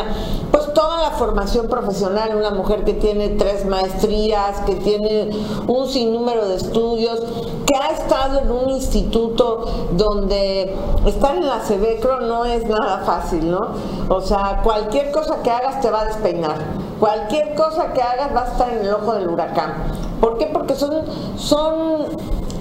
pues 0.52 0.74
toda 0.74 1.02
la 1.02 1.12
formación 1.12 1.70
profesional, 1.70 2.36
una 2.36 2.52
mujer 2.52 2.84
que 2.84 2.94
tiene 2.94 3.30
tres 3.30 3.66
maestrías, 3.66 4.60
que 4.66 4.76
tiene 4.76 5.30
un 5.68 5.88
sinnúmero 5.88 6.50
de 6.50 6.56
estudios, 6.56 7.22
que 7.66 7.76
ha 7.76 7.92
estado 7.92 8.42
en 8.42 8.52
un 8.52 8.70
instituto 8.72 9.66
donde 9.94 10.76
estar 11.06 11.36
en 11.38 11.48
la 11.48 11.60
CEBECRO 11.62 12.22
no 12.22 12.46
es 12.46 12.66
nada 12.68 13.00
fácil, 13.06 13.50
¿no? 13.50 13.70
O 14.10 14.22
sea, 14.22 14.62
cualquier 14.64 15.12
cosa 15.12 15.42
que 15.42 15.50
hagas 15.50 15.82
te 15.82 15.90
va 15.90 16.02
a 16.02 16.06
despeinar. 16.06 16.73
Cualquier 17.00 17.56
cosa 17.56 17.94
que 17.94 18.02
hagas 18.02 18.36
va 18.36 18.44
a 18.44 18.52
estar 18.52 18.70
en 18.70 18.86
el 18.86 18.94
ojo 18.94 19.14
del 19.14 19.30
huracán. 19.30 19.74
¿Por 20.20 20.38
qué? 20.38 20.48
Porque 20.48 20.76
son, 20.76 21.04
son 21.38 22.08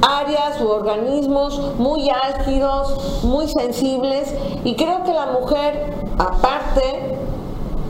áreas 0.02 0.60
u 0.60 0.68
organismos 0.68 1.76
muy 1.78 2.10
álgidos, 2.10 3.22
muy 3.24 3.48
sensibles 3.48 4.34
y 4.64 4.74
creo 4.74 5.04
que 5.04 5.12
la 5.12 5.26
mujer, 5.26 5.94
aparte 6.18 7.16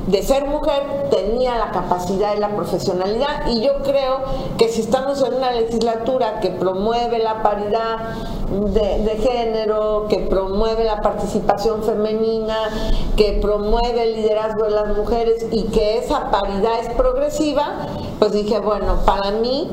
de 0.07 0.23
ser 0.23 0.47
mujer 0.47 1.09
tenía 1.11 1.57
la 1.59 1.71
capacidad 1.71 2.35
y 2.37 2.41
la 2.41 2.49
profesionalidad 2.49 3.47
y 3.49 3.63
yo 3.63 3.83
creo 3.83 4.19
que 4.59 4.69
si 4.69 4.81
estamos 4.81 5.23
en 5.23 5.35
una 5.35 5.53
legislatura 5.53 6.41
que 6.41 6.51
promueve 6.51 7.19
la 7.19 7.43
paridad 7.43 7.99
de, 8.51 9.17
género, 9.17 10.07
que 10.09 10.19
promueve 10.19 10.85
la 10.85 11.01
participación 11.01 11.83
femenina, 11.85 12.57
que 13.17 13.39
promueve 13.41 14.03
el 14.03 14.15
liderazgo 14.17 14.65
de 14.65 14.71
las 14.71 14.97
mujeres 14.97 15.47
y 15.53 15.65
que 15.65 15.99
esa 15.99 16.31
paridad 16.31 16.81
es 16.81 16.89
progresiva, 16.95 17.87
pues 18.19 18.33
dije, 18.33 18.59
bueno, 18.59 18.99
para 19.07 19.31
mí 19.31 19.71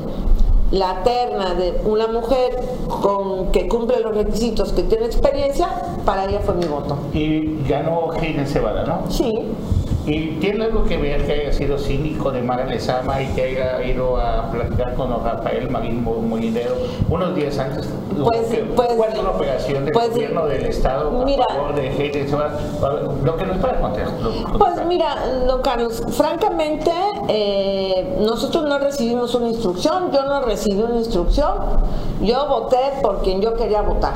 la 0.70 1.02
terna 1.02 1.54
de 1.54 1.80
una 1.84 2.06
mujer 2.06 2.60
con 3.02 3.50
que 3.50 3.66
cumple 3.68 4.00
los 4.00 4.14
requisitos, 4.14 4.72
que 4.72 4.84
tiene 4.84 5.06
experiencia, 5.06 5.68
para 6.04 6.26
ella 6.26 6.40
fue 6.40 6.54
mi 6.54 6.66
voto. 6.66 6.96
Y 7.12 7.62
ganó 7.68 8.12
Heiden 8.14 8.46
Cebada, 8.46 8.84
¿no? 8.84 9.10
Sí. 9.10 9.48
¿Y 10.06 10.38
tiene 10.40 10.64
algo 10.64 10.84
que 10.84 10.96
ver 10.96 11.26
que 11.26 11.32
haya 11.32 11.52
sido 11.52 11.78
cínico 11.78 12.30
de 12.30 12.42
Mara 12.42 12.64
Lezama 12.64 13.20
y 13.22 13.26
que 13.28 13.42
haya 13.42 13.84
ido 13.84 14.16
a 14.16 14.50
platicar 14.50 14.94
con 14.94 15.10
Rafael 15.22 15.70
Marín 15.70 16.02
Molinero 16.02 16.74
unos 17.08 17.34
días 17.34 17.58
antes? 17.58 17.88
Pues, 18.22 18.40
pues, 18.74 18.88
¿Cuál 18.94 19.18
una 19.18 19.30
operación 19.30 19.84
del 19.84 19.92
pues, 19.92 20.10
gobierno 20.10 20.46
del 20.46 20.64
Estado 20.66 21.10
mira, 21.24 21.44
a 21.48 21.54
favor 21.54 21.74
de 21.74 22.26
Cebada? 22.28 22.60
Lo 23.24 23.36
que 23.36 23.46
nos 23.46 23.58
puede 23.58 23.80
contar. 23.80 24.06
Pues 24.58 24.86
mira, 24.86 25.16
don 25.46 25.62
Carlos, 25.62 26.02
francamente, 26.10 26.90
eh, 27.28 28.16
nosotros 28.20 28.64
no 28.64 28.78
recibimos 28.78 29.34
una 29.34 29.48
instrucción, 29.48 30.10
yo 30.12 30.24
no 30.24 30.40
recibí 30.42 30.82
una 30.82 30.96
instrucción, 30.96 31.54
yo 32.22 32.46
voté 32.48 32.78
por 33.02 33.22
quien 33.22 33.40
yo 33.40 33.54
quería 33.54 33.82
votar. 33.82 34.14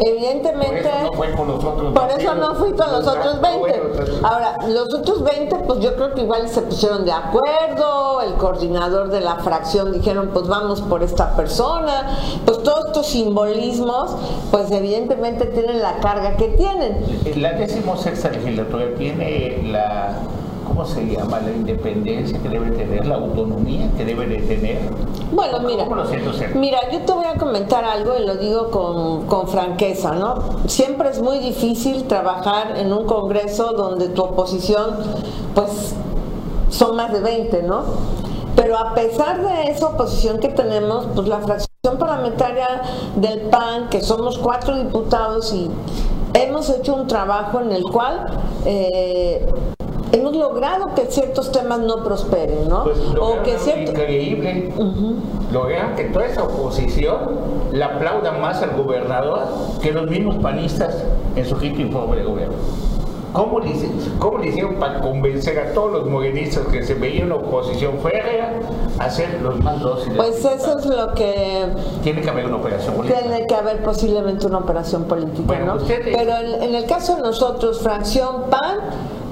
Evidentemente, 0.00 0.90
por 1.16 1.26
eso 1.26 1.34
no, 1.34 1.34
fue 1.34 1.34
con 1.34 1.48
los 1.48 1.64
otros 1.64 1.92
por 1.92 2.10
eso 2.10 2.34
no 2.34 2.54
fui 2.54 2.72
con 2.72 2.92
los 2.92 3.06
otros 3.06 3.40
20. 3.40 3.82
Ahora, 4.22 4.56
los 4.68 4.94
otros 4.94 5.24
20, 5.24 5.56
pues 5.66 5.80
yo 5.80 5.94
creo 5.96 6.14
que 6.14 6.22
igual 6.22 6.48
se 6.48 6.62
pusieron 6.62 7.04
de 7.04 7.12
acuerdo, 7.12 8.20
el 8.22 8.34
coordinador 8.34 9.10
de 9.10 9.20
la 9.20 9.36
fracción 9.36 9.92
dijeron, 9.92 10.30
pues 10.32 10.46
vamos 10.46 10.82
por 10.82 11.02
esta 11.02 11.34
persona, 11.34 12.16
pues 12.44 12.62
todos 12.62 12.86
estos 12.86 13.06
simbolismos, 13.06 14.16
pues 14.50 14.70
evidentemente 14.70 15.46
tienen 15.46 15.80
la 15.82 15.98
carga 15.98 16.36
que 16.36 16.48
tienen. 16.48 17.04
La 17.36 17.56
sexta 17.96 18.30
legislatura 18.30 18.86
tiene 18.96 19.62
la 19.64 20.14
¿cómo 20.68 20.84
se 20.84 21.04
llama? 21.06 21.40
La 21.40 21.50
independencia 21.50 22.40
que 22.40 22.48
debe 22.48 22.70
tener, 22.70 23.06
la 23.06 23.16
autonomía 23.16 23.90
que 23.96 24.04
debe 24.04 24.26
de 24.26 24.38
tener. 24.42 24.78
Bueno, 25.32 25.60
mira, 25.60 25.86
mira, 26.54 26.78
yo 26.92 27.00
te 27.00 27.12
voy 27.12 27.26
a 27.26 27.34
comentar 27.34 27.84
algo 27.84 28.12
y 28.18 28.26
lo 28.26 28.36
digo 28.36 28.70
con, 28.70 29.26
con 29.26 29.48
franqueza, 29.48 30.12
¿no? 30.12 30.68
Siempre 30.68 31.08
es 31.10 31.20
muy 31.20 31.38
difícil 31.38 32.04
trabajar 32.04 32.76
en 32.76 32.92
un 32.92 33.06
congreso 33.06 33.72
donde 33.72 34.08
tu 34.08 34.22
oposición, 34.22 34.96
pues, 35.54 35.94
son 36.70 36.96
más 36.96 37.12
de 37.12 37.20
20, 37.20 37.62
¿no? 37.62 37.82
Pero 38.54 38.76
a 38.76 38.94
pesar 38.94 39.40
de 39.42 39.70
esa 39.70 39.86
oposición 39.86 40.40
que 40.40 40.48
tenemos, 40.48 41.06
pues 41.14 41.28
la 41.28 41.38
fracción 41.38 41.96
parlamentaria 41.98 42.82
del 43.16 43.42
PAN, 43.42 43.88
que 43.88 44.00
somos 44.00 44.36
cuatro 44.38 44.76
diputados 44.76 45.52
y 45.52 45.70
hemos 46.34 46.68
hecho 46.70 46.94
un 46.94 47.06
trabajo 47.06 47.60
en 47.60 47.72
el 47.72 47.84
cual 47.84 48.26
eh, 48.64 49.46
hemos 50.18 50.36
logrado 50.36 50.94
que 50.94 51.06
ciertos 51.06 51.50
temas 51.52 51.80
no 51.80 52.02
prosperen, 52.04 52.68
¿no? 52.68 52.84
Pues 52.84 52.98
o 53.18 53.42
que 53.42 53.58
cierto... 53.58 53.92
increíble. 53.92 54.72
Logran 55.52 55.96
que 55.96 56.04
toda 56.04 56.26
esa 56.26 56.44
oposición 56.44 57.18
le 57.72 57.82
aplauda 57.82 58.32
más 58.32 58.62
al 58.62 58.76
gobernador 58.76 59.46
que 59.80 59.92
los 59.92 60.08
mismos 60.08 60.36
panistas 60.36 61.04
en 61.36 61.44
su 61.44 61.56
quinto 61.56 61.80
informe 61.80 62.16
de 62.16 62.24
gobierno. 62.24 62.54
¿Cómo 63.32 63.60
le, 63.60 63.70
¿Cómo 64.18 64.38
le, 64.38 64.48
hicieron 64.48 64.76
para 64.76 65.00
convencer 65.00 65.58
a 65.58 65.74
todos 65.74 65.92
los 65.92 66.06
morenistas 66.06 66.66
que 66.68 66.82
se 66.82 66.94
veían 66.94 67.26
una 67.26 67.36
oposición 67.36 67.98
férrea 67.98 68.58
a 68.98 69.10
ser 69.10 69.40
los 69.42 69.60
más 69.60 69.80
dóciles? 69.80 70.16
Pues 70.16 70.44
eso 70.44 70.78
es 70.78 70.86
lo 70.86 71.12
que... 71.12 71.66
Tiene 72.02 72.22
que 72.22 72.30
haber 72.30 72.46
una 72.46 72.56
operación 72.56 72.94
política. 72.94 73.20
Tiene 73.20 73.46
que 73.46 73.54
haber 73.54 73.82
posiblemente 73.82 74.46
una 74.46 74.58
operación 74.58 75.04
política, 75.04 75.58
¿no? 75.60 75.76
Pero 75.86 76.36
en, 76.38 76.62
en 76.62 76.74
el 76.74 76.86
caso 76.86 77.16
de 77.16 77.22
nosotros, 77.22 77.80
fracción 77.80 78.44
PAN, 78.50 78.78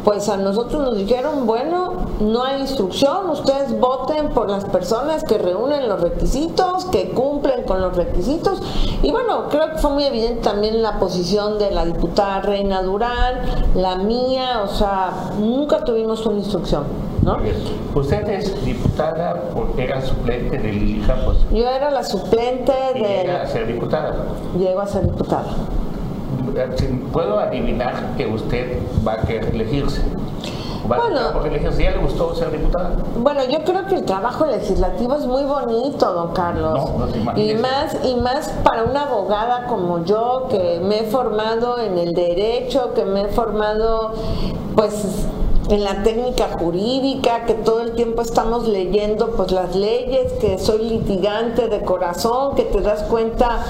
pues 0.06 0.28
a 0.28 0.36
nosotros 0.36 0.82
nos 0.82 0.96
dijeron, 0.96 1.46
bueno, 1.46 1.94
no 2.20 2.44
hay 2.44 2.60
instrucción, 2.60 3.28
ustedes 3.28 3.76
voten 3.80 4.28
por 4.28 4.48
las 4.48 4.64
personas 4.64 5.24
que 5.24 5.36
reúnen 5.36 5.88
los 5.88 6.00
requisitos, 6.00 6.84
que 6.84 7.10
cumplen 7.10 7.64
con 7.64 7.80
los 7.80 7.96
requisitos. 7.96 8.62
Y 9.02 9.10
bueno, 9.10 9.48
creo 9.50 9.72
que 9.72 9.78
fue 9.78 9.90
muy 9.90 10.04
evidente 10.04 10.42
también 10.42 10.80
la 10.80 11.00
posición 11.00 11.58
de 11.58 11.72
la 11.72 11.84
diputada 11.84 12.40
Reina 12.40 12.82
Durán, 12.82 13.40
la 13.74 13.96
mía, 13.96 14.62
o 14.62 14.68
sea, 14.68 15.32
nunca 15.40 15.82
tuvimos 15.82 16.24
una 16.24 16.38
instrucción. 16.38 16.84
¿No? 17.22 17.38
Usted 17.96 18.28
es 18.28 18.64
diputada, 18.64 19.42
era 19.76 20.00
suplente 20.00 20.56
de 20.56 20.72
Lili 20.72 21.04
Campos. 21.04 21.38
Yo 21.50 21.68
era 21.68 21.90
la 21.90 22.04
suplente 22.04 22.72
de. 22.94 23.00
Llega 23.00 23.42
a 23.42 23.46
ser 23.48 23.66
diputada. 23.66 24.14
Llego 24.56 24.80
a 24.80 24.86
ser 24.86 25.02
diputada 25.02 25.46
puedo 27.12 27.38
adivinar 27.38 28.14
que 28.16 28.26
usted 28.26 28.78
va 29.06 29.14
a 29.14 29.20
querer 29.22 29.54
elegirse. 29.54 30.02
bueno, 30.86 31.04
¿Si 31.72 31.82
ya 31.82 31.90
le 31.90 31.98
gustó 31.98 32.34
ser 32.34 32.52
diputada? 32.52 32.90
Bueno, 33.16 33.40
yo 33.44 33.64
creo 33.64 33.86
que 33.86 33.96
el 33.96 34.04
trabajo 34.04 34.46
legislativo 34.46 35.16
es 35.16 35.26
muy 35.26 35.44
bonito, 35.44 36.12
don 36.12 36.32
Carlos. 36.32 36.80
y 37.36 37.54
más 37.54 37.96
y 38.04 38.14
más 38.16 38.50
para 38.62 38.84
una 38.84 39.02
abogada 39.02 39.66
como 39.66 40.04
yo 40.04 40.46
que 40.48 40.80
me 40.82 41.00
he 41.00 41.04
formado 41.04 41.78
en 41.80 41.98
el 41.98 42.14
derecho, 42.14 42.94
que 42.94 43.04
me 43.04 43.22
he 43.22 43.28
formado 43.28 44.12
pues 44.74 45.26
en 45.68 45.82
la 45.82 46.02
técnica 46.02 46.48
jurídica, 46.58 47.44
que 47.44 47.54
todo 47.54 47.80
el 47.80 47.92
tiempo 47.92 48.22
estamos 48.22 48.68
leyendo 48.68 49.30
pues 49.32 49.50
las 49.50 49.74
leyes, 49.74 50.32
que 50.34 50.58
soy 50.58 50.88
litigante 50.88 51.68
de 51.68 51.82
corazón, 51.82 52.54
que 52.54 52.62
te 52.62 52.80
das 52.80 53.02
cuenta 53.04 53.64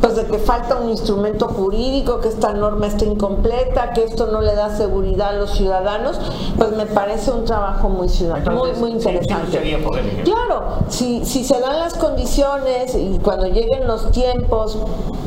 pues 0.00 0.16
de 0.16 0.24
que 0.26 0.38
falta 0.38 0.76
un 0.76 0.90
instrumento 0.90 1.48
jurídico, 1.48 2.20
que 2.20 2.28
esta 2.28 2.52
norma 2.52 2.86
está 2.86 3.04
incompleta, 3.04 3.92
que 3.92 4.04
esto 4.04 4.26
no 4.26 4.40
le 4.40 4.54
da 4.54 4.76
seguridad 4.76 5.30
a 5.30 5.32
los 5.32 5.52
ciudadanos, 5.52 6.18
pues 6.56 6.72
me 6.72 6.86
parece 6.86 7.30
un 7.30 7.44
trabajo 7.44 7.88
muy 7.88 8.08
muy, 8.52 8.72
muy 8.78 8.90
interesante. 8.92 9.58
claro, 10.24 10.62
si, 10.88 11.24
si 11.24 11.44
se 11.44 11.60
dan 11.60 11.78
las 11.78 11.94
condiciones 11.94 12.94
y 12.94 13.18
cuando 13.22 13.46
lleguen 13.46 13.86
los 13.86 14.10
tiempos 14.10 14.78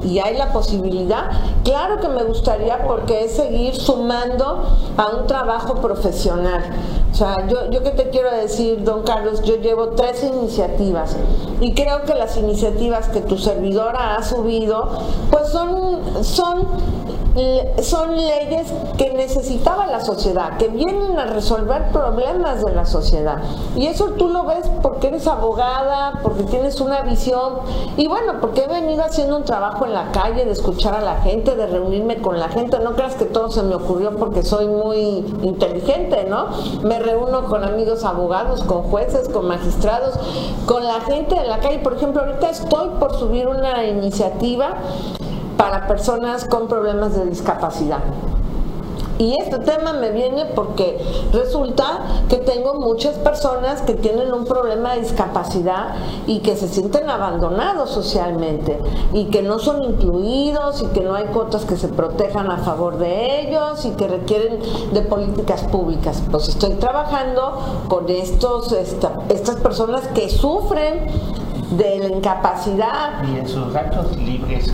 y 0.03 0.19
hay 0.19 0.37
la 0.37 0.51
posibilidad, 0.51 1.29
claro 1.63 1.99
que 1.99 2.07
me 2.07 2.23
gustaría 2.23 2.85
porque 2.85 3.25
es 3.25 3.35
seguir 3.35 3.75
sumando 3.75 4.63
a 4.97 5.07
un 5.07 5.27
trabajo 5.27 5.75
profesional. 5.75 6.63
O 7.11 7.15
sea, 7.15 7.47
yo, 7.47 7.69
yo 7.71 7.83
que 7.83 7.89
te 7.91 8.09
quiero 8.09 8.31
decir, 8.31 8.83
don 8.83 9.03
Carlos, 9.03 9.41
yo 9.43 9.57
llevo 9.57 9.89
tres 9.89 10.23
iniciativas 10.23 11.15
y 11.59 11.73
creo 11.73 12.03
que 12.03 12.13
las 12.13 12.37
iniciativas 12.37 13.09
que 13.09 13.21
tu 13.21 13.37
servidora 13.37 14.15
ha 14.15 14.23
subido, 14.23 14.89
pues 15.31 15.49
son, 15.49 16.23
son, 16.23 16.67
son 17.81 18.17
leyes 18.17 18.71
que 18.97 19.13
necesitaba 19.13 19.87
la 19.87 19.99
sociedad, 20.01 20.57
que 20.57 20.67
vienen 20.67 21.17
a 21.17 21.25
resolver 21.25 21.91
problemas 21.91 22.63
de 22.63 22.73
la 22.73 22.85
sociedad. 22.85 23.37
Y 23.75 23.87
eso 23.87 24.11
tú 24.17 24.29
lo 24.29 24.45
ves 24.45 24.69
porque 24.81 25.07
eres 25.07 25.27
abogada, 25.27 26.19
porque 26.23 26.43
tienes 26.43 26.81
una 26.81 27.01
visión 27.01 27.59
y 27.97 28.07
bueno, 28.07 28.35
porque 28.41 28.63
he 28.63 28.67
venido 28.67 29.03
haciendo 29.03 29.37
un 29.37 29.43
trabajo 29.43 29.85
en 29.85 29.93
la 29.93 30.11
calle 30.11 30.45
de 30.45 30.51
escuchar 30.51 30.95
a 30.95 31.01
la 31.01 31.21
gente, 31.21 31.55
de 31.55 31.67
reunirme 31.67 32.17
con 32.21 32.39
la 32.39 32.49
gente. 32.49 32.79
No 32.79 32.95
creas 32.95 33.15
que 33.15 33.25
todo 33.25 33.51
se 33.51 33.63
me 33.63 33.75
ocurrió 33.75 34.15
porque 34.17 34.43
soy 34.43 34.67
muy 34.67 34.99
inteligente, 35.43 36.25
¿no? 36.25 36.47
Me 36.83 36.99
reúno 36.99 37.45
con 37.45 37.63
amigos 37.63 38.03
abogados, 38.03 38.63
con 38.63 38.83
jueces, 38.83 39.29
con 39.29 39.47
magistrados, 39.47 40.15
con 40.65 40.85
la 40.85 40.99
gente 41.01 41.35
de 41.35 41.47
la 41.47 41.59
calle. 41.59 41.79
Por 41.79 41.93
ejemplo, 41.93 42.21
ahorita 42.21 42.49
estoy 42.49 42.89
por 42.99 43.15
subir 43.17 43.47
una 43.47 43.85
iniciativa 43.85 44.75
para 45.59 45.87
personas 45.87 46.45
con 46.45 46.69
problemas 46.69 47.17
de 47.17 47.25
discapacidad. 47.25 47.99
Y 49.17 49.35
este 49.37 49.59
tema 49.59 49.91
me 49.91 50.11
viene 50.11 50.45
porque 50.55 50.97
resulta 51.33 52.05
que 52.29 52.37
tengo 52.37 52.75
muchas 52.75 53.15
personas 53.15 53.81
que 53.81 53.95
tienen 53.95 54.31
un 54.31 54.45
problema 54.45 54.93
de 54.93 55.01
discapacidad 55.01 55.95
y 56.27 56.39
que 56.39 56.55
se 56.55 56.69
sienten 56.69 57.09
abandonados 57.09 57.89
socialmente 57.89 58.79
y 59.11 59.25
que 59.25 59.41
no 59.41 59.59
son 59.59 59.83
incluidos 59.83 60.81
y 60.81 60.85
que 60.93 61.01
no 61.01 61.15
hay 61.15 61.25
cuotas 61.25 61.65
que 61.65 61.75
se 61.75 61.89
protejan 61.89 62.49
a 62.49 62.59
favor 62.59 62.97
de 62.97 63.41
ellos 63.41 63.83
y 63.83 63.89
que 63.91 64.07
requieren 64.07 64.59
de 64.93 65.01
políticas 65.01 65.63
públicas. 65.63 66.23
Pues 66.31 66.47
estoy 66.47 66.75
trabajando 66.75 67.59
con 67.89 68.07
estos, 68.07 68.71
estas 68.71 69.57
personas 69.57 70.07
que 70.15 70.29
sufren 70.29 71.07
de 71.71 71.99
la 71.99 72.15
incapacidad. 72.15 73.21
Y 73.29 73.39
en 73.39 73.47
sus 73.49 73.75
actos 73.75 74.15
libres 74.15 74.73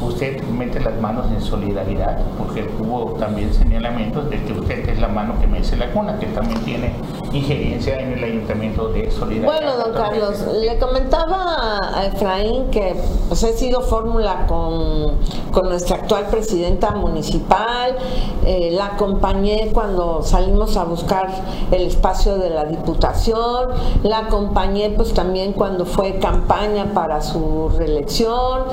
usted 0.00 0.42
mete 0.44 0.80
las 0.80 1.00
manos 1.00 1.26
en 1.30 1.40
solidaridad, 1.40 2.18
porque 2.38 2.68
hubo 2.78 3.12
también 3.14 3.52
señalamientos 3.52 4.30
de 4.30 4.42
que 4.44 4.52
usted 4.52 4.88
es 4.88 5.00
la 5.00 5.08
mano 5.08 5.38
que 5.40 5.46
mece 5.46 5.76
la 5.76 5.90
cuna, 5.92 6.18
que 6.18 6.26
también 6.26 6.60
tiene 6.64 6.92
injerencia 7.32 7.98
en 7.98 8.12
el 8.12 8.24
ayuntamiento 8.24 8.88
de 8.88 9.10
solidaridad. 9.10 9.52
Bueno, 9.52 9.76
don 9.76 9.92
Carlos, 9.94 10.44
le 10.60 10.78
comentaba 10.78 11.98
a 11.98 12.06
Efraín 12.06 12.70
que 12.70 12.96
pues, 13.28 13.42
he 13.42 13.52
sido 13.52 13.82
fórmula 13.82 14.46
con, 14.46 15.18
con, 15.52 15.68
nuestra 15.68 15.96
actual 15.96 16.26
presidenta 16.30 16.92
municipal, 16.92 17.96
eh, 18.44 18.70
la 18.72 18.86
acompañé 18.86 19.70
cuando 19.72 20.22
salimos 20.22 20.76
a 20.76 20.84
buscar 20.84 21.28
el 21.70 21.82
espacio 21.82 22.38
de 22.38 22.50
la 22.50 22.64
diputación, 22.64 23.70
la 24.02 24.18
acompañé 24.18 24.90
pues 24.90 25.12
también 25.12 25.52
cuando 25.52 25.84
fue 25.84 26.18
campaña 26.18 26.92
para 26.94 27.20
su 27.20 27.70
reelección 27.76 28.64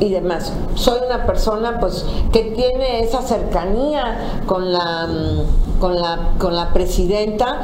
y 0.00 0.10
demás. 0.10 0.52
Soy 0.74 1.00
una 1.06 1.26
persona 1.26 1.78
pues 1.80 2.04
que 2.32 2.44
tiene 2.56 3.00
esa 3.00 3.22
cercanía 3.22 4.42
con 4.46 4.72
la 4.72 5.06
mm, 5.06 5.80
con 5.80 6.00
la 6.00 6.30
con 6.38 6.54
la 6.56 6.72
presidenta 6.72 7.58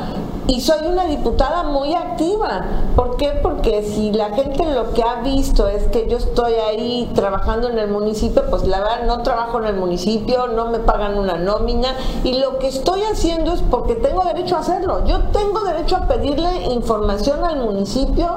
y 0.51 0.61
soy 0.61 0.85
una 0.89 1.05
diputada 1.05 1.63
muy 1.63 1.95
activa. 1.95 2.65
¿Por 2.97 3.17
qué? 3.17 3.39
Porque 3.41 3.85
si 3.85 4.11
la 4.11 4.31
gente 4.31 4.65
lo 4.75 4.93
que 4.93 5.05
ha 5.05 5.23
visto 5.23 5.69
es 5.69 5.85
que 5.89 6.09
yo 6.09 6.17
estoy 6.17 6.55
ahí 6.55 7.09
trabajando 7.15 7.69
en 7.69 7.79
el 7.79 7.89
municipio, 7.89 8.43
pues 8.51 8.67
la 8.67 8.81
verdad 8.81 9.05
no 9.07 9.23
trabajo 9.23 9.61
en 9.61 9.67
el 9.67 9.77
municipio, 9.77 10.49
no 10.49 10.67
me 10.71 10.81
pagan 10.81 11.17
una 11.17 11.37
nómina 11.37 11.95
y 12.25 12.39
lo 12.39 12.59
que 12.59 12.67
estoy 12.67 13.03
haciendo 13.05 13.53
es 13.53 13.63
porque 13.63 13.95
tengo 13.95 14.25
derecho 14.25 14.57
a 14.57 14.61
hacerlo. 14.61 15.05
Yo 15.05 15.21
tengo 15.33 15.61
derecho 15.61 15.95
a 15.95 16.09
pedirle 16.09 16.65
información 16.73 17.45
al 17.45 17.59
municipio 17.59 18.29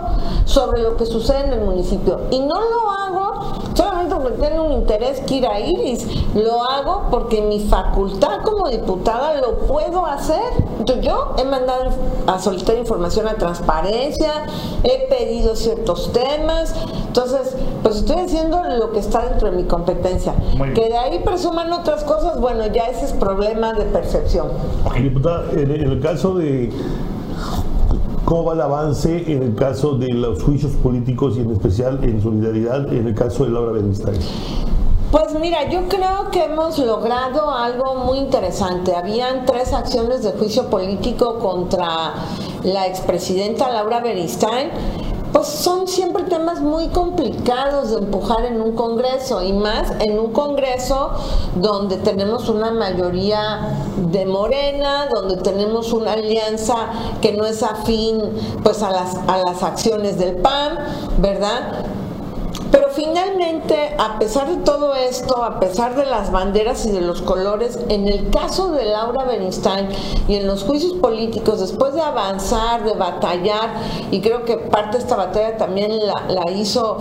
sobre 0.45 0.83
lo 0.83 0.95
que 0.97 1.07
sucede 1.07 1.45
en 1.45 1.53
el 1.53 1.61
municipio 1.61 2.19
y 2.29 2.39
no 2.41 2.61
lo 2.61 2.91
hago 2.91 3.53
solamente 3.73 4.02
porque 4.23 4.37
tiene 4.39 4.59
un 4.59 4.71
interés 4.71 5.19
Kira 5.21 5.59
Iris, 5.59 6.07
lo 6.33 6.63
hago 6.63 7.03
porque 7.11 7.41
mi 7.41 7.59
facultad 7.59 8.41
como 8.43 8.69
diputada 8.69 9.39
lo 9.41 9.59
puedo 9.59 10.05
hacer. 10.05 10.41
Entonces 10.79 11.05
yo 11.05 11.35
he 11.37 11.43
mandado 11.43 11.91
a 12.27 12.39
solicitar 12.39 12.77
información 12.77 13.27
a 13.27 13.35
transparencia, 13.35 14.45
he 14.83 15.07
pedido 15.07 15.55
ciertos 15.55 16.11
temas, 16.11 16.73
entonces 17.07 17.55
pues 17.83 17.97
estoy 17.97 18.17
haciendo 18.17 18.63
lo 18.63 18.91
que 18.91 18.99
está 18.99 19.25
dentro 19.27 19.51
de 19.51 19.57
mi 19.57 19.63
competencia. 19.65 20.33
Que 20.73 20.89
de 20.89 20.97
ahí 20.97 21.19
presuman 21.19 21.71
otras 21.71 22.03
cosas, 22.03 22.39
bueno, 22.39 22.65
ya 22.67 22.85
ese 22.85 23.05
es 23.05 23.13
problema 23.13 23.73
de 23.73 23.85
percepción. 23.85 24.47
Diputada, 25.01 25.51
en 25.51 25.71
el 25.71 25.99
caso 25.99 26.35
de 26.35 26.71
¿Cómo 28.25 28.45
va 28.45 28.53
el 28.53 28.61
avance 28.61 29.31
en 29.31 29.43
el 29.43 29.55
caso 29.55 29.97
de 29.97 30.13
los 30.13 30.41
juicios 30.41 30.71
políticos 30.73 31.35
y 31.35 31.41
en 31.41 31.51
especial 31.51 31.99
en 32.03 32.21
solidaridad 32.21 32.91
en 32.93 33.07
el 33.07 33.15
caso 33.15 33.43
de 33.43 33.51
Laura 33.51 33.73
Bernstein? 33.73 34.17
Pues 35.11 35.37
mira, 35.39 35.69
yo 35.69 35.87
creo 35.89 36.31
que 36.31 36.45
hemos 36.45 36.79
logrado 36.79 37.51
algo 37.51 37.95
muy 38.05 38.19
interesante. 38.19 38.95
Habían 38.95 39.45
tres 39.45 39.73
acciones 39.73 40.23
de 40.23 40.31
juicio 40.31 40.69
político 40.69 41.37
contra 41.39 42.13
la 42.63 42.87
expresidenta 42.87 43.69
Laura 43.69 43.99
Beristain 43.99 44.71
pues 45.33 45.47
son 45.47 45.87
siempre 45.87 46.23
temas 46.23 46.61
muy 46.61 46.89
complicados 46.89 47.89
de 47.89 47.97
empujar 47.97 48.45
en 48.45 48.61
un 48.61 48.73
Congreso 48.73 49.43
y 49.43 49.51
más 49.51 49.91
en 49.99 50.19
un 50.19 50.31
Congreso 50.31 51.09
donde 51.55 51.97
tenemos 51.97 52.49
una 52.49 52.71
mayoría 52.71 53.75
de 53.97 54.25
Morena, 54.25 55.07
donde 55.11 55.37
tenemos 55.37 55.91
una 55.91 56.13
alianza 56.13 56.75
que 57.19 57.33
no 57.33 57.45
es 57.45 57.63
afín 57.63 58.21
pues 58.63 58.83
a 58.83 58.91
las, 58.91 59.15
a 59.27 59.39
las 59.39 59.63
acciones 59.63 60.19
del 60.19 60.35
PAN, 60.35 60.77
¿verdad? 61.17 61.85
Pero 62.73 62.89
finalmente, 62.89 63.95
a 63.99 64.17
pesar 64.17 64.49
de 64.49 64.57
todo 64.63 64.95
esto, 64.95 65.43
a 65.43 65.59
pesar 65.59 65.95
de 65.95 66.07
las 66.07 66.31
banderas 66.31 66.87
y 66.87 66.91
de 66.91 67.01
los 67.01 67.21
colores, 67.21 67.77
en 67.87 68.07
el 68.07 68.31
caso 68.31 68.71
de 68.71 68.85
Laura 68.85 69.25
Bernstein 69.25 69.89
y 70.27 70.37
en 70.37 70.47
los 70.47 70.63
juicios 70.63 70.93
políticos, 70.93 71.59
después 71.59 71.93
de 71.93 72.01
avanzar, 72.01 72.83
de 72.83 72.95
batallar, 72.95 73.75
y 74.09 74.21
creo 74.21 74.43
que 74.43 74.57
parte 74.57 74.97
de 74.97 75.03
esta 75.03 75.15
batalla 75.15 75.55
también 75.55 75.91
la, 75.99 76.51
hizo 76.51 76.97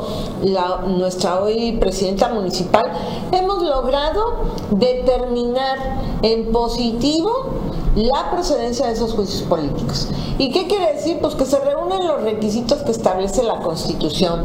nuestra 0.88 1.40
hoy 1.40 1.78
presidenta 1.80 2.28
municipal, 2.28 2.85
hemos 3.32 3.62
logrado 3.62 4.42
determinar 4.72 5.78
en 6.20 6.52
positivo 6.52 7.46
la 7.94 8.30
procedencia 8.30 8.88
de 8.88 8.92
esos 8.92 9.14
juicios 9.14 9.40
políticos. 9.44 10.08
¿Y 10.37 10.50
qué 10.50 10.66
quiere 10.66 10.92
decir? 10.92 11.18
Pues 11.18 11.35
que 11.35 11.46
se 11.46 11.58
reúnen 11.61 12.06
los 12.06 12.22
requisitos 12.22 12.82
que 12.82 12.90
establece 12.90 13.42
la 13.42 13.61
Constitución 13.61 14.44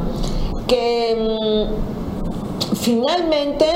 que 0.68 1.16
mm, 1.16 2.76
finalmente 2.76 3.66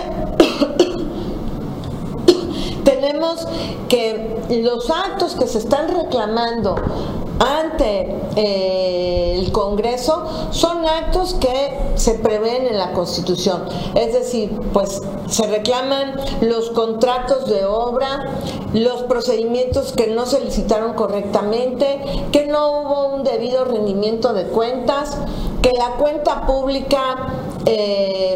tenemos 2.83 3.47
que 3.87 4.35
los 4.61 4.89
actos 4.89 5.35
que 5.35 5.47
se 5.47 5.59
están 5.59 5.87
reclamando 5.87 6.75
ante 7.39 8.13
eh, 8.35 9.39
el 9.39 9.51
Congreso 9.51 10.25
son 10.51 10.85
actos 10.85 11.33
que 11.35 11.79
se 11.95 12.15
prevén 12.15 12.67
en 12.67 12.77
la 12.77 12.93
Constitución. 12.93 13.63
Es 13.95 14.13
decir, 14.13 14.51
pues 14.73 15.01
se 15.27 15.47
reclaman 15.47 16.15
los 16.41 16.71
contratos 16.71 17.49
de 17.49 17.65
obra, 17.65 18.25
los 18.73 19.03
procedimientos 19.03 19.93
que 19.93 20.07
no 20.07 20.25
se 20.25 20.41
licitaron 20.41 20.93
correctamente, 20.93 22.01
que 22.31 22.45
no 22.45 22.81
hubo 22.81 23.15
un 23.15 23.23
debido 23.23 23.65
rendimiento 23.65 24.33
de 24.33 24.45
cuentas, 24.45 25.17
que 25.61 25.71
la 25.73 25.91
cuenta 25.91 26.45
pública 26.45 27.27
eh, 27.65 28.35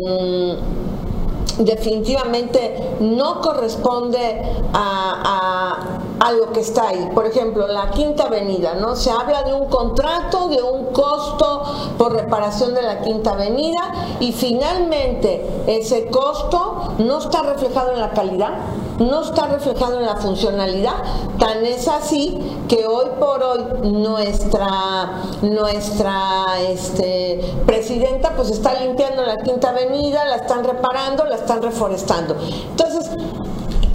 definitivamente 1.57 2.95
no 2.99 3.41
corresponde 3.41 4.41
a, 4.73 6.31
lo 6.37 6.51
que 6.51 6.59
está 6.59 6.89
ahí. 6.89 7.11
Por 7.13 7.27
ejemplo, 7.27 7.67
la 7.67 7.91
Quinta 7.91 8.23
Avenida, 8.23 8.73
¿no? 8.73 8.95
Se 8.95 9.11
habla 9.11 9.43
de 9.43 9.53
un 9.53 9.67
contrato, 9.67 10.49
de 10.49 10.61
un 10.61 10.85
costo 10.87 11.63
por 11.97 12.13
reparación 12.13 12.73
de 12.73 12.81
la 12.81 13.01
Quinta 13.01 13.31
Avenida 13.31 13.93
y 14.19 14.31
finalmente 14.31 15.45
ese 15.67 16.07
costo 16.07 16.95
no 16.97 17.19
está 17.19 17.43
reflejado 17.43 17.91
en 17.91 18.01
la 18.01 18.11
calidad, 18.11 18.53
no 18.99 19.21
está 19.21 19.47
reflejado 19.47 19.99
en 19.99 20.05
la 20.05 20.15
funcionalidad. 20.15 20.95
Tan 21.39 21.65
es 21.65 21.87
así 21.87 22.39
que 22.67 22.85
hoy 22.87 23.07
por 23.19 23.43
hoy 23.43 23.91
nuestra, 23.91 25.21
nuestra 25.41 26.61
este, 26.67 27.41
presidenta 27.65 28.31
pues 28.35 28.49
está 28.49 28.79
limpiando 28.81 29.23
la 29.23 29.37
Quinta 29.37 29.69
Avenida, 29.69 30.25
la 30.25 30.37
están 30.37 30.63
reparando, 30.63 31.25
la 31.25 31.35
están 31.35 31.61
reforestando. 31.61 32.35
Entonces, 32.71 33.11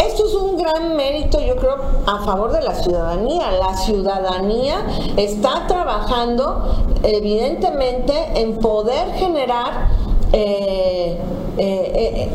esto 0.06 0.26
es 0.26 0.34
un 0.34 0.56
gran 0.56 0.96
mérito, 0.96 1.40
yo 1.40 1.56
creo, 1.56 1.76
a 2.06 2.20
favor 2.24 2.52
de 2.52 2.62
la 2.62 2.74
ciudadanía. 2.74 3.50
La 3.52 3.76
ciudadanía 3.76 4.76
está 5.16 5.66
trabajando, 5.66 6.84
evidentemente, 7.02 8.14
en 8.34 8.58
poder 8.58 9.12
generar 9.14 9.88
eh, 10.32 11.18
eh, 11.58 11.92
eh, 11.94 12.30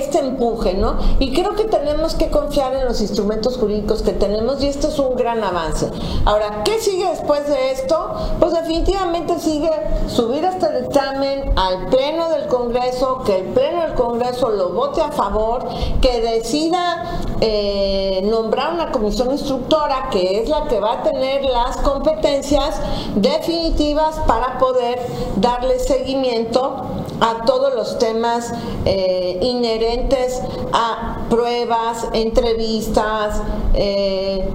este 0.00 0.18
empuje, 0.18 0.74
¿no? 0.74 0.96
Y 1.18 1.32
creo 1.32 1.54
que 1.54 1.64
tenemos 1.64 2.14
que 2.14 2.30
confiar 2.30 2.74
en 2.74 2.84
los 2.84 3.00
instrumentos 3.00 3.56
jurídicos 3.58 4.02
que 4.02 4.12
tenemos 4.12 4.62
y 4.62 4.68
esto 4.68 4.88
es 4.88 4.98
un 4.98 5.16
gran 5.16 5.42
avance. 5.42 5.90
Ahora, 6.24 6.62
¿qué 6.64 6.78
sigue 6.80 7.08
después 7.08 7.46
de 7.48 7.72
esto? 7.72 8.14
Pues 8.40 8.52
definitivamente 8.52 9.38
sigue 9.38 9.70
subir 10.08 10.44
hasta 10.46 10.68
el 10.68 10.84
examen 10.86 11.52
al 11.56 11.86
Pleno 11.88 12.28
del 12.30 12.46
Congreso, 12.46 13.22
que 13.24 13.38
el 13.38 13.44
Pleno 13.46 13.82
del 13.82 13.94
Congreso 13.94 14.50
lo 14.50 14.70
vote 14.70 15.00
a 15.00 15.12
favor, 15.12 15.66
que 16.00 16.20
decida 16.20 17.20
eh, 17.40 18.22
nombrar 18.24 18.74
una 18.74 18.90
comisión 18.90 19.30
instructora 19.30 20.08
que 20.10 20.40
es 20.42 20.48
la 20.48 20.66
que 20.66 20.80
va 20.80 20.94
a 20.94 21.02
tener 21.02 21.44
las 21.44 21.76
competencias 21.78 22.80
definitivas 23.14 24.16
para 24.26 24.58
poder 24.58 25.00
darle 25.36 25.78
seguimiento 25.78 26.84
a 27.20 27.44
todos 27.44 27.74
los 27.74 27.98
temas 27.98 28.52
eh, 28.84 29.38
inherentes 29.42 30.40
a 30.72 31.26
pruebas, 31.28 32.06
entrevistas, 32.12 33.42
eh, 33.74 34.48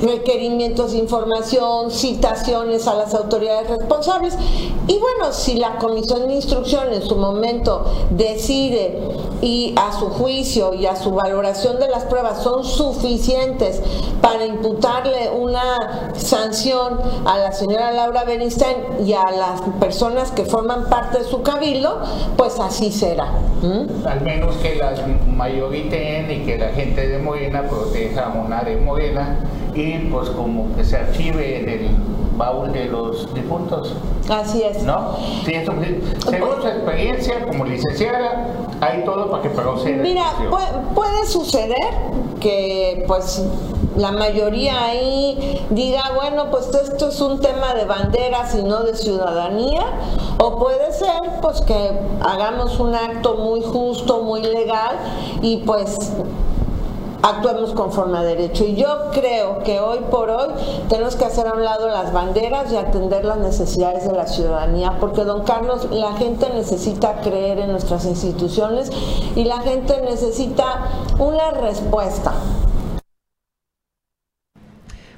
requerimientos 0.00 0.92
de 0.92 0.98
información, 0.98 1.90
citaciones 1.90 2.86
a 2.86 2.94
las 2.94 3.14
autoridades 3.14 3.68
responsables. 3.68 4.36
Y 4.86 4.98
bueno, 4.98 5.32
si 5.32 5.54
la 5.54 5.78
comisión 5.78 6.28
de 6.28 6.34
instrucción 6.34 6.92
en 6.92 7.02
su 7.02 7.16
momento 7.16 7.84
decide 8.10 8.98
y 9.42 9.74
a 9.76 9.92
su 9.92 10.08
juicio 10.08 10.74
y 10.74 10.86
a 10.86 10.96
su 10.96 11.12
valoración 11.12 11.78
de 11.78 11.88
las 11.88 12.04
pruebas 12.04 12.42
son 12.42 12.64
suficientes 12.64 13.82
para 14.20 14.44
imputarle 14.46 15.30
una 15.30 16.12
sanción 16.14 16.98
a 17.24 17.38
la 17.38 17.52
señora 17.52 17.92
Laura 17.92 18.24
Bernstein 18.24 18.76
y 19.04 19.12
a 19.12 19.24
las 19.30 19.60
personas 19.80 20.30
que 20.30 20.44
forman 20.44 20.88
parte 20.88 21.18
de 21.18 21.24
su 21.24 21.42
cabildo, 21.42 22.02
pues 22.36 22.58
así 22.58 22.90
será. 22.90 23.32
Al 24.06 24.20
menos 24.22 24.56
que 24.56 24.76
las 24.76 25.00
mayoriten 25.26 26.30
y 26.30 26.44
que 26.44 26.58
la 26.58 26.68
gente 26.70 27.08
de 27.08 27.18
Morena 27.18 27.62
proteja 27.62 28.26
a 28.26 28.28
Mona 28.30 28.62
de 28.62 28.76
Morena 28.76 29.38
y 29.74 29.98
pues 30.10 30.30
como 30.30 30.74
que 30.74 30.84
se 30.84 30.96
archive 30.96 31.60
en 31.60 31.68
el 31.68 31.88
baúl 32.36 32.72
de 32.72 32.86
los 32.86 33.32
difuntos. 33.34 33.94
Así 34.28 34.62
es. 34.62 34.82
¿No? 34.82 35.16
Sí, 35.44 35.54
eso, 35.54 35.72
según 36.28 36.62
su 36.62 36.68
experiencia 36.68 37.46
como 37.46 37.64
licenciada, 37.64 38.48
hay 38.80 39.04
todo 39.04 39.30
para 39.30 39.42
que 39.42 39.50
proceda. 39.50 40.02
Mira, 40.02 40.32
puede, 40.50 40.66
puede 40.94 41.26
suceder 41.26 41.76
que 42.40 43.04
pues 43.06 43.42
la 43.96 44.12
mayoría 44.12 44.84
ahí 44.84 45.64
diga, 45.70 46.12
bueno, 46.14 46.50
pues 46.50 46.68
esto 46.74 47.08
es 47.08 47.20
un 47.20 47.40
tema 47.40 47.74
de 47.74 47.86
banderas 47.86 48.54
y 48.54 48.62
no 48.62 48.82
de 48.82 48.94
ciudadanía, 48.94 49.84
o 50.38 50.58
puede 50.58 50.92
ser 50.92 51.40
pues 51.40 51.62
que 51.62 51.92
hagamos 52.22 52.78
un 52.78 52.94
acto 52.94 53.36
muy 53.36 53.62
justo, 53.62 54.22
muy 54.22 54.42
legal 54.42 54.96
y 55.40 55.58
pues 55.58 56.12
actuemos 57.22 57.72
conforme 57.72 58.18
a 58.18 58.22
derecho. 58.22 58.64
Y 58.64 58.76
yo 58.76 59.10
creo 59.12 59.62
que 59.62 59.80
hoy 59.80 59.98
por 60.10 60.30
hoy 60.30 60.48
tenemos 60.88 61.16
que 61.16 61.24
hacer 61.24 61.46
a 61.46 61.52
un 61.52 61.64
lado 61.64 61.88
las 61.88 62.12
banderas 62.12 62.72
y 62.72 62.76
atender 62.76 63.24
las 63.24 63.38
necesidades 63.38 64.06
de 64.06 64.12
la 64.14 64.26
ciudadanía, 64.26 64.96
porque 65.00 65.24
don 65.24 65.44
Carlos, 65.44 65.88
la 65.90 66.12
gente 66.14 66.46
necesita 66.54 67.20
creer 67.22 67.58
en 67.58 67.72
nuestras 67.72 68.04
instituciones 68.04 68.90
y 69.34 69.44
la 69.44 69.60
gente 69.60 69.94
necesita 70.02 70.88
una 71.18 71.50
respuesta. 71.50 72.34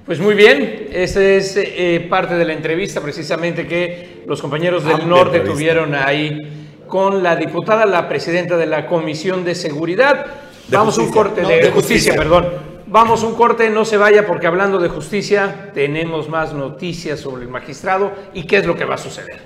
Pues 0.09 0.21
muy 0.21 0.35
bien, 0.35 0.89
esa 0.91 1.21
es 1.23 1.55
eh, 1.59 2.07
parte 2.09 2.35
de 2.37 2.47
la 2.47 2.55
entrevista 2.55 3.03
precisamente 3.03 3.67
que 3.67 4.23
los 4.27 4.41
compañeros 4.41 4.83
del 4.85 5.07
norte 5.07 5.41
tuvieron 5.41 5.95
ahí 5.95 6.85
con 6.87 7.23
la 7.23 7.37
diputada, 7.37 7.85
la 7.85 8.09
presidenta 8.09 8.57
de 8.57 8.65
la 8.65 8.87
Comisión 8.87 9.45
de 9.45 9.55
Seguridad. 9.55 10.27
Vamos 10.70 10.98
a 10.98 11.02
un 11.02 11.11
corte 11.11 11.42
de, 11.42 11.70
justicia, 11.70 12.14
perdón. 12.14 12.46
Vamos 12.87 13.22
un 13.22 13.35
corte, 13.35 13.68
no 13.70 13.85
se 13.85 13.96
vaya 13.96 14.26
porque 14.26 14.46
hablando 14.46 14.78
de 14.78 14.88
justicia 14.88 15.70
tenemos 15.74 16.28
más 16.28 16.54
noticias 16.54 17.20
sobre 17.20 17.42
el 17.42 17.48
magistrado 17.48 18.12
y 18.33 18.44
qué 18.44 18.59
es 18.59 18.66
lo 18.66 18.76
que 18.76 18.85
va 18.85 18.94
a 18.94 18.98
suceder. 18.98 19.40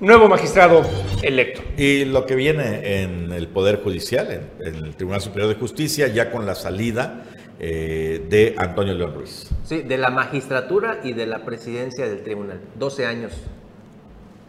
Nuevo 0.00 0.28
magistrado 0.28 0.82
electo. 1.22 1.62
Y 1.76 2.04
lo 2.04 2.26
que 2.26 2.34
viene 2.34 3.02
en 3.02 3.30
el 3.32 3.46
Poder 3.46 3.80
Judicial, 3.82 4.48
en 4.60 4.74
el 4.84 4.96
Tribunal 4.96 5.20
Superior 5.20 5.48
de 5.48 5.60
Justicia, 5.60 6.08
ya 6.08 6.32
con 6.32 6.44
la 6.44 6.56
salida 6.56 7.22
eh, 7.60 8.26
de 8.28 8.56
Antonio 8.58 8.94
León 8.94 9.14
Ruiz. 9.14 9.48
Sí, 9.62 9.82
de 9.82 9.96
la 9.96 10.10
magistratura 10.10 11.00
y 11.04 11.12
de 11.12 11.26
la 11.26 11.44
presidencia 11.44 12.08
del 12.08 12.24
tribunal. 12.24 12.60
12 12.74 13.06
años. 13.06 13.32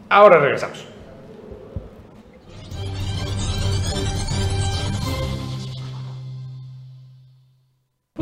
Ahora 0.10 0.40
regresamos. 0.40 0.93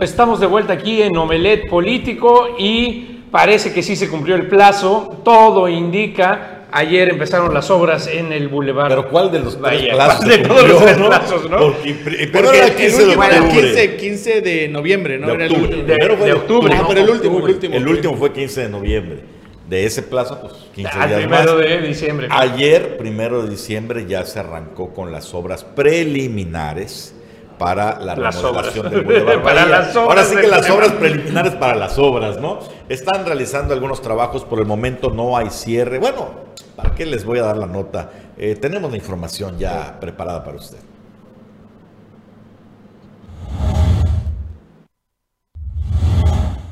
Estamos 0.02 0.40
de 0.40 0.48
vuelta 0.48 0.74
aquí 0.74 1.02
en 1.02 1.16
Omelet 1.16 1.70
Político 1.70 2.56
y 2.58 3.24
parece 3.32 3.74
que 3.74 3.84
sí 3.84 3.96
se 3.96 4.10
cumplió 4.10 4.36
el 4.36 4.48
plazo. 4.48 5.22
Todo 5.24 5.68
indica 5.70 6.62
Ayer 6.74 7.10
empezaron 7.10 7.54
las 7.54 7.70
obras 7.70 8.08
en 8.08 8.32
el 8.32 8.48
Boulevard. 8.48 8.88
¿Pero 8.88 9.10
cuál 9.10 9.30
de 9.30 9.40
los 9.40 9.62
tres 9.62 9.94
plazos? 9.94 10.26
De 10.26 10.38
todos 10.38 10.68
los 10.70 10.82
tres 10.82 10.98
plazos, 10.98 11.50
¿no? 11.50 11.58
Porque, 11.58 12.30
pero 12.32 12.54
era 12.54 12.68
el 12.68 12.76
15 12.76 13.06
de, 13.08 13.16
bueno, 13.18 13.50
15, 13.50 13.96
15 13.98 14.42
de 14.42 14.68
noviembre, 14.70 15.20
¿no? 15.20 15.36
De 15.36 15.48
octubre. 15.48 15.84
Era 15.86 16.14
el, 16.14 16.20
de, 16.20 16.26
de 16.26 16.34
octubre. 16.34 16.74
No, 16.74 16.88
pero 16.88 17.02
el 17.02 17.10
último, 17.10 17.40
el 17.40 17.44
último. 17.44 17.76
El 17.76 17.88
último 17.88 18.16
fue 18.16 18.32
15 18.32 18.62
de 18.62 18.70
noviembre. 18.70 19.20
De 19.68 19.86
ese 19.86 20.02
plazo, 20.02 20.40
pues 20.40 20.54
15 20.76 20.92
Al 20.98 21.10
días 21.10 21.20
primero 21.20 21.56
más. 21.56 21.66
de 21.66 21.82
diciembre. 21.82 22.28
Ayer, 22.30 22.98
primero 22.98 23.44
de 23.44 23.50
diciembre, 23.50 24.06
ya 24.08 24.26
se 24.26 24.40
arrancó 24.40 24.94
con 24.94 25.12
las 25.12 25.34
obras 25.34 25.66
preliminares 25.66 27.16
para 27.62 28.00
la 28.00 28.16
Las 28.16 28.36
remodelación 28.42 28.88
obras. 28.88 28.92
del 28.92 29.04
Boulevard 29.06 29.44
Para 29.44 29.66
las 29.68 29.96
obras 29.96 30.10
Ahora 30.10 30.24
sí 30.26 30.36
que 30.36 30.48
las 30.48 30.70
obras 30.70 30.92
preliminares 30.94 31.54
para 31.54 31.76
las 31.76 32.00
obras, 32.00 32.38
¿no? 32.40 32.58
Están 32.90 33.24
realizando 33.24 33.76
algunos 33.76 34.02
trabajos, 34.02 34.44
por 34.44 34.60
el 34.60 34.66
momento 34.66 35.12
no 35.12 35.38
hay 35.38 35.52
cierre. 35.52 36.00
Bueno, 36.00 36.30
¿para 36.76 36.96
qué 36.96 37.06
les 37.06 37.24
voy 37.24 37.38
a 37.38 37.44
dar 37.44 37.58
la 37.58 37.68
nota? 37.68 38.10
Eh, 38.36 38.56
tenemos 38.56 38.90
la 38.90 38.98
información 38.98 39.60
ya 39.60 40.00
preparada 40.00 40.44
para 40.44 40.58
usted. 40.58 40.80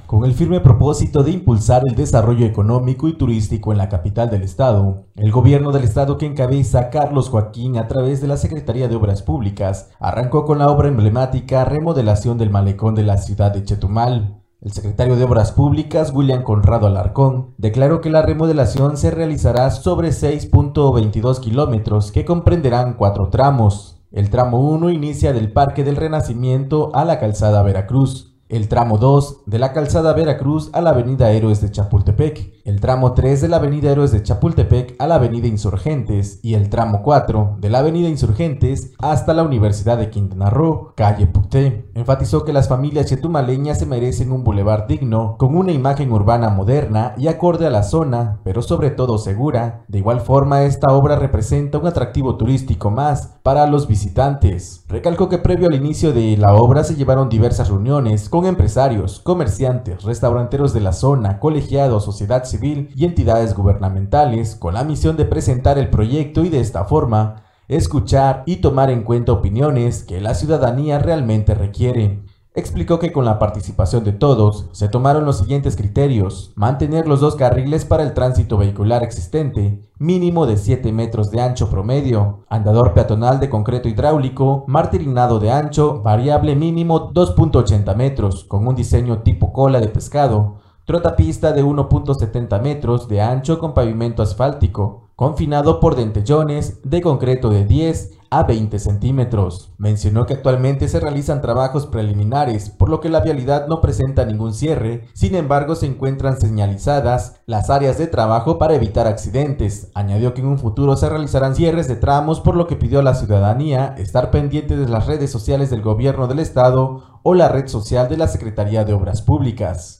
Con 0.09 0.25
el 0.25 0.33
firme 0.33 0.59
propósito 0.59 1.21
de 1.21 1.29
impulsar 1.29 1.83
el 1.87 1.93
desarrollo 1.93 2.43
económico 2.43 3.07
y 3.07 3.13
turístico 3.13 3.71
en 3.71 3.77
la 3.77 3.89
capital 3.89 4.31
del 4.31 4.41
estado, 4.41 5.05
el 5.15 5.31
gobierno 5.31 5.71
del 5.71 5.83
estado 5.83 6.17
que 6.17 6.25
encabeza 6.25 6.89
Carlos 6.89 7.29
Joaquín 7.29 7.77
a 7.77 7.87
través 7.87 8.19
de 8.19 8.27
la 8.27 8.37
Secretaría 8.37 8.87
de 8.87 8.95
Obras 8.95 9.21
Públicas 9.21 9.91
arrancó 9.99 10.45
con 10.45 10.57
la 10.57 10.69
obra 10.69 10.87
emblemática 10.87 11.63
Remodelación 11.63 12.39
del 12.39 12.49
Malecón 12.49 12.95
de 12.95 13.03
la 13.03 13.17
ciudad 13.17 13.53
de 13.53 13.63
Chetumal. 13.63 14.41
El 14.61 14.71
secretario 14.71 15.15
de 15.15 15.25
Obras 15.25 15.51
Públicas, 15.51 16.11
William 16.11 16.41
Conrado 16.41 16.87
Alarcón, 16.87 17.53
declaró 17.59 18.01
que 18.01 18.09
la 18.09 18.23
remodelación 18.23 18.97
se 18.97 19.11
realizará 19.11 19.69
sobre 19.69 20.09
6.22 20.09 21.39
kilómetros 21.39 22.11
que 22.11 22.25
comprenderán 22.25 22.95
cuatro 22.95 23.29
tramos. 23.29 24.01
El 24.11 24.31
tramo 24.31 24.71
1 24.71 24.89
inicia 24.89 25.33
del 25.33 25.53
Parque 25.53 25.83
del 25.83 25.97
Renacimiento 25.97 26.89
a 26.95 27.05
la 27.05 27.19
calzada 27.19 27.61
Veracruz. 27.61 28.28
El 28.49 28.67
tramo 28.67 28.97
2 28.97 29.43
de 29.45 29.59
la 29.59 29.73
calzada 29.73 30.13
Veracruz 30.13 30.71
a 30.73 30.81
la 30.81 30.89
avenida 30.89 31.31
Héroes 31.31 31.61
de 31.61 31.69
Chapultepec, 31.69 32.58
el 32.69 32.79
tramo 32.81 33.13
3 33.13 33.41
de 33.41 33.47
la 33.47 33.57
avenida 33.57 33.89
Héroes 33.89 34.11
de 34.11 34.21
Chapultepec 34.21 34.95
a 34.99 35.07
la 35.07 35.15
avenida 35.15 35.47
Insurgentes 35.47 36.39
y 36.43 36.53
el 36.53 36.69
tramo 36.69 37.01
4 37.01 37.57
de 37.59 37.67
la 37.67 37.79
avenida 37.79 38.09
Insurgentes 38.09 38.91
hasta 38.99 39.33
la 39.33 39.41
Universidad 39.41 39.97
de 39.97 40.11
Quintana 40.11 40.51
Roo, 40.51 40.93
calle 40.95 41.25
Pucté. 41.25 41.89
Enfatizó 41.95 42.45
que 42.45 42.53
las 42.53 42.69
familias 42.69 43.07
chetumaleñas 43.07 43.79
se 43.79 43.87
merecen 43.87 44.31
un 44.31 44.43
bulevar 44.43 44.85
digno, 44.85 45.35
con 45.39 45.57
una 45.57 45.71
imagen 45.71 46.11
urbana 46.11 46.49
moderna 46.49 47.15
y 47.17 47.27
acorde 47.27 47.65
a 47.65 47.71
la 47.71 47.81
zona, 47.81 48.39
pero 48.43 48.61
sobre 48.61 48.91
todo 48.91 49.17
segura. 49.17 49.83
De 49.87 49.97
igual 49.97 50.21
forma, 50.21 50.61
esta 50.61 50.93
obra 50.93 51.15
representa 51.15 51.79
un 51.79 51.87
atractivo 51.87 52.37
turístico 52.37 52.91
más 52.91 53.39
para 53.41 53.65
los 53.65 53.87
visitantes. 53.87 54.85
Recalcó 54.87 55.27
que 55.27 55.39
previo 55.39 55.67
al 55.67 55.75
inicio 55.75 56.13
de 56.13 56.37
la 56.37 56.53
obra 56.53 56.83
se 56.83 56.95
llevaron 56.95 57.29
diversas 57.29 57.69
reuniones 57.69 58.29
con 58.29 58.45
empresarios, 58.45 59.21
comerciantes, 59.21 60.03
restauranteros 60.03 60.71
de 60.71 60.81
la 60.81 60.93
zona, 60.93 61.39
colegiados, 61.39 62.05
sociedad 62.05 62.43
civil 62.43 62.58
y 62.63 63.05
entidades 63.05 63.55
gubernamentales 63.55 64.55
con 64.55 64.73
la 64.73 64.83
misión 64.83 65.17
de 65.17 65.25
presentar 65.25 65.77
el 65.77 65.89
proyecto 65.89 66.43
y 66.43 66.49
de 66.49 66.59
esta 66.59 66.85
forma 66.85 67.43
escuchar 67.67 68.43
y 68.45 68.57
tomar 68.57 68.89
en 68.89 69.03
cuenta 69.03 69.31
opiniones 69.31 70.03
que 70.03 70.19
la 70.19 70.33
ciudadanía 70.33 70.99
realmente 70.99 71.53
requiere. 71.53 72.23
Explicó 72.55 72.97
que 72.97 73.11
con 73.11 73.25
la 73.25 73.37
participación 73.37 74.03
de 74.03 74.11
todos 74.11 74.69
se 74.71 74.89
tomaron 74.89 75.23
los 75.23 75.37
siguientes 75.37 75.75
criterios. 75.75 76.51
Mantener 76.55 77.07
los 77.07 77.21
dos 77.21 77.35
carriles 77.35 77.85
para 77.85 78.01
el 78.01 78.13
tránsito 78.13 78.57
vehicular 78.57 79.03
existente, 79.03 79.87
mínimo 79.99 80.47
de 80.47 80.57
7 80.57 80.91
metros 80.91 81.29
de 81.29 81.41
ancho 81.41 81.69
promedio, 81.69 82.45
andador 82.49 82.95
peatonal 82.95 83.39
de 83.39 83.49
concreto 83.49 83.87
hidráulico, 83.87 84.65
martirinado 84.67 85.39
de 85.39 85.51
ancho, 85.51 86.01
variable 86.01 86.55
mínimo 86.55 87.13
2.80 87.13 87.95
metros, 87.95 88.45
con 88.45 88.67
un 88.67 88.75
diseño 88.75 89.21
tipo 89.21 89.53
cola 89.53 89.79
de 89.79 89.87
pescado, 89.87 90.58
trotapista 90.89 91.53
de 91.53 91.63
1.70 91.63 92.61
metros 92.63 93.07
de 93.07 93.21
ancho 93.21 93.59
con 93.59 93.75
pavimento 93.75 94.23
asfáltico, 94.23 95.11
confinado 95.15 95.79
por 95.79 95.95
dentellones 95.95 96.79
de 96.81 97.03
concreto 97.03 97.51
de 97.51 97.63
10 97.63 98.17
a 98.31 98.41
20 98.41 98.79
centímetros. 98.79 99.71
Mencionó 99.77 100.25
que 100.25 100.33
actualmente 100.33 100.87
se 100.87 100.99
realizan 100.99 101.43
trabajos 101.43 101.85
preliminares, 101.85 102.71
por 102.71 102.89
lo 102.89 103.01
que 103.01 103.09
la 103.09 103.19
vialidad 103.19 103.67
no 103.67 103.81
presenta 103.81 104.25
ningún 104.25 104.55
cierre, 104.55 105.07
sin 105.13 105.35
embargo 105.35 105.75
se 105.75 105.85
encuentran 105.85 106.41
señalizadas 106.41 107.39
las 107.45 107.69
áreas 107.69 107.99
de 107.99 108.07
trabajo 108.07 108.57
para 108.57 108.73
evitar 108.73 109.05
accidentes. 109.05 109.91
Añadió 109.93 110.33
que 110.33 110.41
en 110.41 110.47
un 110.47 110.57
futuro 110.57 110.97
se 110.97 111.07
realizarán 111.07 111.53
cierres 111.53 111.87
de 111.87 111.97
tramos, 111.97 112.39
por 112.39 112.55
lo 112.55 112.65
que 112.65 112.75
pidió 112.75 113.01
a 113.01 113.03
la 113.03 113.13
ciudadanía 113.13 113.93
estar 113.99 114.31
pendiente 114.31 114.75
de 114.75 114.89
las 114.89 115.05
redes 115.05 115.31
sociales 115.31 115.69
del 115.69 115.83
gobierno 115.83 116.25
del 116.25 116.39
estado 116.39 117.03
o 117.21 117.35
la 117.35 117.47
red 117.47 117.67
social 117.67 118.09
de 118.09 118.17
la 118.17 118.27
Secretaría 118.27 118.85
de 118.85 118.93
Obras 118.93 119.21
Públicas. 119.21 119.98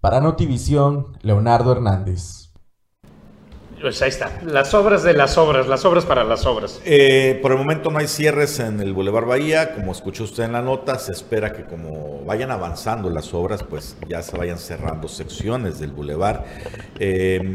Para 0.00 0.20
Notivisión, 0.22 1.18
Leonardo 1.20 1.72
Hernández. 1.72 2.48
Pues 3.82 4.00
ahí 4.00 4.08
está, 4.08 4.40
las 4.44 4.72
obras 4.72 5.02
de 5.02 5.12
las 5.12 5.36
obras, 5.36 5.66
las 5.66 5.84
obras 5.84 6.06
para 6.06 6.24
las 6.24 6.46
obras. 6.46 6.80
Eh, 6.84 7.38
por 7.42 7.52
el 7.52 7.58
momento 7.58 7.90
no 7.90 7.98
hay 7.98 8.08
cierres 8.08 8.60
en 8.60 8.80
el 8.80 8.94
Boulevard 8.94 9.26
Bahía, 9.26 9.74
como 9.74 9.92
escuchó 9.92 10.24
usted 10.24 10.44
en 10.44 10.52
la 10.52 10.62
nota, 10.62 10.98
se 10.98 11.12
espera 11.12 11.52
que 11.52 11.64
como 11.64 12.24
vayan 12.24 12.50
avanzando 12.50 13.10
las 13.10 13.32
obras, 13.34 13.62
pues 13.62 13.96
ya 14.08 14.22
se 14.22 14.36
vayan 14.36 14.58
cerrando 14.58 15.06
secciones 15.08 15.78
del 15.78 15.92
Boulevard. 15.92 16.44
Eh, 16.98 17.54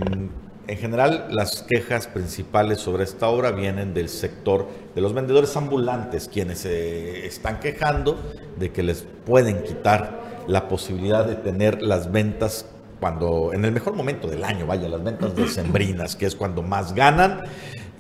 en 0.67 0.77
general, 0.77 1.27
las 1.29 1.62
quejas 1.62 2.08
principales 2.08 2.79
sobre 2.79 3.03
esta 3.03 3.27
obra 3.27 3.51
vienen 3.51 3.93
del 3.93 4.10
sector 4.10 4.67
de 4.95 5.01
los 5.01 5.13
vendedores 5.13 5.55
ambulantes, 5.58 6.27
quienes 6.27 6.60
se 6.60 7.25
están 7.25 7.60
quejando 7.60 8.19
de 8.58 8.72
que 8.72 8.82
les 8.82 9.05
pueden 9.26 9.63
quitar 9.63 10.24
la 10.48 10.68
posibilidad 10.68 11.26
de 11.26 11.36
tener 11.36 11.82
las 11.82 12.12
ventas 12.12 12.66
cuando 13.00 13.52
en 13.54 13.66
el 13.66 13.72
mejor 13.72 13.93
momento 13.93 14.28
del 14.28 14.43
año, 14.43 14.66
vaya, 14.66 14.88
las 14.88 15.04
ventas 15.04 15.36
decembrinas, 15.36 16.16
que 16.16 16.26
es 16.26 16.36
cuando 16.36 16.62
más 16.62 16.93
ganan. 16.93 17.41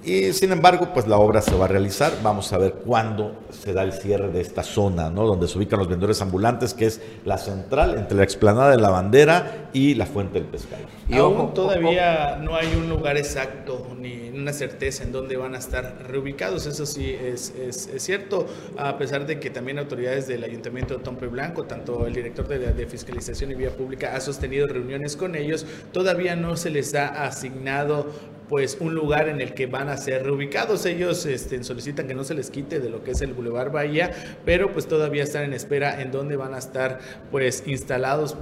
Y 0.05 0.33
sin 0.33 0.51
embargo, 0.51 0.89
pues 0.93 1.07
la 1.07 1.17
obra 1.17 1.41
se 1.41 1.55
va 1.55 1.65
a 1.65 1.67
realizar. 1.67 2.13
Vamos 2.21 2.53
a 2.53 2.59
ver 2.59 2.73
cuándo 2.73 3.35
se 3.49 3.73
da 3.73 3.81
el 3.81 3.91
cierre 3.91 4.29
de 4.29 4.39
esta 4.39 4.61
zona, 4.61 5.09
¿no? 5.09 5.25
Donde 5.25 5.47
se 5.47 5.57
ubican 5.57 5.79
los 5.79 5.87
vendedores 5.87 6.21
ambulantes, 6.21 6.75
que 6.75 6.85
es 6.85 7.01
la 7.25 7.39
central 7.39 7.97
entre 7.97 8.15
la 8.15 8.23
explanada 8.23 8.69
de 8.69 8.77
la 8.77 8.91
bandera 8.91 9.69
y 9.73 9.95
la 9.95 10.05
fuente 10.05 10.39
del 10.39 10.47
pescado. 10.47 10.83
Y 11.09 11.17
aún 11.17 11.55
todavía 11.55 12.37
no 12.39 12.55
hay 12.55 12.75
un 12.75 12.87
lugar 12.87 13.17
exacto 13.17 13.87
ni 13.99 14.29
una 14.29 14.53
certeza 14.53 15.03
en 15.03 15.11
dónde 15.11 15.37
van 15.37 15.55
a 15.55 15.57
estar 15.57 16.05
reubicados. 16.07 16.67
Eso 16.67 16.85
sí 16.85 17.09
es, 17.09 17.51
es, 17.59 17.87
es 17.87 18.03
cierto, 18.03 18.45
a 18.77 18.99
pesar 18.99 19.25
de 19.25 19.39
que 19.39 19.49
también 19.49 19.79
autoridades 19.79 20.27
del 20.27 20.43
Ayuntamiento 20.43 20.97
de 20.97 21.03
Tompe 21.03 21.25
Blanco, 21.25 21.63
tanto 21.63 22.05
el 22.05 22.13
director 22.13 22.47
de, 22.47 22.59
de 22.59 22.85
Fiscalización 22.85 23.51
y 23.51 23.55
Vía 23.55 23.75
Pública 23.75 24.15
ha 24.15 24.21
sostenido 24.21 24.67
reuniones 24.67 25.15
con 25.15 25.35
ellos, 25.35 25.65
todavía 25.91 26.35
no 26.35 26.57
se 26.57 26.69
les 26.69 26.93
ha 26.93 27.25
asignado 27.25 28.34
pues 28.49 28.77
un 28.79 28.93
lugar 28.93 29.29
en 29.29 29.41
el 29.41 29.53
que 29.53 29.65
van 29.67 29.89
a 29.89 29.97
ser 29.97 30.23
reubicados. 30.23 30.85
Ellos 30.85 31.25
este, 31.25 31.63
solicitan 31.63 32.07
que 32.07 32.13
no 32.13 32.23
se 32.23 32.33
les 32.33 32.49
quite 32.49 32.79
de 32.79 32.89
lo 32.89 33.03
que 33.03 33.11
es 33.11 33.21
el 33.21 33.33
Boulevard 33.33 33.71
Bahía, 33.71 34.11
pero 34.45 34.71
pues 34.71 34.87
todavía 34.87 35.23
están 35.23 35.43
en 35.43 35.53
espera 35.53 36.01
en 36.01 36.11
dónde 36.11 36.35
van 36.35 36.53
a 36.53 36.57
estar 36.57 36.99
pues 37.31 37.63
instalados 37.65 38.35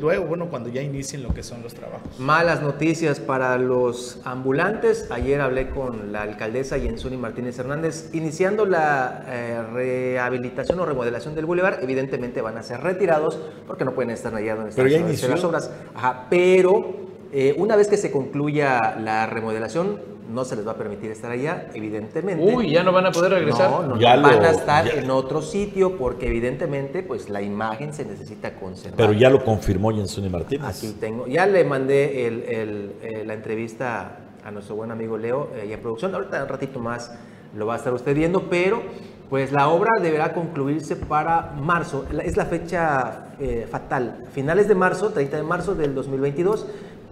luego, 0.00 0.26
bueno, 0.26 0.50
cuando 0.50 0.68
ya 0.68 0.82
inicien 0.82 1.22
lo 1.22 1.34
que 1.34 1.42
son 1.42 1.62
los 1.62 1.74
trabajos. 1.74 2.18
Malas 2.18 2.62
noticias 2.62 3.20
para 3.20 3.56
los 3.58 4.20
ambulantes. 4.24 5.06
Ayer 5.10 5.40
hablé 5.40 5.70
con 5.70 6.12
la 6.12 6.22
alcaldesa 6.22 6.76
Yensuni 6.78 7.16
Martínez 7.16 7.58
Hernández, 7.58 8.10
iniciando 8.12 8.66
la 8.66 9.24
eh, 9.26 9.62
rehabilitación 9.72 10.78
o 10.80 10.86
remodelación 10.86 11.34
del 11.34 11.46
Boulevard. 11.46 11.82
Evidentemente 11.82 12.42
van 12.42 12.58
a 12.58 12.62
ser 12.62 12.80
retirados 12.80 13.38
porque 13.66 13.84
no 13.84 13.94
pueden 13.94 14.10
estar 14.10 14.34
allá 14.34 14.54
donde 14.54 14.70
están 14.70 15.30
las 15.30 15.44
obras. 15.44 15.70
Ajá, 15.94 16.26
pero 16.30 17.09
eh, 17.32 17.54
una 17.58 17.76
vez 17.76 17.88
que 17.88 17.96
se 17.96 18.10
concluya 18.10 18.96
la 18.98 19.26
remodelación, 19.26 19.98
no 20.32 20.44
se 20.44 20.56
les 20.56 20.66
va 20.66 20.72
a 20.72 20.76
permitir 20.76 21.10
estar 21.10 21.30
allá, 21.30 21.68
evidentemente. 21.74 22.42
Uy, 22.42 22.70
ya 22.70 22.82
no 22.82 22.92
van 22.92 23.06
a 23.06 23.12
poder 23.12 23.32
regresar. 23.32 23.70
No, 23.70 23.82
no, 23.82 24.00
van 24.00 24.44
a 24.44 24.50
estar 24.50 24.86
en 24.88 25.10
otro 25.10 25.42
sitio 25.42 25.96
porque 25.96 26.28
evidentemente 26.28 27.02
pues 27.02 27.28
la 27.28 27.42
imagen 27.42 27.92
se 27.92 28.04
necesita 28.04 28.54
conservar. 28.54 28.96
Pero 28.96 29.12
ya 29.12 29.28
lo 29.30 29.44
confirmó 29.44 29.92
Jensuni 29.92 30.28
Martínez. 30.28 30.66
Aquí 30.66 30.96
tengo, 31.00 31.26
ya 31.26 31.46
le 31.46 31.64
mandé 31.64 32.26
el, 32.26 32.42
el, 32.44 32.92
eh, 33.02 33.24
la 33.26 33.34
entrevista 33.34 34.18
a 34.44 34.50
nuestro 34.50 34.76
buen 34.76 34.90
amigo 34.90 35.18
Leo 35.18 35.50
eh, 35.54 35.66
y 35.68 35.72
a 35.72 35.80
producción. 35.80 36.14
Ahorita 36.14 36.42
un 36.42 36.48
ratito 36.48 36.78
más 36.78 37.12
lo 37.56 37.66
va 37.66 37.74
a 37.74 37.76
estar 37.76 37.92
usted 37.92 38.14
viendo, 38.14 38.48
pero 38.48 38.82
pues 39.28 39.52
la 39.52 39.68
obra 39.68 40.00
deberá 40.00 40.32
concluirse 40.32 40.96
para 40.96 41.54
marzo. 41.60 42.04
Es 42.24 42.36
la 42.36 42.46
fecha 42.46 43.26
fatal. 43.70 44.24
Finales 44.32 44.66
de 44.66 44.74
marzo, 44.74 45.10
30 45.10 45.36
de 45.36 45.42
marzo 45.44 45.74
del 45.76 45.94
2022 45.94 46.66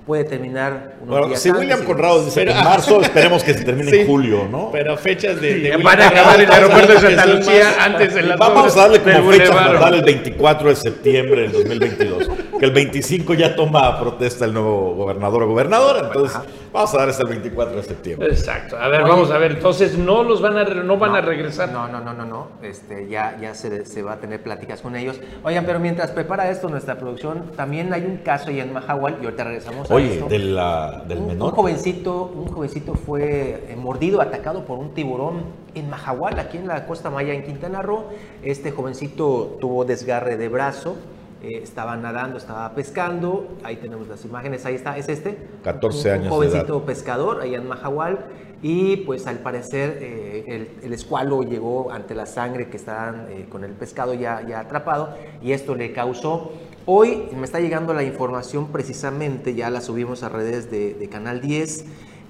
puede 0.09 0.25
terminar 0.25 0.95
unos 1.03 1.19
bueno, 1.21 1.37
Si 1.37 1.51
William 1.51 1.85
Conrado 1.85 2.25
dice 2.25 2.41
en 2.41 2.65
marzo, 2.65 3.03
esperemos 3.03 3.45
que 3.45 3.53
se 3.53 3.63
termine 3.63 3.95
en 3.95 4.07
julio, 4.07 4.49
¿no? 4.51 4.71
Pero 4.73 4.97
fechas 4.97 5.39
de... 5.39 5.61
de 5.61 5.77
van 5.77 6.01
a 6.01 6.09
acabar 6.09 6.41
el 6.41 6.51
aeropuerto 6.51 6.95
de 6.95 7.01
Santa 7.01 7.27
Lucía 7.27 7.75
antes 7.79 8.15
de 8.15 8.23
la 8.23 8.37
Vamos 8.37 8.75
a 8.75 8.81
darle 8.81 9.01
como 9.01 9.31
fecha 9.31 9.53
fatal 9.53 9.95
el 9.95 10.03
24 10.03 10.71
de 10.71 10.77
septiembre 10.77 11.43
del 11.43 11.53
2022. 11.53 12.31
Que 12.59 12.65
el 12.65 12.73
25 12.73 13.35
ya 13.35 13.57
toma 13.57 13.99
protesta 13.99 14.45
el 14.45 14.53
nuevo 14.53 14.95
gobernador 14.95 15.45
o 15.45 15.49
gobernadora, 15.49 16.07
entonces 16.07 16.39
vamos 16.73 16.95
a 16.95 16.99
dar 16.99 17.09
hasta 17.09 17.23
el 17.23 17.29
24 17.29 17.77
de 17.77 17.83
septiembre. 17.83 18.29
Exacto. 18.29 18.77
A 18.77 18.89
ver, 18.89 19.03
vamos 19.03 19.31
a 19.31 19.39
ver, 19.39 19.53
entonces 19.53 19.97
no 19.97 20.23
los 20.23 20.41
van 20.41 20.59
a 20.59 20.65
no 20.65 20.97
van 20.99 21.15
a 21.15 21.21
regresar. 21.21 21.71
No, 21.71 21.89
no, 21.89 22.01
no, 22.01 22.13
no, 22.13 22.25
no. 22.25 22.49
Este, 22.63 23.09
ya 23.09 23.39
ya 23.41 23.55
se, 23.55 23.85
se, 23.87 24.03
va 24.03 24.15
a 24.15 24.17
tener 24.21 24.43
pláticas 24.43 24.81
con 24.81 24.97
ellos. 24.97 25.21
Oigan, 25.45 25.65
pero 25.65 25.81
mientras 25.81 26.11
prepara 26.11 26.51
esto 26.51 26.69
nuestra 26.69 26.99
producción, 26.99 27.53
también 27.57 27.93
hay 27.93 28.05
un 28.05 28.19
caso 28.19 28.51
ahí 28.51 28.61
en 28.61 28.73
Mahahual 28.73 29.19
y 29.21 29.25
ahorita 29.25 29.45
regresamos 29.45 29.91
a 29.91 29.95
Oye, 29.95 30.23
de 30.29 30.39
la, 30.39 31.05
del 31.07 31.21
menor. 31.21 31.51
Un 31.51 31.57
jovencito, 31.57 32.33
un 32.35 32.49
jovencito 32.49 32.95
fue 32.95 33.65
eh, 33.69 33.77
mordido, 33.77 34.21
atacado 34.21 34.65
por 34.65 34.79
un 34.79 34.95
tiburón 34.95 35.43
en 35.75 35.89
Mahahual, 35.91 36.39
aquí 36.39 36.59
en 36.59 36.67
la 36.67 36.87
Costa 36.87 37.11
Maya, 37.11 37.35
en 37.35 37.45
Quintana 37.45 37.83
Roo. 37.83 38.05
Este 38.43 38.71
jovencito 38.71 39.59
tuvo 39.61 39.85
desgarre 39.85 40.37
de 40.37 40.49
brazo. 40.49 40.97
Eh, 41.43 41.61
estaba 41.63 41.97
nadando, 41.97 42.39
estaba 42.39 42.75
pescando, 42.75 43.57
ahí 43.63 43.77
tenemos 43.77 44.09
las 44.09 44.25
imágenes, 44.25 44.65
ahí 44.67 44.75
está, 44.75 44.97
es 44.97 45.09
este. 45.09 45.37
14 45.63 46.11
años. 46.11 46.25
Un 46.27 46.31
jovencito 46.31 46.85
pescador, 46.85 47.41
allá 47.41 47.59
en 47.59 47.69
Mahahual, 47.69 48.27
y 48.61 48.99
pues 48.99 49.27
al 49.27 49.39
parecer 49.39 49.99
eh, 50.01 50.69
el, 50.83 50.93
escualo 50.93 51.43
llegó 51.43 51.93
ante 51.93 52.15
la 52.15 52.27
sangre 52.27 52.69
que 52.69 52.77
estaban 52.77 53.29
con 53.51 53.63
el 53.63 53.73
pescado 53.73 54.15
ya, 54.15 54.45
ya 54.47 54.61
atrapado, 54.61 55.15
y 55.41 55.53
esto 55.53 55.77
le 55.77 55.93
causó 55.93 56.51
Hoy 56.91 57.29
me 57.37 57.45
está 57.45 57.61
llegando 57.61 57.93
la 57.93 58.03
información 58.03 58.69
precisamente, 58.69 59.55
ya 59.55 59.69
la 59.69 59.83
subimos 59.83 60.23
a 60.23 60.31
redes 60.31 60.71
de, 60.71 61.07
Canal 61.13 61.43
10, 61.43 61.85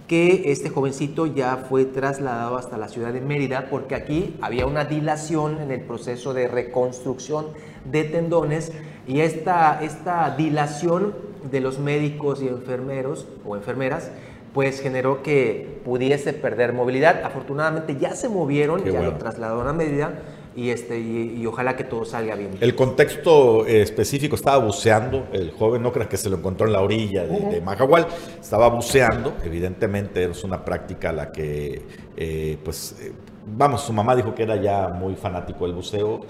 que 0.09 0.51
este 0.51 0.69
jovencito 0.69 1.27
ya 1.27 1.59
fue 1.69 1.85
trasladado 1.85 2.57
hasta 2.57 2.77
la 2.77 2.89
ciudad 2.89 3.13
de 3.13 3.21
Mérida 3.21 3.69
porque 3.71 3.95
aquí 3.95 4.37
había 4.41 4.67
una 4.67 4.85
dilación 4.85 5.61
en 5.61 5.71
el 5.71 5.83
proceso 5.83 6.35
de 6.35 6.49
reconstrucción 6.49 7.47
de 7.85 8.03
tendones 8.03 8.73
y 9.09 9.21
esta, 9.21 9.83
esta 9.83 10.35
dilación 10.37 11.15
de 11.51 11.61
los 11.61 11.79
médicos 11.79 12.43
y 12.43 12.49
enfermeros 12.49 13.27
o 13.45 13.57
enfermeras 13.57 14.11
pues 14.53 14.81
generó 14.81 15.23
que 15.23 15.81
pudiese 15.85 16.33
perder 16.33 16.73
movilidad. 16.73 17.23
Afortunadamente 17.25 17.97
ya 17.97 18.15
se 18.15 18.29
movieron, 18.29 18.85
ya 18.85 19.03
lo 19.03 19.15
trasladaron 19.15 19.69
a 19.69 19.73
Mérida, 19.73 20.13
y, 20.57 20.71
este, 20.71 20.99
y, 20.99 21.47
ojalá 21.47 21.77
que 21.77 21.85
todo 21.85 22.05
salga 22.05 22.35
bien. 22.35 22.51
El 22.61 22.75
contexto 22.75 23.65
eh, 23.65 23.83
específico, 23.83 24.35
estaba 24.35 24.59
buceando, 24.65 25.29
el 25.33 25.53
joven, 25.53 25.83
no 25.83 25.93
creas 25.93 26.09
que 26.09 26.17
se 26.17 26.29
lo 26.29 26.37
encontró 26.39 26.67
en 26.67 26.73
la 26.73 26.81
orilla 26.81 27.25
de, 27.25 27.61
Majahual, 27.61 28.09
estaba 28.41 28.69
buceando, 28.69 29.35
evidentemente 29.45 30.25
es 30.25 30.43
una 30.43 30.65
práctica 30.65 31.11
a 31.11 31.13
la 31.13 31.31
que, 31.31 31.83
eh, 32.17 32.59
pues, 32.65 32.97
eh, 33.01 33.13
vamos, 33.57 33.83
su 33.83 33.93
mamá 33.93 34.15
dijo 34.17 34.35
que 34.35 34.43
era 34.43 34.57
ya 34.57 34.89
muy 34.89 35.15
fanático 35.15 35.67
del 35.67 35.75
buceo, 35.75 36.21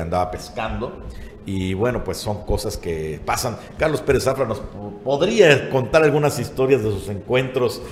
andaba 0.00 0.30
pescando. 0.30 1.02
Y 1.46 1.74
bueno, 1.74 2.02
pues 2.02 2.16
son 2.16 2.44
cosas 2.46 2.78
que 2.78 3.20
pasan. 3.24 3.58
Carlos 3.76 4.00
Pérez 4.00 4.24
Zafra 4.24 4.46
nos 4.46 4.62
podría 5.04 5.68
contar 5.68 6.02
algunas 6.02 6.38
historias 6.38 6.82
de 6.82 6.90
sus 6.90 7.08
encuentros 7.10 7.82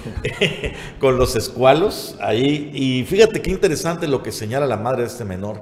con 0.99 1.19
los 1.19 1.37
escualos 1.37 2.17
ahí. 2.21 2.71
Y 2.73 3.05
fíjate 3.05 3.43
qué 3.43 3.51
interesante 3.51 4.09
lo 4.09 4.23
que 4.23 4.33
señala 4.33 4.67
la 4.67 4.79
madre 4.79 5.03
de 5.03 5.09
este 5.09 5.25
menor 5.27 5.61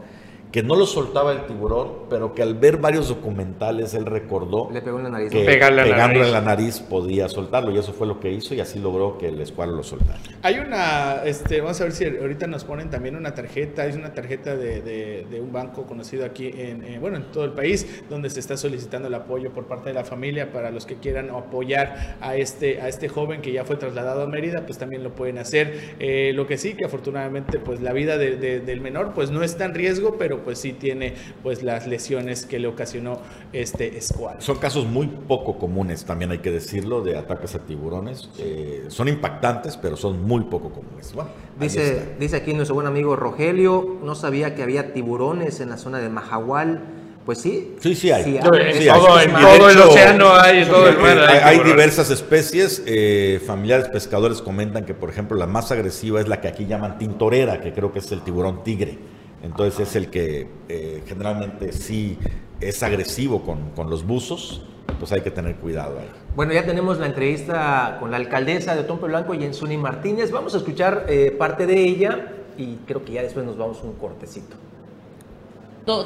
que 0.52 0.62
no 0.62 0.74
lo 0.74 0.86
soltaba 0.86 1.32
el 1.32 1.46
tiburón, 1.46 1.92
pero 2.08 2.34
que 2.34 2.42
al 2.42 2.54
ver 2.54 2.78
varios 2.78 3.08
documentales 3.08 3.94
él 3.94 4.06
recordó 4.06 4.68
Le 4.72 4.82
pegó 4.82 4.98
en 4.98 5.04
la 5.04 5.10
nariz. 5.10 5.30
que 5.30 5.44
pegándole 5.44 6.26
en 6.26 6.32
la 6.32 6.40
nariz 6.40 6.80
podía 6.80 7.28
soltarlo 7.28 7.70
y 7.70 7.78
eso 7.78 7.92
fue 7.92 8.06
lo 8.06 8.18
que 8.18 8.30
hizo 8.32 8.54
y 8.54 8.60
así 8.60 8.78
logró 8.78 9.16
que 9.18 9.28
el 9.28 9.40
escuadro 9.40 9.76
lo 9.76 9.82
soltara. 9.82 10.18
Hay 10.42 10.58
una, 10.58 11.22
este, 11.24 11.60
vamos 11.60 11.80
a 11.80 11.84
ver 11.84 11.92
si 11.92 12.04
ahorita 12.04 12.46
nos 12.46 12.64
ponen 12.64 12.90
también 12.90 13.16
una 13.16 13.34
tarjeta, 13.34 13.86
es 13.86 13.96
una 13.96 14.12
tarjeta 14.12 14.56
de, 14.56 14.80
de, 14.80 15.40
un 15.40 15.52
banco 15.52 15.84
conocido 15.86 16.24
aquí 16.24 16.50
en, 16.54 16.84
eh, 16.84 16.98
bueno, 16.98 17.16
en 17.16 17.30
todo 17.30 17.44
el 17.44 17.52
país, 17.52 18.02
donde 18.10 18.28
se 18.28 18.40
está 18.40 18.56
solicitando 18.56 19.08
el 19.08 19.14
apoyo 19.14 19.52
por 19.52 19.66
parte 19.66 19.88
de 19.88 19.94
la 19.94 20.04
familia 20.04 20.52
para 20.52 20.70
los 20.70 20.84
que 20.84 20.96
quieran 20.96 21.30
apoyar 21.30 22.16
a 22.20 22.36
este, 22.36 22.80
a 22.80 22.88
este 22.88 23.08
joven 23.08 23.40
que 23.40 23.52
ya 23.52 23.64
fue 23.64 23.76
trasladado 23.76 24.22
a 24.22 24.26
Mérida, 24.26 24.66
pues 24.66 24.78
también 24.78 25.02
lo 25.02 25.14
pueden 25.14 25.38
hacer. 25.38 25.94
Eh, 25.98 26.32
lo 26.34 26.46
que 26.46 26.58
sí, 26.58 26.74
que 26.74 26.84
afortunadamente 26.84 27.58
pues 27.58 27.80
la 27.80 27.92
vida 27.92 28.18
del 28.18 28.80
menor 28.80 29.12
pues 29.14 29.30
no 29.30 29.42
está 29.42 29.64
en 29.64 29.74
riesgo, 29.74 30.16
pero 30.18 30.39
pues 30.40 30.58
sí 30.58 30.72
tiene 30.72 31.14
pues 31.42 31.62
las 31.62 31.86
lesiones 31.86 32.46
que 32.46 32.58
le 32.58 32.68
ocasionó 32.68 33.20
este 33.52 33.96
escuadro. 33.96 34.40
Son 34.40 34.58
casos 34.58 34.86
muy 34.86 35.06
poco 35.06 35.58
comunes, 35.58 36.04
también 36.04 36.30
hay 36.30 36.38
que 36.38 36.50
decirlo, 36.50 37.02
de 37.02 37.16
ataques 37.16 37.54
a 37.54 37.60
tiburones. 37.60 38.28
Eh, 38.38 38.84
son 38.88 39.08
impactantes, 39.08 39.76
pero 39.76 39.96
son 39.96 40.22
muy 40.22 40.44
poco 40.44 40.70
comunes. 40.70 41.14
dice, 41.58 42.14
dice 42.18 42.36
aquí 42.36 42.54
nuestro 42.54 42.74
buen 42.74 42.86
amigo 42.86 43.16
Rogelio, 43.16 43.98
no 44.02 44.14
sabía 44.14 44.54
que 44.54 44.62
había 44.62 44.92
tiburones 44.92 45.60
en 45.60 45.70
la 45.70 45.76
zona 45.76 45.98
de 45.98 46.08
Mahahual. 46.08 46.80
Pues 47.24 47.38
sí. 47.38 47.76
Sí, 47.80 47.94
sí 47.94 48.10
hay. 48.10 48.40
todo, 48.40 48.54
el 48.56 49.78
océano 49.78 50.34
hay, 50.34 50.64
todo 50.64 50.88
el 50.88 50.98
mar 50.98 51.18
hay, 51.18 51.58
hay 51.58 51.64
diversas 51.64 52.10
especies. 52.10 52.82
Eh, 52.86 53.40
familiares 53.46 53.88
pescadores 53.88 54.40
comentan 54.40 54.84
que, 54.84 54.94
por 54.94 55.10
ejemplo, 55.10 55.36
la 55.36 55.46
más 55.46 55.70
agresiva 55.70 56.20
es 56.20 56.28
la 56.28 56.40
que 56.40 56.48
aquí 56.48 56.66
llaman 56.66 56.98
tintorera, 56.98 57.60
que 57.60 57.72
creo 57.72 57.92
que 57.92 57.98
es 57.98 58.10
el 58.10 58.22
tiburón 58.22 58.64
tigre. 58.64 58.98
Entonces 59.42 59.88
es 59.88 59.96
el 59.96 60.10
que 60.10 60.48
eh, 60.68 61.02
generalmente 61.06 61.72
sí 61.72 62.18
es 62.60 62.82
agresivo 62.82 63.42
con, 63.42 63.90
los 63.90 64.06
buzos, 64.06 64.62
pues 64.98 65.12
hay 65.12 65.22
que 65.22 65.30
tener 65.30 65.56
cuidado 65.56 65.98
ahí. 65.98 66.10
Bueno, 66.36 66.52
ya 66.52 66.64
tenemos 66.64 66.98
la 66.98 67.06
entrevista 67.06 67.96
con 68.00 68.10
la 68.10 68.18
alcaldesa 68.18 68.74
de 68.74 68.82
Otompe 68.82 69.06
Blanco, 69.06 69.32
Jensuni 69.32 69.78
Martínez. 69.78 70.30
Vamos 70.30 70.54
a 70.54 70.58
escuchar 70.58 71.06
eh, 71.08 71.34
parte 71.38 71.66
de 71.66 71.82
ella 71.82 72.32
y 72.58 72.76
creo 72.86 73.04
que 73.04 73.12
ya 73.12 73.22
después 73.22 73.46
nos 73.46 73.56
vamos 73.56 73.82
un 73.82 73.94
cortecito 73.94 74.56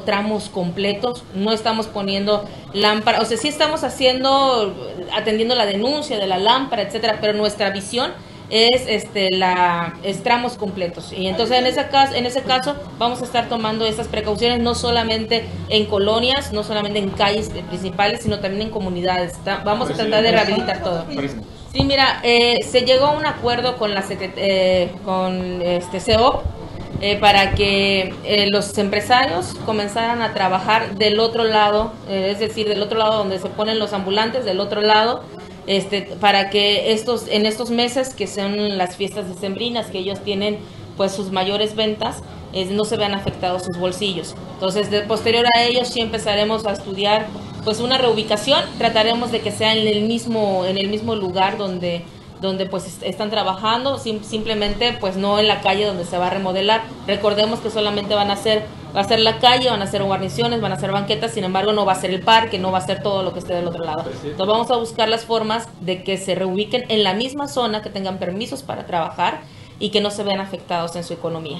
tramos 0.05 0.49
completos, 0.49 1.23
no 1.33 1.51
estamos 1.51 1.87
poniendo 1.87 2.45
lámpara, 2.73 3.19
o 3.21 3.25
sea, 3.25 3.37
sí 3.37 3.47
estamos 3.47 3.83
haciendo, 3.83 4.73
atendiendo 5.13 5.55
la 5.55 5.65
denuncia 5.65 6.17
de 6.17 6.27
la 6.27 6.37
lámpara, 6.37 6.83
etcétera, 6.83 7.19
pero 7.21 7.33
nuestra 7.33 7.69
visión 7.69 8.11
es 8.49 8.83
este 8.87 9.31
la 9.31 9.93
tramos 10.23 10.53
completos. 10.53 11.11
Y 11.11 11.27
entonces 11.27 11.57
en 11.57 11.67
ese 11.67 11.87
caso 11.87 12.15
en 12.15 12.25
ese 12.25 12.41
caso 12.43 12.75
vamos 12.97 13.21
a 13.21 13.25
estar 13.25 13.49
tomando 13.49 13.85
estas 13.85 14.07
precauciones 14.07 14.59
no 14.59 14.75
solamente 14.75 15.45
en 15.69 15.85
colonias 15.85 16.53
no 16.53 16.63
solamente 16.63 16.99
en 16.99 17.09
calles 17.09 17.49
principales 17.67 18.21
sino 18.21 18.39
también 18.39 18.63
en 18.63 18.69
comunidades. 18.69 19.33
Vamos 19.63 19.89
a 19.89 19.93
tratar 19.93 20.23
de 20.23 20.31
rehabilitar 20.31 20.83
todo. 20.83 21.05
Sí, 21.73 21.83
mira, 21.83 22.21
eh, 22.23 22.63
se 22.63 22.81
llegó 22.81 23.07
a 23.07 23.11
un 23.11 23.25
acuerdo 23.25 23.75
con 23.77 23.93
la 23.93 24.03
eh, 24.09 24.91
con 25.03 25.61
este 25.61 25.99
CEO 25.99 26.43
eh, 27.01 27.17
para 27.17 27.51
que 27.51 28.13
eh, 28.23 28.49
los 28.49 28.77
empresarios 28.77 29.53
comenzaran 29.65 30.21
a 30.21 30.33
trabajar 30.33 30.95
del 30.95 31.19
otro 31.19 31.43
lado, 31.43 31.91
eh, 32.07 32.29
es 32.31 32.39
decir, 32.39 32.69
del 32.69 32.81
otro 32.81 32.97
lado 32.97 33.17
donde 33.17 33.37
se 33.37 33.49
ponen 33.49 33.79
los 33.79 33.91
ambulantes, 33.91 34.45
del 34.45 34.61
otro 34.61 34.79
lado, 34.79 35.23
este, 35.67 36.01
para 36.19 36.49
que 36.49 36.91
estos 36.93 37.27
en 37.27 37.45
estos 37.45 37.69
meses 37.69 38.13
que 38.13 38.27
son 38.27 38.77
las 38.77 38.95
fiestas 38.95 39.27
decembrinas 39.27 39.87
que 39.87 39.99
ellos 39.99 40.19
tienen 40.23 40.57
pues 40.97 41.11
sus 41.11 41.31
mayores 41.31 41.75
ventas 41.75 42.21
no 42.71 42.85
se 42.85 42.95
vean 42.95 43.13
afectados 43.13 43.63
sus 43.63 43.77
bolsillos. 43.77 44.33
Entonces, 44.53 44.89
de, 44.89 45.01
posterior 45.01 45.45
a 45.57 45.63
ello 45.63 45.83
sí 45.83 45.99
empezaremos 45.99 46.65
a 46.65 46.71
estudiar 46.71 47.27
pues 47.65 47.81
una 47.81 47.97
reubicación, 47.97 48.61
trataremos 48.77 49.31
de 49.33 49.41
que 49.41 49.51
sea 49.51 49.73
en 49.75 49.85
el 49.87 50.03
mismo 50.03 50.63
en 50.65 50.77
el 50.77 50.87
mismo 50.87 51.15
lugar 51.15 51.57
donde 51.57 52.03
donde 52.41 52.65
pues 52.65 52.85
est- 52.85 53.03
están 53.03 53.29
trabajando, 53.29 53.97
sim- 53.97 54.21
simplemente 54.23 54.95
pues 54.99 55.17
no 55.17 55.37
en 55.39 55.47
la 55.47 55.59
calle 55.61 55.85
donde 55.85 56.05
se 56.05 56.17
va 56.17 56.27
a 56.27 56.29
remodelar. 56.29 56.83
Recordemos 57.07 57.59
que 57.59 57.69
solamente 57.69 58.13
van 58.15 58.31
a 58.31 58.35
ser 58.37 58.63
va 58.95 59.01
a 59.01 59.03
ser 59.03 59.19
la 59.19 59.39
calle, 59.39 59.69
van 59.69 59.81
a 59.81 59.87
ser 59.87 60.03
guarniciones, 60.03 60.61
van 60.61 60.71
a 60.71 60.79
ser 60.79 60.91
banquetas, 60.91 61.33
sin 61.33 61.43
embargo 61.43 61.73
no 61.73 61.85
va 61.85 61.93
a 61.93 61.95
ser 61.95 62.11
el 62.11 62.21
parque, 62.21 62.59
no 62.59 62.71
va 62.71 62.77
a 62.77 62.81
ser 62.81 63.03
todo 63.03 63.23
lo 63.23 63.33
que 63.33 63.39
esté 63.39 63.53
del 63.53 63.67
otro 63.67 63.83
lado. 63.83 64.05
Entonces 64.09 64.47
vamos 64.47 64.71
a 64.71 64.77
buscar 64.77 65.09
las 65.09 65.25
formas 65.25 65.67
de 65.81 66.03
que 66.03 66.17
se 66.17 66.35
reubiquen 66.35 66.85
en 66.89 67.03
la 67.03 67.13
misma 67.13 67.47
zona, 67.47 67.81
que 67.81 67.89
tengan 67.89 68.19
permisos 68.19 68.63
para 68.63 68.85
trabajar 68.85 69.41
y 69.79 69.89
que 69.89 70.01
no 70.01 70.11
se 70.11 70.23
vean 70.23 70.39
afectados 70.39 70.95
en 70.95 71.03
su 71.03 71.13
economía. 71.13 71.57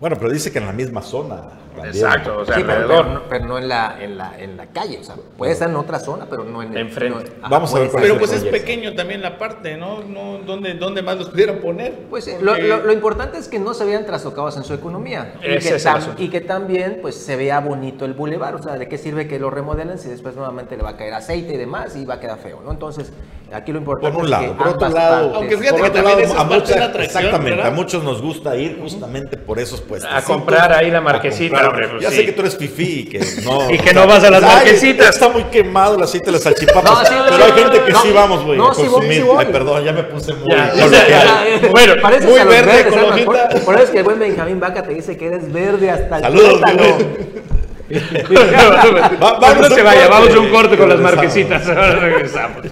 Bueno, 0.00 0.16
pero 0.18 0.30
dice 0.30 0.52
que 0.52 0.58
en 0.58 0.66
la 0.66 0.72
misma 0.72 1.00
zona. 1.02 1.36
también. 1.74 1.94
Exacto, 1.94 2.38
o 2.38 2.44
sea, 2.44 2.54
Sí, 2.54 2.62
alrededor. 2.62 2.88
pero 3.04 3.14
no, 3.14 3.22
pero 3.28 3.44
no 3.46 3.58
en 3.58 3.68
la, 3.68 3.96
en, 4.00 4.16
la, 4.16 4.38
en 4.38 4.56
la 4.56 4.66
calle, 4.66 4.98
o 4.98 5.04
sea, 5.04 5.14
puede 5.36 5.52
estar 5.52 5.68
en 5.68 5.76
otra 5.76 5.98
zona, 5.98 6.26
pero 6.28 6.42
no 6.44 6.62
en 6.62 6.72
el... 6.72 6.78
Enfrente. 6.86 7.24
no- 7.30 7.36
ajá, 7.40 7.48
Vamos 7.50 7.74
a 7.74 7.78
ver. 7.80 7.90
Pero 7.94 8.18
pues 8.18 8.32
es 8.32 8.44
pequeño 8.44 8.94
también 8.94 9.20
la 9.20 9.36
parte, 9.36 9.76
¿no? 9.76 10.02
no 10.02 10.38
¿dónde, 10.38 10.72
¿Dónde 10.74 11.02
más 11.02 11.16
los 11.18 11.28
pudieron 11.28 11.58
poner? 11.58 11.94
Pues 12.08 12.28
eh, 12.28 12.38
Porque- 12.42 12.62
lo, 12.62 12.78
lo- 12.78 12.84
lo 12.84 12.92
importante 12.92 13.36
es 13.38 13.48
que 13.48 13.58
no 13.58 13.74
se 13.74 13.84
vean 13.84 14.06
trastocados 14.06 14.56
en 14.56 14.64
su 14.64 14.72
economía 14.72 15.34
y 15.38 15.42
que, 15.42 15.56
es 15.56 15.66
el 15.66 15.80
tam- 15.82 15.96
asunto. 15.96 16.22
y 16.22 16.28
que 16.30 16.40
también 16.40 16.98
pues 17.02 17.14
se 17.14 17.36
vea 17.36 17.60
bonito 17.60 18.04
el 18.06 18.14
bulevar, 18.14 18.54
o 18.54 18.62
sea, 18.62 18.78
¿de 18.78 18.88
qué 18.88 18.96
sirve 18.96 19.28
que 19.28 19.38
lo 19.38 19.50
remodelen 19.50 19.98
si 19.98 20.08
después 20.08 20.34
nuevamente 20.34 20.76
le 20.78 20.82
va 20.82 20.90
a 20.90 20.96
caer 20.96 21.12
aceite 21.12 21.54
y 21.54 21.56
demás 21.58 21.94
y 21.96 22.04
va 22.06 22.14
a 22.14 22.20
quedar 22.20 22.38
feo, 22.38 22.62
¿no? 22.64 22.70
Entonces, 22.70 23.12
aquí 23.52 23.70
lo 23.72 23.78
importante 23.80 24.12
Por 24.12 24.20
un 24.20 24.24
es 24.24 24.30
lado, 24.30 24.44
que 24.56 24.58
por 24.64 24.68
otro 24.68 24.88
lado, 24.88 25.16
partes- 25.32 25.36
Aunque 25.36 25.58
fíjate 25.58 25.78
por 25.78 25.86
que 25.88 25.90
también 26.02 26.28
lado, 26.30 26.40
a 26.54 27.02
exactamente, 27.04 27.50
¿verdad? 27.50 27.66
a 27.66 27.70
muchos 27.70 28.02
nos 28.02 28.22
gusta 28.22 28.56
ir 28.56 28.78
justamente 28.80 29.36
por 29.36 29.58
esos 29.58 29.82
puestos. 29.88 30.10
A 30.12 30.22
comprar 30.22 30.72
ahí 30.72 30.90
la 30.90 31.00
marquesita, 31.00 31.68
hombre, 31.68 31.88
pues 31.88 32.02
ya 32.02 32.10
sí. 32.10 32.16
sé 32.16 32.24
que 32.26 32.32
tú 32.32 32.40
eres 32.42 32.56
fifí 32.56 33.00
y 33.00 33.04
que 33.04 33.18
no. 33.44 33.70
Y 33.70 33.78
que 33.78 33.94
no 33.94 34.06
vas 34.06 34.22
a 34.24 34.30
las 34.30 34.42
Ay, 34.42 34.48
marquesitas. 34.56 35.08
Está 35.10 35.28
muy 35.28 35.44
quemado 35.44 35.96
el 35.96 36.02
aceite 36.02 36.26
de 36.26 36.32
las 36.32 36.42
salchipapas. 36.42 36.84
No, 36.84 37.04
sí, 37.04 37.14
pero 37.24 37.38
no, 37.38 37.44
hay 37.44 37.50
no, 37.52 37.56
gente 37.56 37.80
que 37.84 37.92
no. 37.92 38.02
sí 38.02 38.12
vamos, 38.12 38.44
güey, 38.44 38.58
No, 38.58 38.70
a 38.70 38.74
sí 38.74 38.82
voy, 38.82 38.90
consumir. 38.90 39.16
sí 39.16 39.22
voy. 39.22 39.36
Ay, 39.38 39.52
perdón, 39.52 39.84
ya 39.84 39.92
me 39.92 40.02
puse 40.04 40.34
muy. 40.34 40.50
Ya, 40.50 40.70
coloquial. 40.70 41.08
ya, 41.08 41.68
Bueno, 41.70 41.94
Pareces 42.02 42.28
muy 42.30 42.40
verde, 42.44 42.86
hojita. 42.88 43.24
Por, 43.24 43.60
por 43.64 43.74
eso 43.74 43.84
es 43.84 43.90
que 43.90 43.98
el 43.98 44.04
buen 44.04 44.18
Benjamín 44.18 44.60
Vaca 44.60 44.82
te 44.82 44.92
dice 44.94 45.16
que 45.16 45.26
eres 45.26 45.52
verde 45.52 45.90
hasta 45.90 46.16
el 46.18 46.22
Saludos, 46.22 46.52
tuétano. 46.60 46.82
güey. 46.82 47.46
Va- 49.22 49.38
vamos 49.38 49.70
no 49.70 49.76
se 49.76 49.82
vaya, 49.82 50.08
vamos 50.08 50.34
a 50.34 50.40
un 50.40 50.48
corte 50.50 50.76
con 50.76 50.88
las 50.88 50.98
marquesitas. 50.98 51.68
Ahora 51.68 51.94
regresamos. 51.96 52.66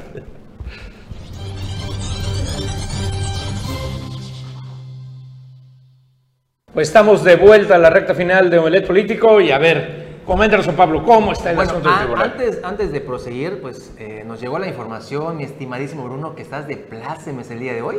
Pues 6.75 6.89
estamos 6.89 7.22
de 7.22 7.37
vuelta 7.37 7.77
a 7.77 7.79
la 7.79 7.89
recta 7.89 8.14
final 8.14 8.51
de 8.51 8.59
Omelet 8.59 8.85
Político 8.85 9.41
y 9.41 9.53
a 9.53 9.59
ver, 9.59 10.16
coméntanos, 10.27 10.66
Pablo, 10.68 11.05
¿cómo 11.05 11.31
está 11.33 11.51
el 11.51 11.57
Bueno, 11.57 11.70
asunto 11.70 11.89
del 11.89 11.99
tribunal? 11.99 12.31
antes, 12.33 12.61
antes 12.64 12.91
de 12.93 13.01
proseguir, 13.01 13.61
pues 13.62 13.93
eh, 13.99 14.25
nos 14.27 14.41
llegó 14.41 14.59
la 14.59 14.66
información, 14.66 15.37
mi 15.37 15.45
estimadísimo 15.45 16.03
Bruno, 16.03 16.35
que 16.35 16.43
estás 16.43 16.66
de 16.66 16.77
plácemes 16.77 17.49
el 17.53 17.61
día 17.61 17.75
de 17.75 17.83
hoy. 17.83 17.99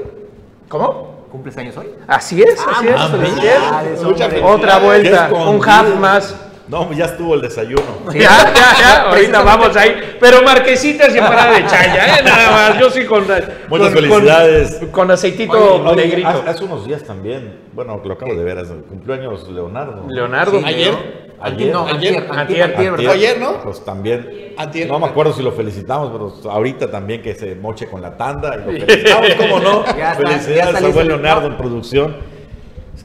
¿Cómo? 0.68 1.26
¿Cumples 1.32 1.56
años 1.58 1.78
hoy? 1.78 1.88
Así 2.06 2.42
es, 2.42 2.60
así 2.60 2.88
es. 2.90 2.96
Ah, 2.98 3.06
así 3.06 3.16
es. 3.16 3.30
felicidades, 3.30 4.04
Muchas 4.04 4.28
hombre. 4.28 4.44
Otra 4.44 4.80
vuelta, 4.80 5.30
un 5.32 5.62
half 5.70 5.96
más. 5.98 6.36
No, 6.68 6.92
ya 6.94 7.06
estuvo 7.06 7.36
el 7.36 7.42
desayuno. 7.42 7.84
Sí. 8.12 8.20
Ya, 8.20 8.52
ya, 8.54 8.74
ya, 8.80 9.02
ahorita 9.10 9.42
vamos 9.44 9.76
ahí. 9.78 10.18
Pero 10.20 10.42
marquesitas 10.42 11.14
y 11.14 11.18
empanada 11.20 11.54
de 11.54 11.66
chaya, 11.68 12.18
¿eh? 12.20 12.22
Nada 12.26 12.52
más. 12.52 12.80
Yo 12.80 12.90
sí 12.90 13.06
con. 13.06 13.24
Muchas 13.24 13.54
con- 13.70 13.94
felicidades. 13.94 14.76
Con, 14.78 14.90
con 14.90 15.12
aceitito 15.12 15.54
Oye, 15.76 15.90
oye, 15.92 15.96
negrito. 16.08 16.28
hace, 16.28 16.50
hace 16.50 16.64
unos 16.64 16.88
días 16.88 17.04
también, 17.04 17.60
bueno, 17.74 18.02
lo 18.04 18.14
acabo 18.14 18.34
de 18.34 18.44
ver, 18.44 18.58
hace- 18.58 18.74
cumplió 18.90 19.14
años 19.16 19.48
Leonardo. 19.50 20.06
Leonardo. 20.10 20.58
Sí, 20.60 20.66
Ayer. 20.66 20.92
¿no? 20.94 21.26
Ayer. 21.42 21.72
No, 21.74 21.86
Ayer. 21.86 21.94
antier, 22.18 22.18
antier, 22.40 22.64
Antier. 22.64 22.90
antier, 22.94 23.10
Ayer, 23.12 23.40
¿no? 23.40 23.62
Pues 23.62 23.84
también. 23.86 24.54
Antier. 24.58 24.88
No 24.88 24.98
me 25.00 25.06
acuerdo 25.06 25.34
si 25.34 25.44
lo 25.44 25.52
felicitamos, 25.52 26.10
pero 26.12 26.52
ahorita 26.52 26.90
también 26.90 27.22
que 27.22 27.36
se 27.36 27.54
moche 27.56 27.88
con 27.88 28.02
la 28.02 28.18
tanda 28.18 28.56
y 28.56 28.60
lo 28.60 28.86
felicitamos, 28.86 29.28
¿cómo 29.38 29.60
no? 29.60 29.86
Ya 29.86 30.14
está, 30.14 30.24
ya 30.24 30.38
Felicidades 30.40 30.94
buen 30.94 31.08
Leonardo 31.10 31.48
en 31.48 31.58
producción. 31.58 32.16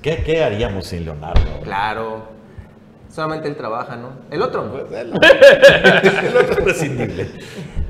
¿Qué, 0.00 0.22
¿Qué 0.24 0.42
haríamos 0.42 0.86
sin 0.86 1.04
Leonardo? 1.04 1.42
Claro. 1.62 2.39
Solamente 3.20 3.48
él 3.48 3.56
trabaja, 3.56 3.96
¿no? 3.96 4.12
El 4.30 4.40
otro. 4.40 4.64
El 4.90 5.12
otro 5.12 6.52
es 6.52 6.60
prescindible. 6.62 7.28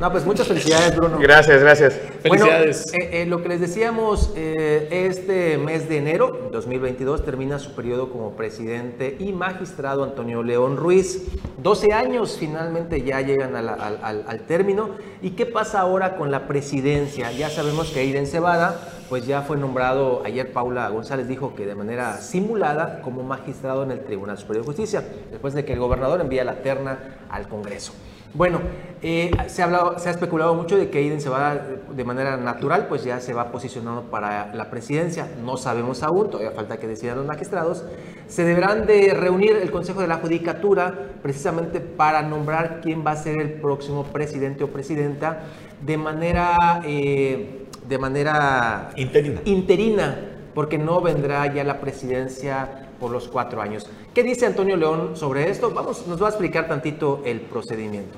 No, 0.01 0.11
pues 0.11 0.25
muchas 0.27 0.49
felicidades, 0.49 0.97
Bruno. 0.97 1.19
Gracias, 1.21 1.61
gracias. 1.63 2.01
Felicidades. 2.21 2.91
Bueno, 2.91 3.05
eh, 3.13 3.23
eh, 3.23 3.27
lo 3.27 3.41
que 3.41 3.49
les 3.51 3.61
decíamos, 3.61 4.33
eh, 4.35 4.89
este 5.09 5.57
mes 5.57 5.89
de 5.89 5.99
enero 5.99 6.49
2022 6.51 7.25
termina 7.25 7.61
su 7.61 7.77
periodo 7.77 8.11
como 8.11 8.33
presidente 8.35 9.15
y 9.21 9.33
magistrado 9.33 10.03
Antonio 10.03 10.43
León 10.43 10.77
Ruiz. 10.77 11.23
12 11.59 11.93
años 11.93 12.37
finalmente 12.41 13.03
ya 13.03 13.21
llegan 13.21 13.55
a 13.55 13.63
la- 13.63 13.75
al, 13.75 14.01
al- 14.03 14.25
al 14.27 14.41
término. 14.47 14.97
¿Y 15.23 15.31
qué 15.31 15.47
pasa 15.47 15.79
ahora 15.81 16.17
con 16.17 16.33
la 16.33 16.49
presidencia? 16.49 17.31
Ya 17.31 17.51
sabemos 17.51 17.91
que 17.91 18.01
Aiden 18.01 18.27
Cebada, 18.27 18.81
pues 19.11 19.27
ya 19.27 19.43
fue 19.43 19.57
nombrado, 19.57 20.23
ayer 20.25 20.53
Paula 20.53 20.89
González 20.89 21.27
dijo 21.27 21.57
que 21.57 21.67
de 21.67 21.75
manera 21.75 22.19
simulada 22.19 23.03
como 23.03 23.25
magistrado 23.25 23.83
en 23.83 23.91
el 23.91 24.05
Tribunal 24.05 24.39
Superior 24.39 24.65
de 24.65 24.69
Justicia, 24.69 25.05
después 25.33 25.53
de 25.53 25.65
que 25.65 25.73
el 25.73 25.81
gobernador 25.81 26.21
envía 26.21 26.45
la 26.45 26.63
terna 26.63 27.17
al 27.29 27.49
Congreso. 27.49 27.93
Bueno, 28.33 28.61
eh, 29.03 29.33
se, 29.49 29.63
ha 29.63 29.65
hablado, 29.65 29.99
se 29.99 30.09
ha 30.09 30.13
especulado 30.13 30.55
mucho 30.55 30.77
de 30.77 30.89
que 30.89 30.99
Aiden 30.99 31.21
se 31.21 31.29
va 31.29 31.57
de 31.57 32.05
manera 32.05 32.37
natural, 32.37 32.87
pues 32.89 33.03
ya 33.03 33.19
se 33.19 33.35
va 33.35 33.51
posicionando 33.51 34.03
para 34.03 34.55
la 34.55 34.71
presidencia. 34.71 35.27
No 35.45 35.57
sabemos 35.57 36.05
aún, 36.05 36.31
todavía 36.31 36.53
falta 36.53 36.77
que 36.77 36.87
decidan 36.87 37.17
los 37.17 37.27
magistrados. 37.27 37.85
Se 38.29 38.45
deberán 38.45 38.87
de 38.87 39.15
reunir 39.15 39.57
el 39.57 39.73
Consejo 39.73 40.01
de 40.01 40.07
la 40.07 40.19
Judicatura 40.19 40.95
precisamente 41.21 41.81
para 41.81 42.23
nombrar 42.23 42.81
quién 42.81 43.05
va 43.05 43.11
a 43.11 43.17
ser 43.17 43.41
el 43.41 43.55
próximo 43.55 44.05
presidente 44.05 44.63
o 44.63 44.69
presidenta 44.69 45.41
de 45.81 45.97
manera, 45.97 46.83
eh, 46.85 47.60
de 47.91 47.99
manera 47.99 48.93
Interina. 48.97 49.41
interina, 49.45 50.19
porque 50.55 50.79
no 50.79 51.01
vendrá 51.01 51.53
ya 51.53 51.65
la 51.65 51.81
presidencia 51.81 52.89
por 53.01 53.11
los 53.11 53.27
cuatro 53.27 53.61
años. 53.61 53.87
¿Qué 54.15 54.23
dice 54.23 54.47
Antonio 54.47 54.77
León 54.77 55.17
sobre 55.17 55.51
esto? 55.51 55.73
Vamos, 55.73 56.07
nos 56.07 56.23
va 56.23 56.27
a 56.27 56.31
explicar 56.31 56.69
tantito 56.69 57.21
el 57.25 57.41
procedimiento. 57.41 58.17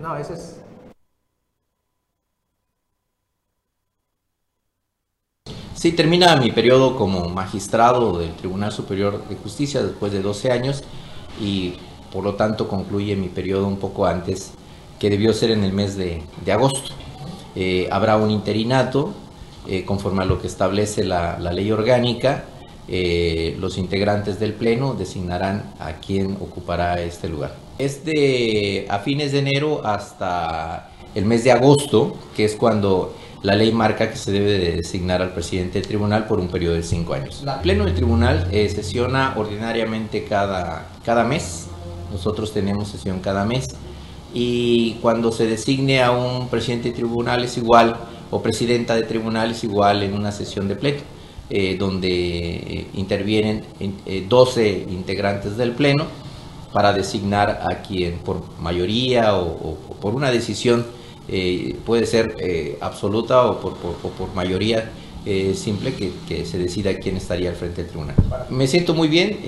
No, 0.00 0.16
ese 0.16 0.32
es. 0.32 0.56
Sí, 5.74 5.92
termina 5.92 6.36
mi 6.36 6.52
periodo 6.52 6.96
como 6.96 7.28
magistrado 7.28 8.18
del 8.18 8.34
Tribunal 8.34 8.72
Superior 8.72 9.26
de 9.28 9.36
Justicia 9.36 9.82
después 9.82 10.12
de 10.12 10.22
12 10.22 10.50
años 10.50 10.84
y 11.38 11.74
por 12.12 12.24
lo 12.24 12.34
tanto 12.34 12.68
concluye 12.68 13.16
mi 13.16 13.28
periodo 13.28 13.66
un 13.66 13.78
poco 13.78 14.06
antes, 14.06 14.52
que 15.00 15.10
debió 15.10 15.32
ser 15.32 15.50
en 15.50 15.64
el 15.64 15.72
mes 15.72 15.96
de, 15.96 16.22
agosto. 16.52 16.92
Eh, 17.56 17.88
habrá 17.90 18.16
un 18.16 18.30
interinato 18.30 19.12
eh, 19.66 19.84
conforme 19.84 20.22
a 20.22 20.26
lo 20.26 20.40
que 20.40 20.46
establece 20.46 21.02
la, 21.02 21.38
ley 21.38 21.72
orgánica. 21.72 22.44
eh, 22.86 23.56
los 23.58 23.78
integrantes 23.78 24.38
del 24.38 24.52
Pleno 24.52 24.94
designarán 24.94 25.74
a 25.80 25.94
quien 25.94 26.36
ocupará 26.40 27.00
este 27.00 27.28
lugar. 27.28 27.54
Es 27.78 28.04
de 28.04 28.86
a 28.88 28.98
fines 28.98 29.32
de 29.32 29.38
enero 29.38 29.80
hasta 29.84 30.90
el 31.14 31.24
mes 31.24 31.44
de 31.44 31.52
agosto, 31.52 32.16
que 32.36 32.44
es 32.44 32.54
cuando 32.56 33.14
la 33.42 33.54
ley 33.54 33.72
marca 33.72 34.10
que 34.10 34.16
se 34.16 34.32
debe 34.32 34.52
de 34.58 34.72
designar 34.76 35.22
al 35.22 35.32
presidente 35.32 35.78
del 35.78 35.88
tribunal 35.88 36.26
por 36.26 36.38
un 36.40 36.48
periodo 36.48 36.74
de 36.74 36.82
cinco 36.82 37.14
años. 37.14 37.42
El 37.46 37.60
Pleno 37.62 37.84
del 37.84 37.94
tribunal 37.94 38.48
eh, 38.52 38.68
sesiona 38.68 39.34
ordinariamente 39.36 40.24
cada, 40.24 40.88
cada 41.04 41.24
mes. 41.24 41.68
Nosotros 42.12 42.52
tenemos 42.52 42.88
sesión 42.88 43.20
cada 43.20 43.44
mes. 43.44 43.68
Y 44.32 44.92
cuando 45.02 45.32
se 45.32 45.46
designe 45.46 46.02
a 46.02 46.12
un 46.12 46.48
presidente 46.48 46.90
de 46.90 46.94
tribunal 46.94 47.44
es 47.44 47.56
igual, 47.56 47.96
o 48.30 48.40
presidenta 48.42 48.94
de 48.94 49.02
tribunal 49.02 49.50
es 49.50 49.64
igual 49.64 50.02
en 50.02 50.14
una 50.14 50.32
sesión 50.32 50.68
de 50.68 50.76
pleno, 50.76 51.00
eh, 51.52 51.76
donde 51.76 52.08
eh, 52.08 52.86
intervienen 52.94 53.64
eh, 53.80 54.24
12 54.28 54.86
integrantes 54.90 55.56
del 55.56 55.72
pleno 55.72 56.06
para 56.72 56.92
designar 56.92 57.62
a 57.68 57.82
quien 57.82 58.18
por 58.18 58.44
mayoría 58.60 59.34
o, 59.34 59.76
por 60.00 60.14
una 60.14 60.30
decisión 60.30 60.86
eh, 61.26 61.74
puede 61.84 62.06
ser 62.06 62.76
absoluta 62.80 63.46
o 63.46 63.58
por, 63.58 64.34
mayoría 64.34 64.92
simple 65.54 65.92
que, 65.94 66.46
se 66.46 66.56
decida 66.56 66.94
quién 66.94 67.16
estaría 67.16 67.50
al 67.50 67.56
frente 67.56 67.82
del 67.82 67.90
tribunal. 67.90 68.14
Me 68.48 68.68
siento 68.68 68.94
muy 68.94 69.08
bien, 69.08 69.40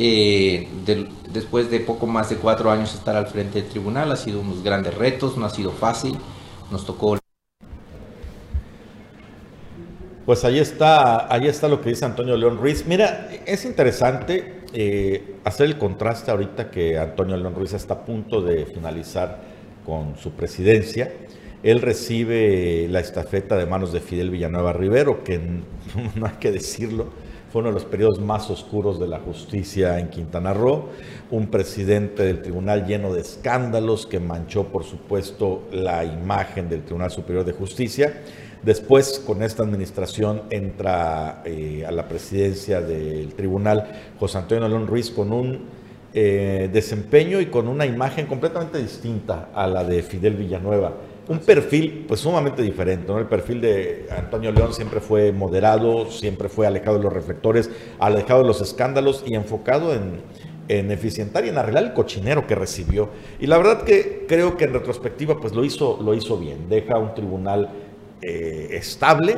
después 1.32 1.70
de 1.70 1.80
poco 1.80 2.06
más 2.06 2.30
de 2.30 2.36
cuatro 2.36 2.70
años 2.70 2.94
estar 2.94 3.16
al 3.16 3.26
frente 3.26 3.60
del 3.60 3.70
tribunal, 3.70 4.12
ha 4.12 4.16
sido 4.16 4.40
unos 4.40 4.62
grandes 4.62 4.94
retos, 4.94 5.36
no 5.36 5.46
ha 5.46 5.50
sido 5.50 5.70
fácil, 5.72 6.18
nos 6.70 6.84
tocó... 6.84 7.18
Pues 10.24 10.44
ahí 10.44 10.60
está, 10.60 11.32
ahí 11.32 11.48
está 11.48 11.66
lo 11.66 11.80
que 11.80 11.90
dice 11.90 12.04
Antonio 12.04 12.36
León 12.36 12.58
Ruiz. 12.58 12.86
Mira, 12.86 13.28
es 13.44 13.64
interesante 13.64 14.62
eh, 14.72 15.36
hacer 15.44 15.66
el 15.66 15.78
contraste 15.78 16.30
ahorita 16.30 16.70
que 16.70 16.96
Antonio 16.96 17.36
León 17.36 17.54
Ruiz 17.56 17.72
está 17.72 17.94
a 17.94 18.04
punto 18.04 18.40
de 18.40 18.64
finalizar 18.66 19.40
con 19.84 20.16
su 20.16 20.30
presidencia. 20.32 21.12
Él 21.64 21.80
recibe 21.80 22.86
la 22.88 23.00
estafeta 23.00 23.56
de 23.56 23.66
manos 23.66 23.92
de 23.92 24.00
Fidel 24.00 24.30
Villanueva 24.30 24.72
Rivero, 24.72 25.24
que 25.24 25.38
no 26.14 26.26
hay 26.26 26.36
que 26.38 26.52
decirlo, 26.52 27.08
fue 27.52 27.60
uno 27.60 27.68
de 27.68 27.74
los 27.74 27.84
periodos 27.84 28.18
más 28.18 28.48
oscuros 28.48 28.98
de 28.98 29.06
la 29.06 29.18
justicia 29.20 29.98
en 29.98 30.08
Quintana 30.08 30.54
Roo, 30.54 30.88
un 31.32 31.46
presidente 31.46 32.22
del 32.24 32.42
tribunal 32.42 32.86
lleno 32.86 33.12
de 33.12 33.22
escándalos 33.22 34.06
que 34.06 34.20
manchó, 34.20 34.64
por 34.64 34.84
supuesto, 34.84 35.62
la 35.72 36.04
imagen 36.04 36.68
del 36.68 36.84
Tribunal 36.84 37.10
Superior 37.10 37.42
de 37.42 37.52
Justicia. 37.52 38.20
Después, 38.62 39.18
con 39.18 39.42
esta 39.42 39.62
administración, 39.62 40.42
entra 40.50 41.42
eh, 41.46 41.84
a 41.86 41.90
la 41.90 42.06
presidencia 42.06 42.82
del 42.82 43.34
tribunal 43.34 43.90
José 44.20 44.38
Antonio 44.38 44.68
León 44.68 44.86
Ruiz 44.86 45.10
con 45.10 45.32
un 45.32 45.60
eh, 46.12 46.68
desempeño 46.70 47.40
y 47.40 47.46
con 47.46 47.66
una 47.66 47.86
imagen 47.86 48.26
completamente 48.26 48.78
distinta 48.78 49.48
a 49.54 49.66
la 49.66 49.84
de 49.84 50.02
Fidel 50.02 50.34
Villanueva. 50.34 50.92
Un 51.28 51.38
perfil 51.38 52.04
pues 52.06 52.20
sumamente 52.20 52.60
diferente, 52.60 53.10
¿no? 53.10 53.18
El 53.18 53.26
perfil 53.26 53.62
de 53.62 54.06
Antonio 54.10 54.52
León 54.52 54.74
siempre 54.74 55.00
fue 55.00 55.32
moderado, 55.32 56.10
siempre 56.10 56.50
fue 56.50 56.66
alejado 56.66 56.98
de 56.98 57.04
los 57.04 57.12
reflectores, 57.12 57.70
alejado 57.98 58.42
de 58.42 58.48
los 58.48 58.60
escándalos 58.60 59.24
y 59.26 59.34
enfocado 59.34 59.94
en, 59.94 60.20
en 60.68 60.90
eficientar 60.90 61.44
y 61.44 61.48
en 61.48 61.58
arreglar 61.58 61.84
el 61.84 61.92
cochinero 61.92 62.46
que 62.46 62.54
recibió. 62.54 63.10
Y 63.40 63.46
la 63.46 63.58
verdad 63.58 63.82
que 63.82 64.24
creo 64.28 64.56
que 64.56 64.64
en 64.64 64.72
retrospectiva 64.72 65.40
pues 65.40 65.54
lo 65.54 65.64
hizo, 65.64 65.98
lo 66.02 66.14
hizo 66.14 66.38
bien. 66.38 66.68
Deja 66.68 66.98
un 66.98 67.14
tribunal 67.14 67.70
eh, 68.20 68.68
estable 68.72 69.36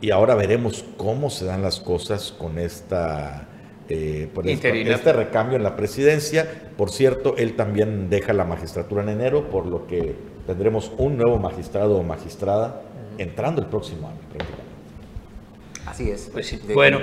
y 0.00 0.10
ahora 0.10 0.34
veremos 0.34 0.84
cómo 0.96 1.30
se 1.30 1.44
dan 1.44 1.62
las 1.62 1.80
cosas 1.80 2.32
con 2.32 2.58
esta... 2.58 3.48
Eh, 3.88 4.28
por 4.34 4.48
este, 4.48 4.90
este 4.90 5.12
recambio 5.12 5.56
en 5.56 5.62
la 5.62 5.76
presidencia. 5.76 6.70
Por 6.76 6.90
cierto, 6.90 7.36
él 7.36 7.54
también 7.54 8.10
deja 8.10 8.32
la 8.32 8.44
magistratura 8.44 9.04
en 9.04 9.10
enero, 9.10 9.48
por 9.48 9.64
lo 9.66 9.86
que 9.86 10.16
tendremos 10.44 10.90
un 10.98 11.16
nuevo 11.16 11.38
magistrado 11.38 11.96
o 11.96 12.02
magistrada 12.02 12.82
entrando 13.16 13.62
el 13.62 13.68
próximo 13.68 14.08
año. 14.08 14.18
Así 15.86 16.10
es. 16.10 16.28
Pues 16.32 16.60
bueno, 16.74 16.98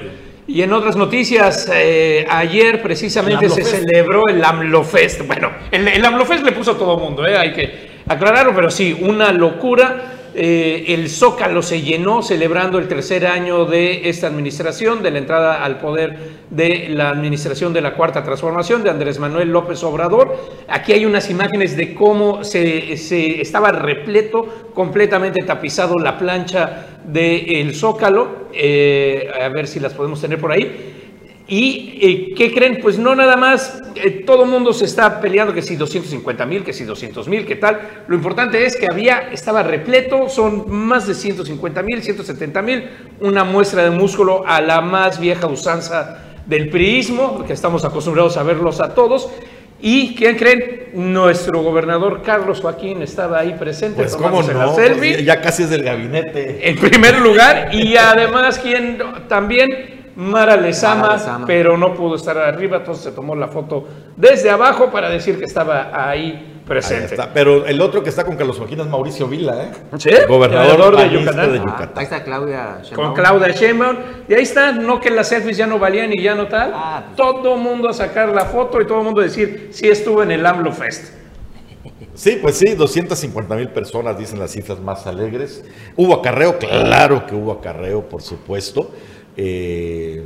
y 0.47 0.61
en 0.61 0.73
otras 0.73 0.95
noticias, 0.95 1.69
eh, 1.73 2.25
ayer 2.29 2.81
precisamente 2.81 3.49
se 3.49 3.63
celebró 3.63 4.27
el 4.27 4.43
AMLOFest. 4.43 5.25
Bueno, 5.25 5.51
el, 5.71 5.87
el 5.87 6.03
AMLOFest 6.03 6.43
le 6.43 6.51
puso 6.51 6.71
a 6.71 6.77
todo 6.77 6.97
mundo, 6.97 7.25
¿eh? 7.25 7.37
hay 7.37 7.53
que 7.53 7.92
aclararlo, 8.07 8.53
pero 8.55 8.69
sí, 8.69 8.97
una 9.01 9.31
locura. 9.31 10.09
Eh, 10.35 10.85
el 10.87 11.09
Zócalo 11.09 11.61
se 11.61 11.83
llenó 11.83 12.23
celebrando 12.23 12.79
el 12.79 12.87
tercer 12.87 13.27
año 13.27 13.65
de 13.65 14.09
esta 14.09 14.25
administración, 14.25 15.03
de 15.03 15.11
la 15.11 15.19
entrada 15.19 15.63
al 15.63 15.77
poder 15.77 16.43
de 16.49 16.89
la 16.89 17.09
administración 17.09 17.71
de 17.71 17.81
la 17.81 17.93
Cuarta 17.93 18.23
Transformación 18.23 18.83
de 18.83 18.89
Andrés 18.89 19.19
Manuel 19.19 19.49
López 19.51 19.83
Obrador. 19.83 20.35
Aquí 20.67 20.91
hay 20.93 21.05
unas 21.05 21.29
imágenes 21.29 21.77
de 21.77 21.93
cómo 21.93 22.43
se, 22.43 22.97
se 22.97 23.41
estaba 23.41 23.71
repleto, 23.71 24.71
completamente 24.73 25.43
tapizado 25.43 25.99
la 25.99 26.17
plancha 26.17 26.87
del 27.05 27.75
Zócalo. 27.75 28.47
Eh, 28.53 29.29
a 29.39 29.49
ver 29.49 29.67
si 29.67 29.79
las 29.79 29.93
podemos 29.93 30.19
tener 30.19 30.39
por 30.39 30.51
ahí. 30.51 30.92
¿Y 31.55 31.99
eh, 32.01 32.33
qué 32.35 32.51
creen? 32.51 32.79
Pues 32.81 32.97
no 32.97 33.13
nada 33.13 33.37
más, 33.37 33.79
eh, 33.93 34.23
todo 34.25 34.45
el 34.45 34.49
mundo 34.49 34.73
se 34.73 34.85
está 34.85 35.21
peleando 35.21 35.53
que 35.53 35.61
si 35.61 35.75
250 35.75 36.47
mil, 36.47 36.63
que 36.63 36.73
si 36.73 36.83
200 36.83 37.27
mil, 37.27 37.45
qué 37.45 37.55
tal. 37.55 38.05
Lo 38.07 38.15
importante 38.15 38.65
es 38.65 38.75
que 38.75 38.87
había, 38.87 39.29
estaba 39.31 39.61
repleto, 39.61 40.29
son 40.29 40.71
más 40.71 41.05
de 41.05 41.13
150 41.13 41.83
mil, 41.83 42.01
170 42.01 42.59
mil, 42.63 42.89
una 43.19 43.43
muestra 43.43 43.83
de 43.83 43.91
músculo 43.91 44.43
a 44.47 44.61
la 44.61 44.81
más 44.81 45.19
vieja 45.19 45.45
usanza 45.45 46.23
del 46.47 46.71
priismo, 46.71 47.45
que 47.45 47.53
estamos 47.53 47.85
acostumbrados 47.85 48.35
a 48.37 48.41
verlos 48.41 48.79
a 48.81 48.95
todos. 48.95 49.29
¿Y 49.79 50.15
quién 50.15 50.37
creen? 50.37 50.89
Nuestro 50.95 51.61
gobernador 51.61 52.23
Carlos 52.23 52.61
Joaquín 52.61 53.03
estaba 53.03 53.37
ahí 53.37 53.53
presente 53.59 53.97
pues 53.97 54.15
cómo 54.15 54.41
no, 54.41 54.73
selfie. 54.73 55.23
Ya 55.23 55.39
casi 55.39 55.63
es 55.63 55.69
del 55.69 55.83
gabinete. 55.83 56.67
En 56.67 56.79
primer 56.79 57.19
lugar, 57.19 57.69
y 57.75 57.95
además, 57.95 58.57
quien 58.57 58.97
también 59.27 60.02
Mara 60.15 60.55
Lezama, 60.57 61.43
pero 61.45 61.77
no 61.77 61.93
pudo 61.93 62.15
estar 62.15 62.37
arriba, 62.37 62.77
entonces 62.77 63.03
se 63.03 63.11
tomó 63.11 63.35
la 63.35 63.47
foto 63.47 63.87
desde 64.15 64.49
abajo 64.49 64.91
para 64.91 65.09
decir 65.09 65.39
que 65.39 65.45
estaba 65.45 65.89
ahí 65.93 66.61
presente. 66.67 67.15
Pero 67.33 67.65
el 67.65 67.81
otro 67.81 68.03
que 68.03 68.09
está 68.09 68.23
con 68.23 68.35
Carlos 68.35 68.57
Joaquín 68.57 68.79
es 68.79 68.87
Mauricio 68.87 69.27
Vila, 69.27 69.63
¿eh? 69.63 69.71
Sí, 69.97 70.11
gobernador 70.27 70.97
de 70.97 71.09
Yucatán. 71.09 71.51
de 71.51 71.59
Yucatán. 71.59 71.91
ahí 71.95 72.03
está 72.03 72.23
Claudia 72.23 72.79
Sheinbaum. 72.83 73.07
Con 73.07 73.15
Claudia 73.15 73.47
Sheinbaum. 73.49 73.97
Y 74.27 74.33
ahí 74.33 74.43
está, 74.43 74.71
no 74.71 74.99
que 74.99 75.09
las 75.09 75.29
selfies 75.29 75.57
ya 75.57 75.67
no 75.67 75.79
valían 75.79 76.13
y 76.13 76.21
ya 76.21 76.35
no 76.35 76.47
tal. 76.47 76.71
Ah, 76.73 77.03
pues. 77.05 77.17
Todo 77.17 77.57
mundo 77.57 77.89
a 77.89 77.93
sacar 77.93 78.29
la 78.29 78.45
foto 78.45 78.81
y 78.81 78.85
todo 78.85 78.99
el 78.99 79.05
mundo 79.05 79.21
a 79.21 79.23
decir, 79.23 79.69
sí 79.71 79.87
estuvo 79.87 80.23
en 80.23 80.31
el 80.31 80.45
AMLO 80.45 80.71
Fest. 80.71 81.13
Sí, 82.13 82.37
pues 82.41 82.57
sí, 82.57 82.75
250 82.75 83.55
mil 83.55 83.69
personas 83.69 84.17
dicen 84.17 84.39
las 84.39 84.51
cifras 84.51 84.79
más 84.79 85.07
alegres. 85.07 85.65
Hubo 85.95 86.13
acarreo, 86.13 86.59
claro 86.59 87.25
que 87.25 87.33
hubo 87.33 87.51
acarreo, 87.51 88.07
por 88.07 88.21
supuesto. 88.21 88.91
Eh, 89.37 90.23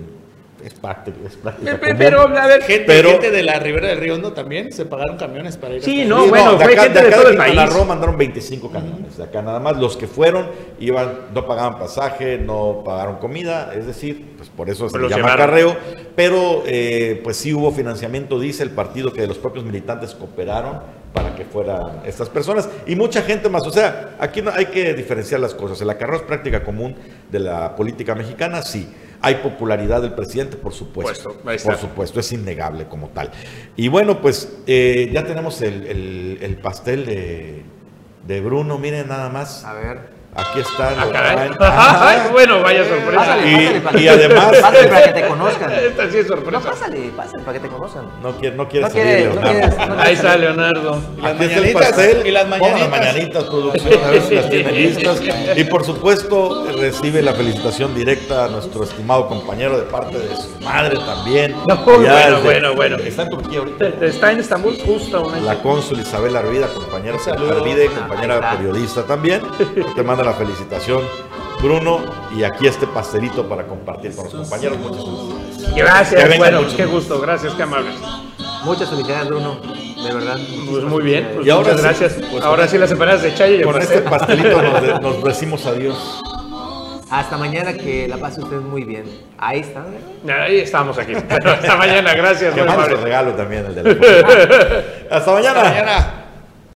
es 0.63 0.73
práctico, 0.73 1.17
es 1.25 1.35
práctico. 1.35 1.77
Pero, 1.97 2.21
a 2.21 2.47
ver, 2.47 2.63
gente, 2.63 3.03
gente, 3.03 3.31
de 3.31 3.43
la 3.43 3.59
Ribera 3.59 3.89
del 3.89 3.99
Río 3.99 4.15
Hondo 4.15 4.33
también 4.33 4.71
se 4.71 4.85
pagaron 4.85 5.15
camiones 5.17 5.55
para 5.55 5.75
ir 5.75 5.83
Sí, 5.83 6.03
no, 6.03 6.27
bueno, 6.27 6.57
fue 6.57 6.75
gente 6.75 7.03
de, 7.03 7.11
todo 7.11 7.29
el 7.29 7.37
país. 7.37 7.73
Roma 7.73 7.85
mandaron 7.85 8.17
25 8.17 8.71
camiones. 8.71 9.17
De 9.17 9.23
acá 9.23 9.41
nada 9.41 9.59
más 9.59 9.77
los 9.77 9.95
que 9.95 10.07
fueron 10.07 10.47
iban, 10.79 11.13
no 11.33 11.45
pagaban 11.45 11.77
pasaje, 11.77 12.37
no 12.39 12.81
pagaron 12.83 13.17
comida, 13.17 13.71
es 13.75 13.85
decir, 13.85 14.33
pues 14.35 14.49
por 14.49 14.69
eso 14.69 14.89
se 14.89 14.97
llama 14.97 15.37
carreo. 15.37 15.77
Pero 16.15 16.63
eh, 16.65 17.21
pues 17.23 17.37
sí 17.37 17.53
hubo 17.53 17.71
financiamiento, 17.71 18.39
dice 18.39 18.63
el 18.63 18.71
partido 18.71 19.13
que 19.13 19.21
de 19.21 19.27
los 19.27 19.37
propios 19.37 19.63
militantes 19.63 20.15
cooperaron 20.15 20.79
para 21.17 21.35
que 21.35 21.45
fueran 21.45 22.01
estas 22.05 22.29
personas 22.29 22.69
y 22.85 22.95
mucha 22.95 23.21
gente 23.21 23.49
más. 23.49 23.65
O 23.65 23.71
sea, 23.71 24.15
aquí 24.19 24.41
no, 24.41 24.51
hay 24.51 24.67
que 24.67 24.93
diferenciar 24.93 25.39
las 25.39 25.53
cosas. 25.53 25.81
El 25.81 25.89
acarreo 25.89 26.17
es 26.17 26.23
práctica 26.23 26.63
común 26.63 26.95
de 27.31 27.39
la 27.39 27.75
política 27.75 28.15
mexicana, 28.15 28.61
sí. 28.61 28.87
Hay 29.19 29.35
popularidad 29.35 30.01
del 30.01 30.13
presidente, 30.13 30.57
por 30.57 30.73
supuesto. 30.73 31.37
por 31.41 31.77
supuesto, 31.77 32.19
es 32.19 32.31
innegable 32.31 32.85
como 32.85 33.09
tal. 33.09 33.31
Y 33.75 33.87
bueno, 33.87 34.21
pues 34.21 34.59
eh, 34.67 35.09
ya 35.11 35.25
tenemos 35.25 35.61
el, 35.61 36.37
el, 36.39 36.57
pastel 36.57 37.05
de, 37.05 37.63
de 38.27 38.41
Bruno, 38.41 38.77
miren 38.77 39.07
nada 39.07 39.29
más. 39.29 39.65
A 39.65 39.73
ver. 39.73 40.16
Aquí 40.37 40.59
está. 40.59 40.93
Ah, 41.61 42.27
bueno, 42.31 42.61
vaya 42.61 42.85
sorpresa. 42.87 43.37
y, 43.43 44.01
y, 44.03 44.07
además. 44.07 44.55
Pásale 44.61 44.87
para 44.87 45.03
que 45.05 45.21
te 45.21 45.27
conozcan. 45.27 45.71
Esta 45.71 46.11
sí 46.11 46.17
es 46.19 46.27
sorpresa. 46.27 46.51
No, 46.51 46.61
pásale, 46.61 47.11
pásale 47.17 47.43
para 47.43 47.59
que 47.59 47.67
te 47.67 47.73
conozcan. 47.73 48.05
No 48.21 48.37
quiere, 48.37 48.55
no 48.55 48.67
quiere 48.67 48.87
salir, 48.87 49.33
Leonardo. 49.33 49.95
Ahí 49.99 50.13
está 50.13 50.37
Leonardo. 50.37 51.01
Y 51.17 51.21
las 51.21 51.37
mañanitas. 51.39 51.99
y 52.23 52.31
las 52.31 52.47
mañanitas. 52.47 52.79
las 52.79 52.89
mañanitas, 52.89 53.43
producción, 53.45 54.03
a 54.03 54.09
ver 54.11 54.21
si 54.21 54.35
las 54.35 54.49
tiene 54.49 54.71
listas. 54.73 55.21
Y 55.55 55.63
por 55.63 55.83
supuesto, 55.83 56.67
recibe 56.77 57.23
la 57.23 57.33
felicitación 57.33 57.95
directa 57.95 58.45
a 58.45 58.47
nuestro 58.49 58.83
estimado 58.83 59.27
compañero 59.27 59.75
de 59.79 59.85
parte 59.85 60.19
de 60.19 60.35
su 60.35 60.63
madre 60.63 60.97
también. 60.99 61.55
No, 61.67 61.77
bueno, 61.77 62.41
bueno, 62.41 62.75
bueno. 62.75 62.97
Está 62.97 63.23
en 63.23 63.29
Turquía 63.29 63.59
ahorita. 63.59 63.87
Está 64.05 64.31
en 64.33 64.39
Estambul 64.41 64.77
justo. 64.85 65.31
La 65.43 65.55
cónsul 65.63 65.99
Isabel 65.99 66.35
Arvida, 66.35 66.67
compañera 66.67 67.17
Arvide, 67.25 67.87
compañera 67.87 68.51
periodista 68.51 69.03
también. 69.03 69.41
Te 69.95 70.03
manda 70.03 70.26
la 70.27 70.33
felicitación, 70.33 71.03
Bruno, 71.61 72.01
y 72.35 72.43
aquí 72.43 72.67
este 72.67 72.85
pastelito 72.85 73.47
para 73.47 73.65
compartir 73.65 74.13
con 74.13 74.25
los 74.25 74.33
compañeros. 74.33 74.77
Muchas 74.77 75.05
felicidades. 75.05 75.75
Gracias, 75.75 76.37
bueno, 76.37 76.61
qué 76.75 76.85
gusto, 76.85 77.21
gracias, 77.21 77.53
qué 77.53 77.63
amables. 77.63 77.95
Muchas 78.65 78.89
felicidades, 78.89 79.27
Bruno. 79.29 79.61
De 79.61 80.13
verdad. 80.13 80.37
Pues 80.69 80.83
muy 80.83 81.03
bien. 81.03 81.31
Pues 81.33 81.47
y 81.47 81.49
ahora 81.49 81.69
muchas 81.69 81.81
gracias. 81.81 82.13
Pues 82.29 82.43
ahora 82.43 82.67
sí 82.67 82.77
las 82.77 82.91
empanadas 82.91 83.23
de 83.23 83.33
Chayo 83.33 83.55
y 83.55 83.63
Con 83.63 83.81
este 83.81 84.01
pastelito 84.01 84.61
nos, 84.61 85.01
nos 85.01 85.23
decimos 85.23 85.65
adiós. 85.65 86.21
Hasta 87.09 87.37
mañana, 87.37 87.73
que 87.73 88.07
la 88.07 88.17
pase 88.17 88.41
usted 88.41 88.57
muy 88.57 88.83
bien. 88.83 89.05
Ahí 89.37 89.61
está. 89.61 89.85
Ahí 90.41 90.59
estamos 90.59 90.97
aquí. 90.97 91.13
hasta 91.29 91.77
mañana, 91.77 92.13
gracias. 92.15 92.53
Que 92.53 92.63
regalo 92.63 93.31
también 93.31 93.65
el 93.65 93.75
de 93.75 93.83
la 93.83 93.89
Hasta 95.17 95.31
mañana. 95.31 95.61
Hasta 95.61 95.69
mañana. 95.69 96.26